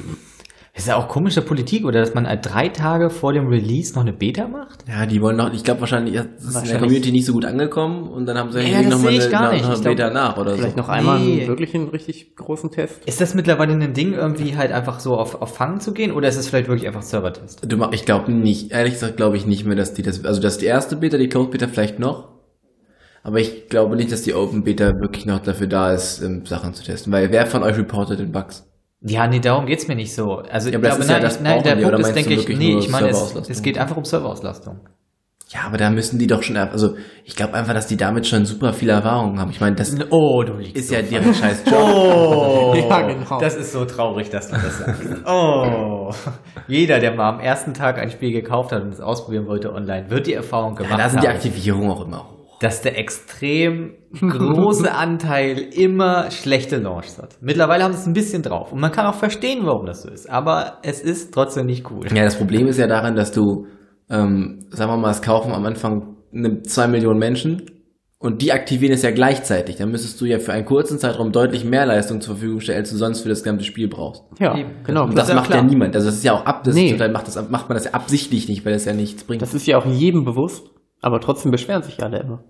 ist 0.79 0.87
ja 0.87 0.95
auch 0.95 1.07
komische 1.07 1.41
Politik, 1.41 1.85
oder? 1.85 1.99
Dass 1.99 2.13
man 2.13 2.27
halt 2.27 2.45
drei 2.45 2.69
Tage 2.69 3.09
vor 3.09 3.33
dem 3.33 3.47
Release 3.47 3.93
noch 3.93 4.01
eine 4.01 4.13
Beta 4.13 4.47
macht? 4.47 4.83
Ja, 4.87 5.05
die 5.05 5.21
wollen 5.21 5.37
noch, 5.37 5.53
ich 5.53 5.63
glaube 5.63 5.81
wahrscheinlich, 5.81 6.15
das 6.15 6.43
ist 6.43 6.55
in 6.63 6.69
der 6.69 6.79
Community 6.79 7.11
nicht 7.11 7.25
so 7.25 7.33
gut 7.33 7.45
angekommen 7.45 8.07
und 8.09 8.25
dann 8.25 8.37
haben 8.37 8.51
sie 8.51 8.59
Ja, 8.59 8.65
irgendwie 8.65 8.83
das 8.89 8.93
noch 8.93 9.03
mal 9.03 9.09
sehe 9.09 9.17
ich 9.17 9.23
eine, 9.25 9.31
gar 9.31 9.43
noch- 9.43 9.51
nicht. 9.53 9.63
noch 9.63 9.69
Ich 9.71 9.75
eine 9.85 9.95
glaub, 9.95 9.95
Beta 9.97 10.09
nach 10.11 10.37
oder 10.37 10.55
Vielleicht 10.55 10.71
so. 10.75 10.77
noch 10.81 10.89
einmal 10.89 11.19
Nee. 11.19 11.39
einen 11.39 11.47
wirklich 11.47 11.75
einen 11.75 11.89
richtig 11.89 12.35
großen 12.35 12.71
Test. 12.71 13.05
Ist 13.05 13.21
das 13.21 13.35
mittlerweile 13.35 13.73
ein 13.73 13.93
Ding, 13.93 14.13
irgendwie 14.13 14.55
halt 14.57 14.71
einfach 14.71 14.99
so 14.99 15.17
auf, 15.17 15.41
auf 15.41 15.53
Fangen 15.55 15.79
zu 15.79 15.93
gehen, 15.93 16.11
oder 16.11 16.27
ist 16.29 16.37
es 16.37 16.47
vielleicht 16.49 16.67
wirklich 16.67 16.87
einfach 16.87 17.01
Servertest? 17.03 17.61
Du 17.71 17.85
ich 17.91 18.05
glaube 18.05 18.31
nicht, 18.31 18.71
ehrlich 18.71 18.93
gesagt 18.93 19.17
glaube 19.17 19.37
ich 19.37 19.45
nicht 19.45 19.65
mehr, 19.65 19.75
dass 19.75 19.93
die 19.93 20.01
das, 20.03 20.23
also 20.25 20.41
das 20.41 20.53
ist 20.53 20.61
die 20.61 20.65
erste 20.67 20.95
Beta, 20.95 21.17
die 21.17 21.29
Closed 21.29 21.51
Beta 21.51 21.67
vielleicht 21.67 21.99
noch, 21.99 22.29
aber 23.23 23.39
ich 23.39 23.67
glaube 23.67 23.95
nicht, 23.95 24.11
dass 24.11 24.21
die 24.21 24.33
Open 24.33 24.63
Beta 24.63 24.93
wirklich 24.99 25.25
noch 25.25 25.39
dafür 25.39 25.67
da 25.67 25.91
ist, 25.93 26.21
ähm, 26.21 26.45
Sachen 26.45 26.73
zu 26.73 26.83
testen, 26.83 27.11
weil 27.11 27.31
wer 27.31 27.45
von 27.45 27.63
euch 27.63 27.77
reportet 27.77 28.19
den 28.19 28.31
Bugs? 28.31 28.65
Ja, 29.01 29.27
nee, 29.27 29.39
darum 29.39 29.65
geht's 29.65 29.87
mir 29.87 29.95
nicht 29.95 30.13
so. 30.13 30.43
Also 30.51 30.69
Ja, 30.69 30.77
aber 30.77 30.89
das 30.89 30.99
ist 30.99 31.09
ja 31.09 31.19
das 31.19 31.39
nein, 31.39 31.63
der 31.63 31.75
die, 31.75 31.83
Punkt 31.83 31.99
ist, 31.99 32.13
denke 32.13 32.33
ich, 32.33 32.47
nee, 32.49 32.77
ich 32.77 32.89
meine, 32.89 33.09
es, 33.09 33.33
es 33.33 33.61
geht 33.61 33.77
einfach 33.77 33.95
um 33.95 34.03
Serverauslastung. 34.03 34.81
Ja, 35.51 35.61
aber 35.65 35.77
da 35.77 35.89
müssen 35.89 36.19
die 36.19 36.27
doch 36.27 36.43
schon, 36.43 36.57
also 36.57 36.95
ich 37.25 37.35
glaube 37.35 37.55
einfach, 37.55 37.73
dass 37.73 37.87
die 37.87 37.97
damit 37.97 38.27
schon 38.27 38.45
super 38.45 38.71
viel 38.71 38.89
Erfahrung 38.89 39.39
haben. 39.39 39.49
Ich 39.49 39.59
meine, 39.59 39.75
das 39.75 39.95
Oh, 40.11 40.43
du 40.43 40.53
liegst 40.53 40.75
ist 40.75 40.91
ja 40.91 41.01
deren 41.01 41.33
scheiß 41.33 41.63
Job. 41.65 41.73
Oh, 41.81 42.75
Ja, 42.89 43.01
genau. 43.01 43.39
Das 43.39 43.55
ist 43.55 43.71
so 43.71 43.83
traurig, 43.85 44.29
dass 44.29 44.49
du 44.49 44.57
das 44.57 44.77
sagst. 44.77 45.01
Oh. 45.25 46.11
Jeder, 46.67 46.99
der 46.99 47.15
mal 47.15 47.29
am 47.29 47.39
ersten 47.39 47.73
Tag 47.73 47.97
ein 47.97 48.11
Spiel 48.11 48.31
gekauft 48.31 48.71
hat 48.71 48.83
und 48.83 48.93
es 48.93 49.01
ausprobieren 49.01 49.47
wollte 49.47 49.73
online, 49.73 50.11
wird 50.11 50.27
die 50.27 50.33
Erfahrung 50.33 50.75
gemacht 50.75 50.91
Ja, 50.91 50.97
da 50.97 51.09
sind 51.09 51.23
die 51.23 51.27
haben, 51.27 51.35
Aktivierungen 51.35 51.89
auch 51.89 52.05
immer 52.05 52.19
hoch. 52.19 52.38
Dass 52.59 52.81
der 52.81 52.97
extrem 52.97 53.93
große 54.19 54.91
Anteil 54.93 55.57
immer 55.71 56.29
schlechte 56.31 56.77
Launches 56.77 57.17
hat. 57.17 57.37
Mittlerweile 57.41 57.83
haben 57.83 57.93
sie 57.93 57.99
es 57.99 58.05
ein 58.07 58.13
bisschen 58.13 58.41
drauf. 58.43 58.71
Und 58.73 58.79
man 58.79 58.91
kann 58.91 59.05
auch 59.05 59.15
verstehen, 59.15 59.59
warum 59.63 59.85
das 59.85 60.01
so 60.01 60.09
ist. 60.09 60.29
Aber 60.29 60.79
es 60.83 61.01
ist 61.01 61.33
trotzdem 61.33 61.65
nicht 61.67 61.89
cool. 61.91 62.05
Ja, 62.13 62.23
das 62.23 62.37
Problem 62.37 62.67
ist 62.67 62.77
ja 62.77 62.87
daran, 62.87 63.15
dass 63.15 63.31
du, 63.31 63.67
ähm, 64.09 64.59
sagen 64.71 64.91
wir 64.91 64.97
mal, 64.97 65.11
es 65.11 65.21
kaufen 65.21 65.53
am 65.53 65.65
Anfang 65.65 66.17
eine, 66.33 66.61
zwei 66.63 66.87
Millionen 66.87 67.19
Menschen 67.19 67.63
und 68.21 68.41
die 68.41 68.51
aktivieren 68.51 68.93
es 68.93 69.01
ja 69.03 69.11
gleichzeitig. 69.11 69.77
Dann 69.77 69.91
müsstest 69.91 70.19
du 70.19 70.25
ja 70.25 70.39
für 70.39 70.51
einen 70.51 70.65
kurzen 70.65 70.99
Zeitraum 70.99 71.31
deutlich 71.31 71.63
mehr 71.63 71.85
Leistung 71.85 72.19
zur 72.19 72.35
Verfügung 72.35 72.59
stellen, 72.59 72.79
als 72.79 72.89
du 72.91 72.97
sonst 72.97 73.21
für 73.21 73.29
das 73.29 73.43
ganze 73.43 73.63
Spiel 73.63 73.87
brauchst. 73.87 74.23
Ja, 74.39 74.57
Eben. 74.57 74.71
genau. 74.83 75.03
Und 75.03 75.17
Das 75.17 75.27
das, 75.27 75.29
ist 75.29 75.29
ja 75.29 75.35
macht 75.35 75.49
ja 75.53 75.61
niemand. 75.63 75.95
Also 75.95 76.07
das 76.07 76.15
ist 76.17 76.23
ja 76.25 76.33
auch 76.33 76.45
ab, 76.45 76.63
das 76.65 76.75
Nee. 76.75 76.97
Teil 76.97 77.11
macht, 77.11 77.27
das, 77.27 77.49
macht 77.49 77.69
man 77.69 77.77
das 77.77 77.85
ja 77.85 77.91
absichtlich 77.91 78.49
nicht, 78.49 78.65
weil 78.65 78.73
das 78.73 78.83
ja 78.83 78.93
nichts 78.93 79.23
bringt. 79.23 79.41
Das 79.41 79.53
ist 79.53 79.65
ja 79.67 79.77
auch 79.77 79.85
jedem 79.85 80.25
bewusst, 80.25 80.67
aber 81.01 81.19
trotzdem 81.21 81.51
beschweren 81.51 81.83
sich 81.83 82.01
alle 82.03 82.19
immer. 82.19 82.43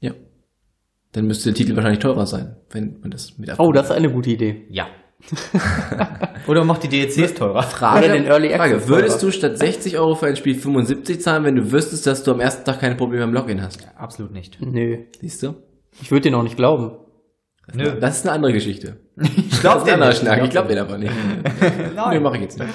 ja. 0.00 0.12
Dann 1.12 1.26
müsste 1.26 1.44
der 1.50 1.54
Titel 1.54 1.74
wahrscheinlich 1.76 2.00
teurer 2.00 2.26
sein, 2.26 2.56
wenn 2.70 2.98
man 3.00 3.10
das 3.10 3.38
mit 3.38 3.50
Oh, 3.58 3.72
das 3.72 3.86
ist 3.86 3.92
eine 3.92 4.10
gute 4.12 4.28
Idee. 4.30 4.66
Ja. 4.68 4.86
Oder 6.46 6.62
macht 6.64 6.82
die 6.82 6.88
DLCs 6.88 7.32
teurer. 7.34 7.62
Frage, 7.62 8.04
Oder 8.04 8.14
den 8.14 8.26
Early 8.26 8.50
Frage, 8.50 8.74
Access 8.74 8.88
würdest 8.88 9.20
teurer. 9.20 9.32
du 9.32 9.38
statt 9.38 9.58
60 9.58 9.98
Euro 9.98 10.14
für 10.14 10.26
ein 10.26 10.36
Spiel 10.36 10.54
75 10.54 11.22
zahlen, 11.22 11.44
wenn 11.44 11.56
du 11.56 11.72
wüsstest, 11.72 12.06
dass 12.06 12.22
du 12.22 12.32
am 12.32 12.40
ersten 12.40 12.64
Tag 12.66 12.80
keine 12.80 12.96
Probleme 12.96 13.24
im 13.24 13.32
Login 13.32 13.62
hast? 13.62 13.88
Absolut 13.96 14.32
nicht. 14.32 14.60
Nö. 14.60 15.04
Siehst 15.20 15.42
du? 15.42 15.54
Ich 16.02 16.10
würde 16.10 16.22
dir 16.28 16.32
noch 16.32 16.42
nicht 16.42 16.56
glauben. 16.56 16.98
Nö. 17.72 17.98
Das 17.98 18.18
ist 18.18 18.26
eine 18.26 18.32
andere 18.34 18.52
Geschichte. 18.52 19.00
Ich 19.16 19.64
ein 19.64 19.70
anderer 19.70 20.08
nicht. 20.10 20.18
Schnack. 20.20 20.44
Ich 20.44 20.50
glaube 20.50 20.74
dir 20.74 20.82
aber 20.82 20.98
nicht. 20.98 21.12
Nee, 21.60 21.70
Nein. 21.94 22.22
mache 22.22 22.36
ich 22.36 22.42
jetzt 22.42 22.58
nicht. 22.58 22.70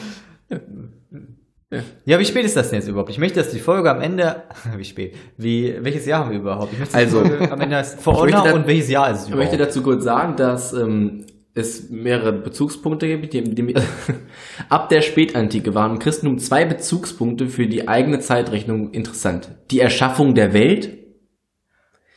Ja, 2.05 2.19
wie 2.19 2.25
spät 2.25 2.43
ist 2.43 2.57
das 2.57 2.69
denn 2.69 2.79
jetzt 2.79 2.89
überhaupt? 2.89 3.09
Ich 3.11 3.17
möchte, 3.17 3.39
dass 3.39 3.49
die 3.51 3.59
Folge 3.59 3.89
am 3.89 4.01
Ende. 4.01 4.43
Wie 4.77 4.83
spät? 4.83 5.15
Wie, 5.37 5.73
welches 5.79 6.05
Jahr 6.05 6.19
haben 6.25 6.31
wir 6.31 6.39
überhaupt? 6.39 6.73
Ich 6.73 6.79
möchte, 6.79 6.93
dass 6.97 7.09
die 7.09 7.15
Also, 7.17 7.25
Folge 7.29 7.49
am 7.51 7.61
Ende 7.61 7.77
heißt 7.77 8.01
For 8.01 8.13
ich 8.27 8.33
Honor 8.35 8.45
da- 8.49 8.53
und 8.55 8.67
welches 8.67 8.89
Jahr 8.89 9.09
ist 9.09 9.17
es 9.19 9.23
Ich 9.23 9.29
überhaupt? 9.29 9.51
möchte 9.51 9.63
dazu 9.63 9.81
kurz 9.81 10.03
sagen, 10.03 10.35
dass 10.35 10.73
ähm, 10.73 11.25
es 11.53 11.89
mehrere 11.89 12.33
Bezugspunkte 12.33 13.07
gibt. 13.07 13.31
Die, 13.31 13.43
die, 13.55 13.73
ab 14.69 14.89
der 14.89 15.01
Spätantike 15.01 15.73
waren 15.73 15.91
im 15.91 15.99
Christentum 15.99 16.39
zwei 16.39 16.65
Bezugspunkte 16.65 17.47
für 17.47 17.67
die 17.67 17.87
eigene 17.87 18.19
Zeitrechnung 18.19 18.91
interessant. 18.91 19.51
Die 19.71 19.79
Erschaffung 19.79 20.35
der 20.35 20.53
Welt. 20.53 20.97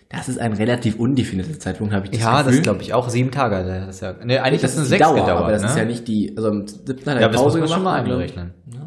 Das 0.08 0.28
ist 0.28 0.38
ein 0.38 0.52
relativ 0.52 0.96
undefinierter 0.98 1.58
Zeitpunkt, 1.58 1.92
habe 1.92 2.06
ich 2.06 2.12
das 2.12 2.20
ja, 2.20 2.38
Gefühl. 2.42 2.52
das 2.54 2.62
glaube 2.62 2.82
ich 2.82 2.92
auch. 2.92 3.08
Sieben 3.08 3.30
Tage. 3.30 3.64
Das 3.86 3.96
ist 3.96 4.00
ja, 4.02 4.14
nee, 4.24 4.38
eigentlich 4.38 4.60
das 4.62 4.72
ist 4.72 4.78
es 4.78 4.86
ist 4.86 4.92
eine 4.92 4.98
sechs 4.98 5.08
Dauer, 5.08 5.14
gedauert. 5.20 5.42
aber 5.42 5.52
das 5.52 5.62
ne? 5.62 5.68
ist 5.68 5.76
ja 5.76 5.84
nicht 5.84 6.06
die, 6.08 6.34
also 6.36 6.48
am 6.50 6.66
siebten 6.68 7.10
hat 7.10 7.16
er 7.16 7.22
Ja, 7.22 7.28
das 7.28 7.40
Pause 7.40 7.58
man 7.58 7.68
schon 7.68 7.78
gemacht. 7.78 7.94
mal 7.94 8.00
einberechnen. 8.00 8.54
Ja, 8.72 8.80
so. 8.80 8.83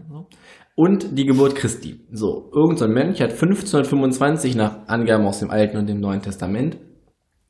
Und 0.79 1.17
die 1.17 1.25
Geburt 1.25 1.55
Christi. 1.55 2.01
So, 2.11 2.51
irgendein 2.53 2.89
so 2.89 2.93
Mönch 2.93 3.19
hat 3.19 3.31
1525 3.31 4.55
nach 4.55 4.87
Angaben 4.87 5.25
aus 5.25 5.39
dem 5.39 5.49
Alten 5.49 5.77
und 5.77 5.87
dem 5.87 5.99
Neuen 5.99 6.21
Testament 6.21 6.77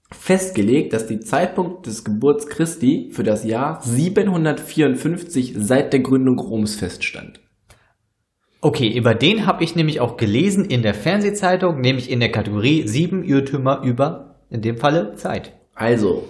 festgelegt, 0.10 0.94
dass 0.94 1.08
die 1.08 1.20
Zeitpunkt 1.20 1.88
des 1.88 2.06
Geburts 2.06 2.48
Christi 2.48 3.10
für 3.12 3.24
das 3.24 3.44
Jahr 3.44 3.82
754 3.82 5.56
seit 5.58 5.92
der 5.92 6.00
Gründung 6.00 6.40
Roms 6.40 6.78
feststand. 6.78 7.42
Okay, 8.62 8.98
über 8.98 9.14
den 9.14 9.46
habe 9.46 9.62
ich 9.62 9.76
nämlich 9.76 10.00
auch 10.00 10.16
gelesen 10.16 10.64
in 10.64 10.82
der 10.82 10.94
Fernsehzeitung, 10.94 11.82
nämlich 11.82 12.10
in 12.10 12.22
der 12.22 12.32
Kategorie 12.32 12.88
sieben 12.88 13.26
Irrtümer 13.26 13.82
über, 13.84 14.38
in 14.50 14.62
dem 14.62 14.78
Falle, 14.78 15.16
Zeit. 15.16 15.52
Also 15.76 16.24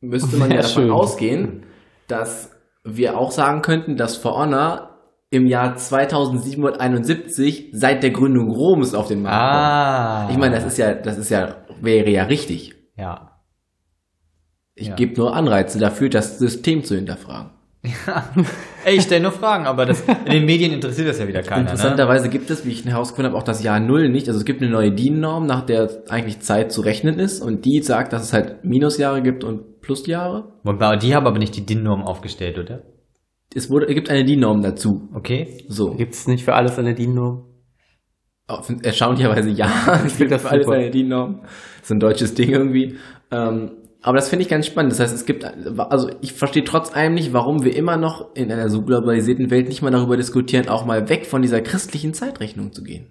müsste 0.00 0.38
man 0.38 0.50
ja 0.50 0.62
Sehr 0.62 0.70
davon 0.70 0.82
schön. 0.82 0.90
ausgehen, 0.90 1.62
dass 2.08 2.50
wir 2.82 3.16
auch 3.16 3.30
sagen 3.30 3.62
könnten, 3.62 3.96
dass 3.96 4.16
For 4.16 4.36
Honor 4.36 4.95
im 5.36 5.46
Jahr 5.46 5.76
2771 5.76 7.70
seit 7.72 8.02
der 8.02 8.10
Gründung 8.10 8.50
Roms 8.50 8.94
auf 8.94 9.08
den 9.08 9.22
Markt. 9.22 9.36
Ah. 9.36 10.28
Ich 10.30 10.36
meine, 10.38 10.54
das 10.56 10.64
ist 10.64 10.78
ja, 10.78 10.94
das 10.94 11.18
ist 11.18 11.30
ja, 11.30 11.56
wäre 11.80 12.10
ja 12.10 12.24
richtig. 12.24 12.74
Ja. 12.96 13.32
Ich 14.74 14.88
Ja. 14.88 14.94
gebe 14.94 15.14
nur 15.16 15.34
Anreize 15.34 15.78
dafür, 15.78 16.08
das 16.08 16.38
System 16.38 16.84
zu 16.84 16.94
hinterfragen. 16.96 17.50
Ey, 18.84 18.96
ich 18.96 19.02
stelle 19.02 19.22
nur 19.22 19.30
Fragen, 19.32 19.66
aber 19.66 19.86
das, 19.86 20.02
in 20.24 20.32
den 20.32 20.44
Medien 20.44 20.72
interessiert 20.72 21.08
das 21.08 21.20
ja 21.20 21.28
wieder 21.28 21.42
keiner. 21.42 21.56
Ne? 21.64 21.70
Interessanterweise 21.70 22.28
gibt 22.28 22.50
es, 22.50 22.64
wie 22.66 22.70
ich 22.70 22.84
herausgefunden 22.84 23.32
habe, 23.32 23.38
auch 23.40 23.44
das 23.44 23.62
Jahr 23.62 23.78
Null 23.78 24.08
nicht. 24.08 24.26
Also 24.28 24.40
es 24.40 24.44
gibt 24.44 24.60
eine 24.60 24.70
neue 24.70 24.90
DIN-Norm, 24.92 25.46
nach 25.46 25.62
der 25.64 25.88
eigentlich 26.08 26.40
Zeit 26.40 26.72
zu 26.72 26.80
rechnen 26.80 27.18
ist. 27.20 27.40
Und 27.40 27.64
die 27.64 27.80
sagt, 27.82 28.12
dass 28.12 28.22
es 28.22 28.32
halt 28.32 28.64
Minusjahre 28.64 29.22
gibt 29.22 29.44
und 29.44 29.80
Plusjahre. 29.82 30.52
Und 30.64 30.80
die 31.02 31.14
haben 31.14 31.26
aber 31.26 31.38
nicht 31.38 31.54
die 31.56 31.64
DIN-Norm 31.64 32.02
aufgestellt, 32.02 32.58
oder? 32.58 32.82
Es, 33.56 33.70
wurde, 33.70 33.86
es 33.88 33.94
gibt 33.94 34.10
eine 34.10 34.22
DIN-Norm 34.22 34.62
dazu. 34.62 35.08
Okay. 35.14 35.64
So. 35.68 35.94
Gibt 35.94 36.12
es 36.12 36.28
nicht 36.28 36.44
für 36.44 36.54
alles 36.54 36.78
eine 36.78 36.94
DIN-Norm? 36.94 37.46
Erstaunlicherweise 38.82 39.48
ja. 39.48 40.02
Ich 40.06 40.12
find 40.12 40.30
das 40.30 40.42
für 40.42 40.50
alles 40.50 40.68
eine 40.68 40.90
DIN-Norm. 40.90 41.40
So 41.82 41.94
ein 41.94 42.00
deutsches 42.00 42.34
Ding 42.34 42.50
irgendwie. 42.50 42.96
Ähm, 43.30 43.70
aber 44.02 44.16
das 44.16 44.28
finde 44.28 44.42
ich 44.42 44.50
ganz 44.50 44.66
spannend. 44.66 44.92
Das 44.92 45.00
heißt, 45.00 45.14
es 45.14 45.24
gibt, 45.24 45.44
also 45.78 46.10
ich 46.20 46.34
verstehe 46.34 46.64
trotz 46.64 46.94
allem 46.94 47.14
nicht, 47.14 47.32
warum 47.32 47.64
wir 47.64 47.74
immer 47.74 47.96
noch 47.96 48.34
in 48.36 48.52
einer 48.52 48.68
so 48.68 48.82
globalisierten 48.82 49.50
Welt 49.50 49.68
nicht 49.68 49.80
mal 49.80 49.90
darüber 49.90 50.18
diskutieren, 50.18 50.68
auch 50.68 50.84
mal 50.84 51.08
weg 51.08 51.24
von 51.24 51.40
dieser 51.40 51.62
christlichen 51.62 52.12
Zeitrechnung 52.12 52.72
zu 52.72 52.84
gehen. 52.84 53.06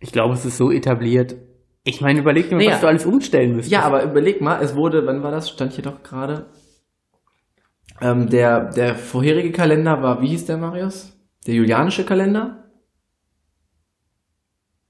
Ich 0.00 0.10
glaube, 0.10 0.34
es 0.34 0.44
ist 0.44 0.56
so 0.58 0.72
etabliert. 0.72 1.36
Ich 1.84 2.00
meine, 2.00 2.18
überleg 2.20 2.48
dir 2.48 2.56
mal, 2.56 2.64
Naja. 2.64 2.72
was 2.74 2.80
du 2.80 2.86
alles 2.88 3.06
umstellen 3.06 3.52
müsstest. 3.52 3.72
Ja, 3.72 3.82
aber 3.82 4.02
überleg 4.02 4.40
mal, 4.40 4.60
es 4.60 4.74
wurde, 4.74 5.06
wann 5.06 5.22
war 5.22 5.30
das? 5.30 5.48
Stand 5.48 5.72
hier 5.72 5.84
doch 5.84 6.02
gerade. 6.02 6.46
Ähm, 8.00 8.28
der, 8.28 8.70
der 8.70 8.94
vorherige 8.94 9.50
Kalender 9.52 10.02
war, 10.02 10.20
wie 10.22 10.28
hieß 10.28 10.46
der, 10.46 10.56
Marius? 10.56 11.12
Der 11.46 11.54
julianische 11.54 12.04
Kalender? 12.04 12.64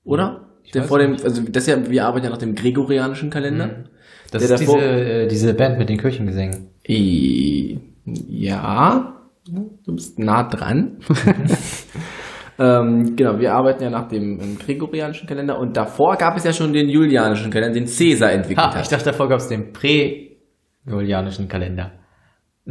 Oder? 0.04 0.46
Der 0.74 0.82
weiß 0.82 0.88
vor 0.88 0.98
dem, 0.98 1.12
also 1.22 1.42
das 1.42 1.66
ja, 1.66 1.88
wir 1.90 2.04
arbeiten 2.06 2.24
ja 2.26 2.30
nach 2.30 2.38
dem 2.38 2.54
gregorianischen 2.54 3.30
Kalender. 3.30 3.66
Mhm. 3.66 3.84
Das 4.30 4.46
Der 4.46 4.54
ist 4.56 4.62
davor- 4.62 4.78
diese, 4.78 4.86
äh, 5.24 5.28
diese 5.28 5.54
Band 5.54 5.78
mit 5.78 5.88
den 5.88 5.98
Kirchengesängen. 5.98 6.68
I- 6.86 7.78
Ja, 8.04 9.14
du 9.46 9.94
bist 9.94 10.18
nah 10.18 10.42
dran. 10.44 10.98
ähm, 12.58 13.16
genau, 13.16 13.38
wir 13.38 13.54
arbeiten 13.54 13.82
ja 13.82 13.90
nach 13.90 14.08
dem 14.08 14.40
ähm, 14.40 14.58
gregorianischen 14.58 15.26
Kalender 15.26 15.58
und 15.58 15.76
davor 15.76 16.16
gab 16.16 16.36
es 16.36 16.44
ja 16.44 16.52
schon 16.52 16.72
den 16.74 16.88
julianischen 16.90 17.50
Kalender, 17.50 17.74
den 17.80 17.86
Caesar 17.86 18.32
entwickelt 18.32 18.66
Ha, 18.66 18.74
hat. 18.74 18.82
ich 18.82 18.88
dachte, 18.88 19.06
davor 19.06 19.28
gab 19.28 19.38
es 19.40 19.48
den 19.48 19.72
prä-julianischen 19.72 21.48
Kalender. 21.48 21.92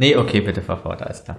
Nee, 0.00 0.16
okay, 0.16 0.40
bitte 0.40 0.62
fahr 0.62 0.76
fort, 0.76 1.02
alles 1.02 1.24
klar. 1.24 1.38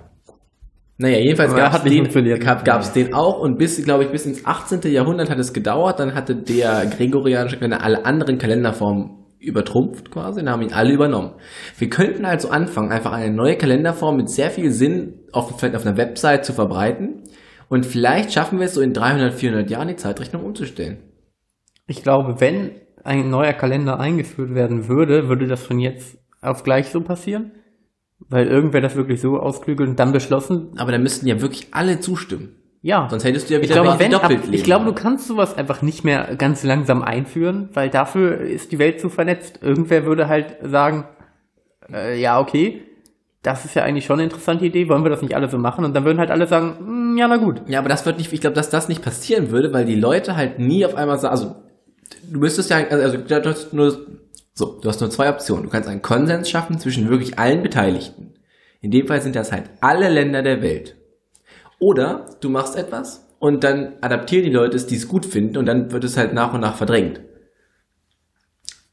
Naja, 0.97 1.17
jedenfalls 1.17 1.55
gab 1.55 1.73
es 1.75 1.83
den, 1.83 2.39
gab, 2.41 2.65
gab's 2.65 2.91
den 2.91 3.13
auch 3.13 3.39
und 3.39 3.57
bis, 3.57 3.81
glaube 3.85 4.03
ich, 4.03 4.11
bis 4.11 4.25
ins 4.25 4.45
18. 4.45 4.81
Jahrhundert 4.91 5.29
hat 5.29 5.39
es 5.39 5.53
gedauert. 5.53 5.97
Dann 5.97 6.13
hatte 6.13 6.35
der 6.35 6.87
gregorianische 6.87 7.55
Kalender 7.55 7.81
alle 7.81 8.05
anderen 8.05 8.37
Kalenderformen 8.37 9.11
übertrumpft 9.39 10.11
quasi 10.11 10.41
und 10.41 10.49
haben 10.49 10.61
ihn 10.61 10.73
alle 10.73 10.91
übernommen. 10.91 11.35
Wir 11.77 11.89
könnten 11.89 12.25
also 12.25 12.49
anfangen, 12.49 12.91
einfach 12.91 13.13
eine 13.13 13.33
neue 13.33 13.55
Kalenderform 13.55 14.17
mit 14.17 14.29
sehr 14.29 14.49
viel 14.49 14.71
Sinn 14.71 15.21
auf, 15.31 15.57
vielleicht 15.57 15.77
auf 15.77 15.85
einer 15.85 15.95
Website 15.95 16.43
zu 16.43 16.51
verbreiten 16.51 17.23
und 17.69 17.85
vielleicht 17.85 18.33
schaffen 18.33 18.59
wir 18.59 18.65
es 18.65 18.73
so 18.73 18.81
in 18.81 18.91
300, 18.91 19.33
400 19.33 19.69
Jahren 19.69 19.87
die 19.87 19.95
Zeitrechnung 19.95 20.43
umzustellen. 20.43 20.97
Ich 21.87 22.03
glaube, 22.03 22.41
wenn 22.41 22.71
ein 23.05 23.29
neuer 23.29 23.53
Kalender 23.53 24.01
eingeführt 24.01 24.53
werden 24.53 24.89
würde, 24.89 25.29
würde 25.29 25.47
das 25.47 25.63
von 25.63 25.79
jetzt 25.79 26.17
auf 26.41 26.63
gleich 26.63 26.89
so 26.89 26.99
passieren? 26.99 27.53
Weil 28.27 28.47
irgendwer 28.47 28.81
das 28.81 28.95
wirklich 28.95 29.21
so 29.21 29.39
ausklügelt 29.39 29.89
und 29.89 29.99
dann 29.99 30.11
beschlossen, 30.11 30.67
Aber 30.77 30.91
da 30.91 30.97
müssten 30.97 31.25
ja 31.27 31.39
wirklich 31.41 31.67
alle 31.71 31.99
zustimmen. 32.01 32.55
ja. 32.81 33.07
Sonst 33.09 33.23
hättest 33.23 33.49
du 33.49 33.53
ja 33.53 33.59
Ich 33.59 33.69
wieder 33.69 33.81
glaube, 33.81 33.97
welche 33.99 34.11
wenn, 34.11 34.13
ab, 34.15 34.21
doppelt 34.23 34.41
ich 34.45 34.51
leben. 34.51 34.63
glaube, 34.63 34.85
du 34.85 34.93
kannst 34.93 35.27
sowas 35.27 35.57
einfach 35.57 35.81
nicht 35.81 36.03
mehr 36.03 36.35
ganz 36.37 36.63
langsam 36.63 37.01
einführen, 37.01 37.69
weil 37.73 37.89
dafür 37.89 38.39
ist 38.41 38.71
die 38.71 38.79
Welt 38.79 38.99
zu 38.99 39.09
vernetzt. 39.09 39.59
Irgendwer 39.63 40.05
würde 40.05 40.27
halt 40.27 40.57
sagen, 40.63 41.05
äh, 41.91 42.19
ja, 42.19 42.39
okay, 42.39 42.81
das 43.41 43.63
ist 43.63 43.73
ja 43.75 43.83
eigentlich 43.83 44.05
schon 44.05 44.15
eine 44.15 44.23
interessante 44.25 44.65
Idee, 44.65 44.89
wollen 44.89 45.03
wir 45.03 45.09
das 45.09 45.21
nicht 45.21 45.33
alle 45.33 45.49
so 45.49 45.57
machen? 45.57 45.85
Und 45.85 45.93
dann 45.95 46.03
würden 46.03 46.19
halt 46.19 46.29
alle 46.29 46.45
sagen, 46.45 46.75
"Hm, 46.77 47.17
ja, 47.17 47.27
na 47.29 47.37
gut. 47.37 47.61
Ja, 47.67 47.79
aber 47.79 47.87
das 47.89 48.05
wird 48.05 48.17
nicht, 48.17 48.31
ich 48.33 48.41
glaube, 48.41 48.55
dass 48.55 48.69
das 48.69 48.89
nicht 48.89 49.01
passieren 49.01 49.49
würde, 49.49 49.71
weil 49.71 49.85
die 49.85 49.95
Leute 49.95 50.35
halt 50.35 50.59
nie 50.59 50.85
auf 50.85 50.95
einmal 50.95 51.17
sagen, 51.19 51.31
also 51.31 51.55
du 52.29 52.39
müsstest 52.39 52.69
ja, 52.69 52.77
also 52.89 53.17
du 53.17 53.45
hast 53.49 53.73
nur, 53.73 53.97
so, 54.59 54.79
du 54.79 54.87
hast 54.89 55.01
nur 55.01 55.09
zwei 55.09 55.29
Optionen. 55.29 55.63
Du 55.63 55.69
kannst 55.69 55.89
einen 55.89 56.01
Konsens 56.03 56.49
schaffen 56.49 56.79
zwischen 56.79 57.09
wirklich 57.09 57.39
allen 57.39 57.63
Beteiligten. 57.63 58.33
In 58.81 58.91
dem 58.91 59.07
Fall 59.07 59.21
sind 59.21 59.35
das 59.35 59.51
halt 59.51 59.69
alle 59.81 60.09
Länder 60.09 60.41
der 60.43 60.61
Welt. 60.61 60.95
Oder 61.79 62.25
du 62.41 62.49
machst 62.49 62.75
etwas 62.75 63.25
und 63.39 63.63
dann 63.63 63.93
adaptieren 64.01 64.43
die 64.45 64.51
Leute 64.51 64.75
es, 64.77 64.85
die 64.87 64.95
es 64.97 65.07
gut 65.07 65.25
finden 65.25 65.57
und 65.57 65.65
dann 65.65 65.91
wird 65.91 66.03
es 66.03 66.17
halt 66.17 66.33
nach 66.33 66.53
und 66.53 66.59
nach 66.61 66.75
verdrängt. 66.75 67.21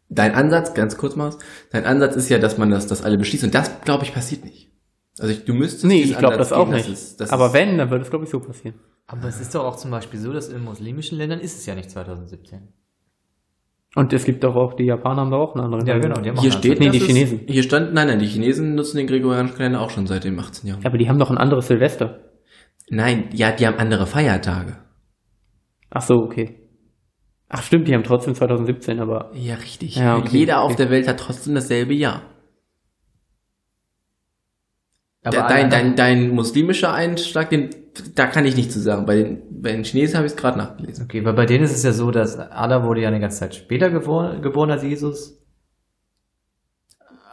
Dein 0.09 0.35
Ansatz, 0.35 0.73
ganz 0.75 0.97
kurz 0.97 1.17
mal, 1.17 1.35
dein 1.73 1.85
Ansatz 1.85 2.15
ist 2.15 2.29
ja, 2.29 2.39
dass 2.39 2.59
man 2.59 2.71
das, 2.71 2.87
das 2.87 3.03
alle 3.03 3.19
beschließt 3.19 3.43
und 3.45 3.55
das, 3.55 3.81
glaube 3.85 4.05
ich, 4.05 4.15
passiert 4.15 4.45
nicht. 4.45 4.71
Also 5.19 5.33
ich, 5.33 5.45
du 5.45 5.53
müsstest 5.55 5.85
Nee, 5.85 6.03
diesen 6.03 6.13
ich 6.13 6.19
glaube 6.19 6.35
Ansatz 6.37 6.51
das 6.51 6.59
auch 6.59 6.69
nicht. 6.69 6.89
dass 6.89 6.99
es- 6.99 7.17
dass 7.17 7.31
Aber 7.31 7.53
wenn, 7.53 7.77
dann 7.79 7.91
würde 7.91 8.05
es, 8.05 8.11
glaube 8.11 8.25
ich, 8.25 8.31
so 8.31 8.39
passieren. 8.39 8.75
Aber 9.09 9.29
es 9.29 9.41
ist 9.41 9.55
doch 9.55 9.65
auch 9.65 9.77
zum 9.77 9.91
Beispiel 9.91 10.21
so, 10.21 10.33
dass 10.33 10.49
in 10.49 10.63
muslimischen 10.63 11.19
Ländern 11.19 11.41
ist 11.41 11.57
es 11.59 11.67
ja 11.67 11.75
nicht 11.75 11.91
2017. 11.91 12.69
Und 13.97 14.13
es 14.13 14.25
gibt 14.25 14.45
doch 14.45 14.55
auch, 14.55 14.75
die 14.75 14.85
Japaner 14.85 15.23
haben 15.23 15.31
da 15.31 15.39
auch 15.39 15.55
eine 15.55 15.65
andere. 15.65 15.87
Ja, 15.87 15.99
genau. 15.99 16.21
Die 16.21 16.29
haben 16.29 16.39
Hier 16.39 16.53
steht, 16.53 16.79
Nee, 16.79 16.91
die 16.91 16.99
es- 16.99 17.07
Chinesen. 17.07 17.41
Hier 17.49 17.63
stand, 17.63 17.95
nein, 17.95 18.07
nein, 18.09 18.19
die 18.19 18.27
Chinesen 18.27 18.75
nutzen 18.75 18.99
den 18.99 19.07
gregorianischen 19.07 19.57
Kalender 19.57 19.81
auch 19.81 19.89
schon 19.91 20.07
seit 20.07 20.25
dem 20.25 20.39
18. 20.39 20.69
Jahrhundert. 20.69 20.91
Aber 20.93 20.99
die 20.99 21.09
haben 21.09 21.19
doch 21.19 21.31
ein 21.31 21.39
anderes 21.39 21.67
Silvester. 21.67 22.21
Nein, 22.91 23.31
ja, 23.33 23.51
die 23.53 23.67
haben 23.67 23.79
andere 23.79 24.07
Feiertage. 24.07 24.77
Ach 25.91 26.03
so, 26.03 26.15
okay. 26.17 26.61
Ach 27.49 27.63
stimmt, 27.63 27.89
die 27.89 27.95
haben 27.95 28.03
trotzdem 28.03 28.35
2017, 28.35 29.01
aber 29.01 29.31
Ja, 29.35 29.55
richtig. 29.55 29.97
Ja, 29.97 30.19
okay, 30.19 30.37
Jeder 30.39 30.61
auf 30.61 30.73
okay. 30.73 30.83
der 30.83 30.91
Welt 30.91 31.09
hat 31.09 31.19
trotzdem 31.19 31.55
dasselbe 31.55 31.95
Jahr. 31.95 32.23
Aber 35.27 35.49
dein, 35.49 35.71
dein, 35.71 35.97
dein 35.97 36.31
muslimischer 36.31 36.93
Einschlag, 36.93 37.51
den, 37.51 37.71
da 38.15 38.27
kann 38.27 38.45
ich 38.47 38.55
nichts 38.55 38.75
zu 38.75 38.81
sagen. 38.81 39.07
Bei 39.07 39.17
den, 39.17 39.43
bei 39.51 39.73
den 39.73 39.83
Chinesen 39.83 40.17
habe 40.17 40.27
ich 40.27 40.33
es 40.33 40.39
gerade 40.39 40.57
nachgelesen. 40.57 41.05
Okay, 41.05 41.25
weil 41.25 41.33
bei 41.33 41.47
denen 41.47 41.65
ist 41.65 41.75
es 41.75 41.83
ja 41.83 41.93
so, 41.93 42.13
dass 42.13 42.39
Adam 42.39 42.85
wurde 42.85 43.01
ja 43.01 43.09
eine 43.09 43.19
ganze 43.19 43.41
Zeit 43.41 43.55
später 43.57 43.91
geboren, 43.91 44.41
geboren 44.41 44.71
als 44.71 44.85
Jesus. 44.85 45.37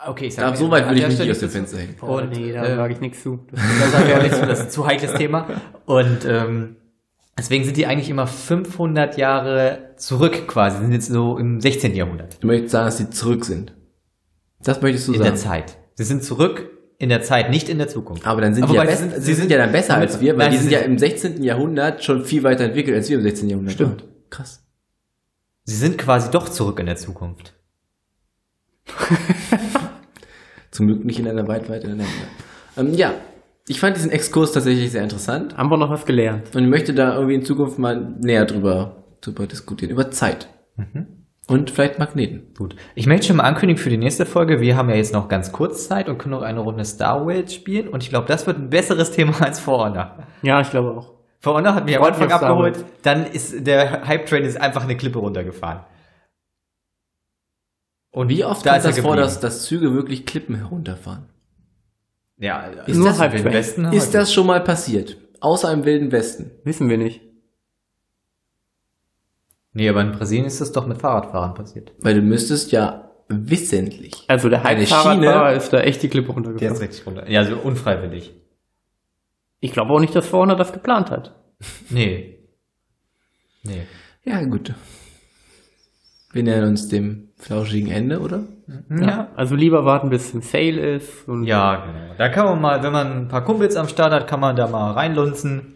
Okay, 0.08 0.26
ich 0.26 0.36
Da, 0.36 0.56
so 0.56 0.72
weit 0.72 0.89
will 0.89 0.98
ich 0.98 1.08
mich 1.08 1.20
nicht 1.20 1.32
aus 1.32 1.39
dem 1.39 1.50
Fenster 1.50 1.78
hängen. 1.78 1.96
oh, 2.02 2.20
nee, 2.20 2.52
da 2.52 2.66
äh, 2.66 2.76
sage 2.76 2.94
ich 2.94 3.00
nichts 3.00 3.22
zu. 3.22 3.46
Da 3.52 3.88
sage 3.89 4.10
ich 4.10 4.16
auch 4.16 4.22
nichts 4.24 4.39
zu, 4.39 4.46
das 4.48 4.60
ist 4.60 4.66
ein 4.66 4.72
zu 4.72 4.88
heikles 4.88 5.14
Thema. 5.14 5.48
Und 5.86 6.26
ähm, 6.26 6.76
deswegen 7.38 7.64
sind 7.64 7.78
die 7.78 7.86
eigentlich 7.86 8.10
immer 8.10 8.26
500 8.26 9.18
Jahre 9.18 9.94
zurück 9.98 10.48
quasi, 10.48 10.80
sind 10.80 10.94
jetzt 10.94 11.08
so 11.08 11.38
im 11.38 11.62
16. 11.62 11.94
Jahrhundert 11.96 12.41
Du 12.41 12.48
möchtest 12.48 12.72
sagen, 12.72 12.86
dass 12.86 12.98
sie 12.98 13.12
zurück 13.12 13.46
sind. 13.46 13.76
Das 14.64 14.82
möchtest 14.82 15.08
du 15.08 15.14
in 15.14 15.20
sagen. 15.20 15.30
der 15.30 15.39
Zeit. 15.39 15.78
Sie 15.94 16.04
sind 16.04 16.24
zurück 16.24 16.72
in 17.04 17.10
der 17.10 17.22
Zeit, 17.22 17.49
nicht 17.51 17.70
in 17.70 17.78
der 17.78 17.88
Zukunft. 17.88 18.26
Aber 18.26 18.41
dann 18.41 18.54
sind 18.56 18.64
Aber 18.64 18.74
die 18.74 18.80
ja 18.80 18.88
sie 18.95 18.95
sind- 19.10 19.22
sie, 19.22 19.34
sind 19.36 19.51
ja 19.51 19.58
dann 19.60 19.72
besser 19.72 19.95
als 19.97 20.20
wir, 20.22 20.34
weil 20.38 20.45
Nein, 20.45 20.51
die 20.51 20.58
sie 20.58 20.64
sind 20.64 20.72
ja 20.72 20.80
im 20.80 20.97
16. 20.97 21.43
Jahrhundert 21.43 22.04
schon 22.04 22.24
viel 22.26 22.41
weiter 22.43 22.64
entwickelt 22.64 22.95
als 22.95 23.10
wir 23.10 23.18
im 23.18 23.24
16. 23.24 23.49
Jahrhundert. 23.49 23.74
Stimmt. 23.74 24.01
waren. 24.01 24.12
Krass. 24.30 24.66
Sie 25.66 25.76
sind 25.76 25.97
quasi 25.97 26.32
doch 26.32 26.49
zurück 26.49 26.80
in 26.80 26.88
der 26.88 26.95
Zukunft. 26.95 27.54
Zum 30.72 30.88
Glück 30.88 31.06
nicht 31.06 31.20
in 31.20 31.28
einer 31.28 31.47
weit, 31.47 31.70
weit 31.70 31.84
in 31.84 31.91
einer 31.91 32.06
ähm, 32.78 32.93
Ja, 32.93 33.14
ich 33.68 33.80
fand 33.80 33.95
diesen 33.95 34.12
Exkurs 34.12 34.51
tatsächlich 34.51 34.91
sehr 34.91 35.04
interessant. 35.04 35.56
Haben 35.56 35.70
wir 35.70 35.78
noch 35.78 35.89
was 35.89 36.06
gelernt? 36.06 36.56
Und 36.56 36.64
ich 36.64 36.70
möchte 36.70 36.93
da 36.93 37.14
irgendwie 37.16 37.36
in 37.36 37.45
Zukunft 37.45 37.78
mal 37.80 38.16
näher 38.20 38.45
drüber, 38.45 39.04
drüber 39.22 39.45
diskutieren. 39.47 39.91
Über 39.91 40.10
Zeit. 40.12 40.47
Und 41.48 41.72
vielleicht 41.72 42.00
Magneten. 42.00 42.54
Gut. 42.58 42.76
Ich 42.96 43.06
möchte 43.06 43.28
schon 43.28 43.36
mal 43.38 43.44
ankündigen 43.44 43.82
für 43.82 43.89
die 43.89 43.98
nächste 43.98 44.26
Folge. 44.26 44.62
Wir 44.62 44.78
haben 44.78 44.89
ja 44.89 44.96
jetzt 44.96 45.14
noch 45.14 45.28
ganz 45.28 45.52
kurz 45.52 45.88
Zeit 45.89 46.08
und 46.08 46.18
können 46.18 46.32
noch 46.32 46.41
eine 46.41 46.62
Runde 46.62 46.86
Star 46.86 47.26
Wars 47.28 47.54
spielen. 47.54 47.89
Und 47.89 48.02
ich 48.02 48.10
glaube, 48.10 48.28
das 48.28 48.48
wird 48.48 48.58
ein 48.58 48.70
besseres 48.70 49.12
Thema 49.12 49.41
als 49.41 49.60
For 49.60 49.80
Honor. 49.86 50.26
Ja, 50.41 50.62
ich 50.62 50.70
glaube 50.70 50.91
auch. 50.91 51.12
For 51.39 51.56
Honor 51.56 51.76
hat 51.76 51.86
mich 51.86 51.98
am 51.98 52.04
Anfang 52.04 52.32
abgeholt. 52.32 52.86
Dann 53.02 53.26
ist 53.26 53.68
der 53.68 54.08
Hype-Train 54.08 54.44
ist 54.46 54.60
einfach 54.60 54.84
eine 54.84 54.96
Klippe 54.96 55.20
runtergefahren. 55.20 55.82
Und 58.12 58.30
Wie 58.30 58.46
oft 58.46 58.66
da 58.66 58.74
kommt 58.74 58.86
ist 58.86 58.98
das 58.98 59.00
vor, 59.00 59.16
dass, 59.18 59.39
dass 59.39 59.66
Züge 59.66 59.94
wirklich 59.94 60.26
Klippen 60.26 60.56
herunterfahren? 60.56 61.26
Ja, 62.38 62.62
Ist 62.86 62.96
Nur 62.98 63.08
das- 63.10 63.20
Westen 63.20 63.86
Ist 63.91 64.14
das 64.14 64.34
schon 64.34 64.48
mal 64.48 64.62
passiert? 64.64 65.18
Außer 65.41 65.72
im 65.74 65.84
Wilden 65.84 66.12
Westen. 66.14 66.52
Wissen 66.64 66.89
wir 66.89 66.98
nicht. 66.98 67.22
Nee, 69.74 69.89
aber 69.89 70.01
in 70.01 70.11
Brasilien 70.11 70.45
ist 70.45 70.61
das 70.61 70.71
doch 70.71 70.86
mit 70.86 70.99
Fahrradfahrern 70.99 71.53
passiert. 71.55 71.91
Weil 71.99 72.15
du 72.15 72.21
müsstest 72.21 72.71
ja 72.71 73.09
wissentlich. 73.28 74.24
Also 74.28 74.49
der 74.49 74.59
Schiene- 74.86 75.53
ist 75.55 75.74
da 75.74 75.80
echt 75.80 76.03
die 76.03 76.09
Klippe 76.09 76.28
Der 76.28 76.36
runtergefahren. 76.36 76.74
ist 76.76 76.82
richtig 76.82 77.05
runter. 77.07 77.30
Ja, 77.30 77.43
so 77.43 77.55
unfreiwillig. 77.55 78.34
Ich 79.59 79.71
glaube 79.71 79.91
auch 79.93 79.99
nicht, 79.99 80.13
dass 80.15 80.28
vorne 80.28 80.55
das 80.55 80.74
geplant 80.74 81.09
hat. 81.11 81.34
Nee. 81.89 82.39
Nee. 83.63 83.84
Ja, 84.26 84.43
gut. 84.43 84.74
Wir 86.34 86.43
nähern 86.43 86.69
uns 86.69 86.89
dem 86.89 87.30
flauschigen 87.38 87.89
Ende, 87.91 88.19
oder? 88.19 88.43
Ja. 88.89 89.30
Also 89.36 89.55
lieber 89.55 89.86
warten, 89.86 90.09
bis 90.09 90.28
es 90.30 90.34
ein 90.34 90.41
Sale 90.41 90.95
ist. 90.95 91.28
Und 91.28 91.45
Ja, 91.45 91.86
genau. 91.86 92.13
Da 92.17 92.30
kann 92.30 92.45
man 92.45 92.61
mal, 92.61 92.84
wenn 92.84 92.91
man 92.93 93.11
ein 93.24 93.28
paar 93.28 93.43
Kumpels 93.45 93.76
am 93.76 93.88
Start 93.88 94.11
hat, 94.13 94.28
kann 94.28 94.39
man 94.39 94.55
da 94.55 94.67
mal 94.67 94.91
reinlunzen. 94.91 95.72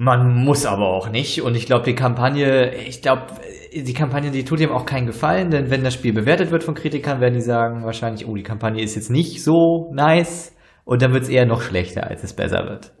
Man 0.00 0.32
muss 0.44 0.64
aber 0.64 0.86
auch 0.86 1.10
nicht. 1.10 1.42
Und 1.42 1.56
ich 1.56 1.66
glaube, 1.66 1.84
die 1.84 1.96
Kampagne, 1.96 2.72
ich 2.72 3.02
glaube, 3.02 3.26
die 3.74 3.92
Kampagne, 3.94 4.30
die 4.30 4.44
tut 4.44 4.60
ihm 4.60 4.70
auch 4.70 4.86
keinen 4.86 5.08
Gefallen, 5.08 5.50
denn 5.50 5.70
wenn 5.72 5.82
das 5.82 5.92
Spiel 5.92 6.12
bewertet 6.12 6.52
wird 6.52 6.62
von 6.62 6.76
Kritikern, 6.76 7.20
werden 7.20 7.34
die 7.34 7.40
sagen 7.40 7.84
wahrscheinlich, 7.84 8.24
oh, 8.24 8.36
die 8.36 8.44
Kampagne 8.44 8.80
ist 8.80 8.94
jetzt 8.94 9.10
nicht 9.10 9.42
so 9.42 9.90
nice. 9.92 10.54
Und 10.84 11.02
dann 11.02 11.12
wird 11.12 11.24
es 11.24 11.28
eher 11.28 11.46
noch 11.46 11.62
schlechter, 11.62 12.06
als 12.06 12.22
es 12.22 12.32
besser 12.32 12.64
wird. 12.68 12.92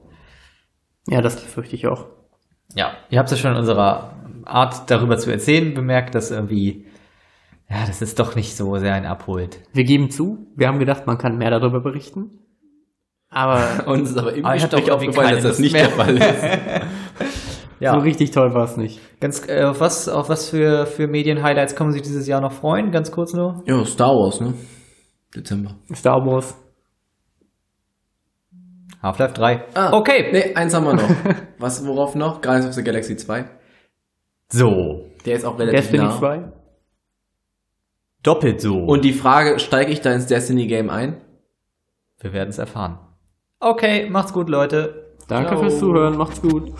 ja, 1.06 1.22
das 1.22 1.40
fürchte 1.40 1.76
ich 1.76 1.86
auch. 1.86 2.06
Ja, 2.74 2.90
ihr 3.10 3.20
habt 3.20 3.30
es 3.30 3.38
ja 3.38 3.42
schon 3.42 3.52
in 3.52 3.58
unserer 3.58 4.16
Art 4.44 4.90
darüber 4.90 5.18
zu 5.18 5.30
erzählen 5.30 5.74
bemerkt, 5.74 6.16
dass 6.16 6.32
irgendwie, 6.32 6.86
ja, 7.70 7.86
das 7.86 8.02
ist 8.02 8.18
doch 8.18 8.34
nicht 8.34 8.56
so 8.56 8.76
sehr 8.76 8.94
ein 8.94 9.06
abholt. 9.06 9.60
Wir 9.72 9.84
geben 9.84 10.10
zu, 10.10 10.48
wir 10.56 10.66
haben 10.66 10.80
gedacht, 10.80 11.06
man 11.06 11.16
kann 11.16 11.38
mehr 11.38 11.50
darüber 11.50 11.80
berichten. 11.80 12.40
Aber 13.30 13.86
Uns 13.86 14.10
ist 14.10 14.18
aber 14.18 14.32
im 14.34 14.44
Aber 14.44 14.56
ich 14.56 14.62
hab 14.62 14.70
Gespräch 14.70 14.90
aufgefallen, 14.90 15.34
dass 15.34 15.42
das 15.42 15.58
nicht 15.58 15.72
Lust 15.72 15.84
der 15.96 15.96
mehr. 15.96 16.04
Fall 16.04 16.16
ist. 17.20 17.28
Ja. 17.80 17.92
so 17.92 17.98
richtig 18.00 18.32
toll 18.32 18.54
war 18.54 18.64
es 18.64 18.76
nicht. 18.76 19.00
Ganz, 19.20 19.46
äh, 19.48 19.62
auf 19.62 19.80
was, 19.80 20.08
auf 20.08 20.28
was 20.28 20.48
für, 20.50 20.86
für 20.86 21.06
Medien-Highlights 21.06 21.76
kann 21.76 21.86
man 21.88 21.92
sich 21.92 22.02
dieses 22.02 22.26
Jahr 22.26 22.40
noch 22.40 22.52
freuen? 22.52 22.90
Ganz 22.90 23.12
kurz 23.12 23.34
nur. 23.34 23.62
Ja, 23.66 23.84
Star 23.84 24.08
Wars, 24.10 24.40
ne? 24.40 24.54
Dezember. 25.34 25.76
Star 25.94 26.24
Wars. 26.26 26.56
Half-Life 29.00 29.34
3. 29.34 29.64
Ah, 29.74 29.92
okay. 29.96 30.30
Nee, 30.32 30.54
eins 30.56 30.74
haben 30.74 30.86
wir 30.86 30.94
noch. 30.94 31.08
Was, 31.58 31.86
worauf 31.86 32.16
noch? 32.16 32.40
Guardians 32.40 32.66
of 32.66 32.72
the 32.74 32.82
Galaxy 32.82 33.16
2. 33.16 33.44
So. 34.48 35.04
Der 35.24 35.36
ist 35.36 35.44
auch 35.44 35.56
relativ 35.56 35.82
Destiny 35.82 36.04
nah. 36.04 36.18
2. 36.18 36.52
Doppelt 38.24 38.60
so. 38.60 38.74
Und 38.74 39.04
die 39.04 39.12
Frage, 39.12 39.60
steige 39.60 39.92
ich 39.92 40.00
da 40.00 40.12
ins 40.12 40.26
Destiny-Game 40.26 40.90
ein? 40.90 41.20
wir 42.20 42.32
werden 42.32 42.48
es 42.48 42.58
erfahren. 42.58 42.98
Okay, 43.60 44.08
macht's 44.08 44.32
gut, 44.32 44.48
Leute. 44.48 45.16
Danke 45.26 45.50
Ciao. 45.50 45.60
fürs 45.60 45.78
Zuhören, 45.80 46.16
macht's 46.16 46.40
gut. 46.40 46.72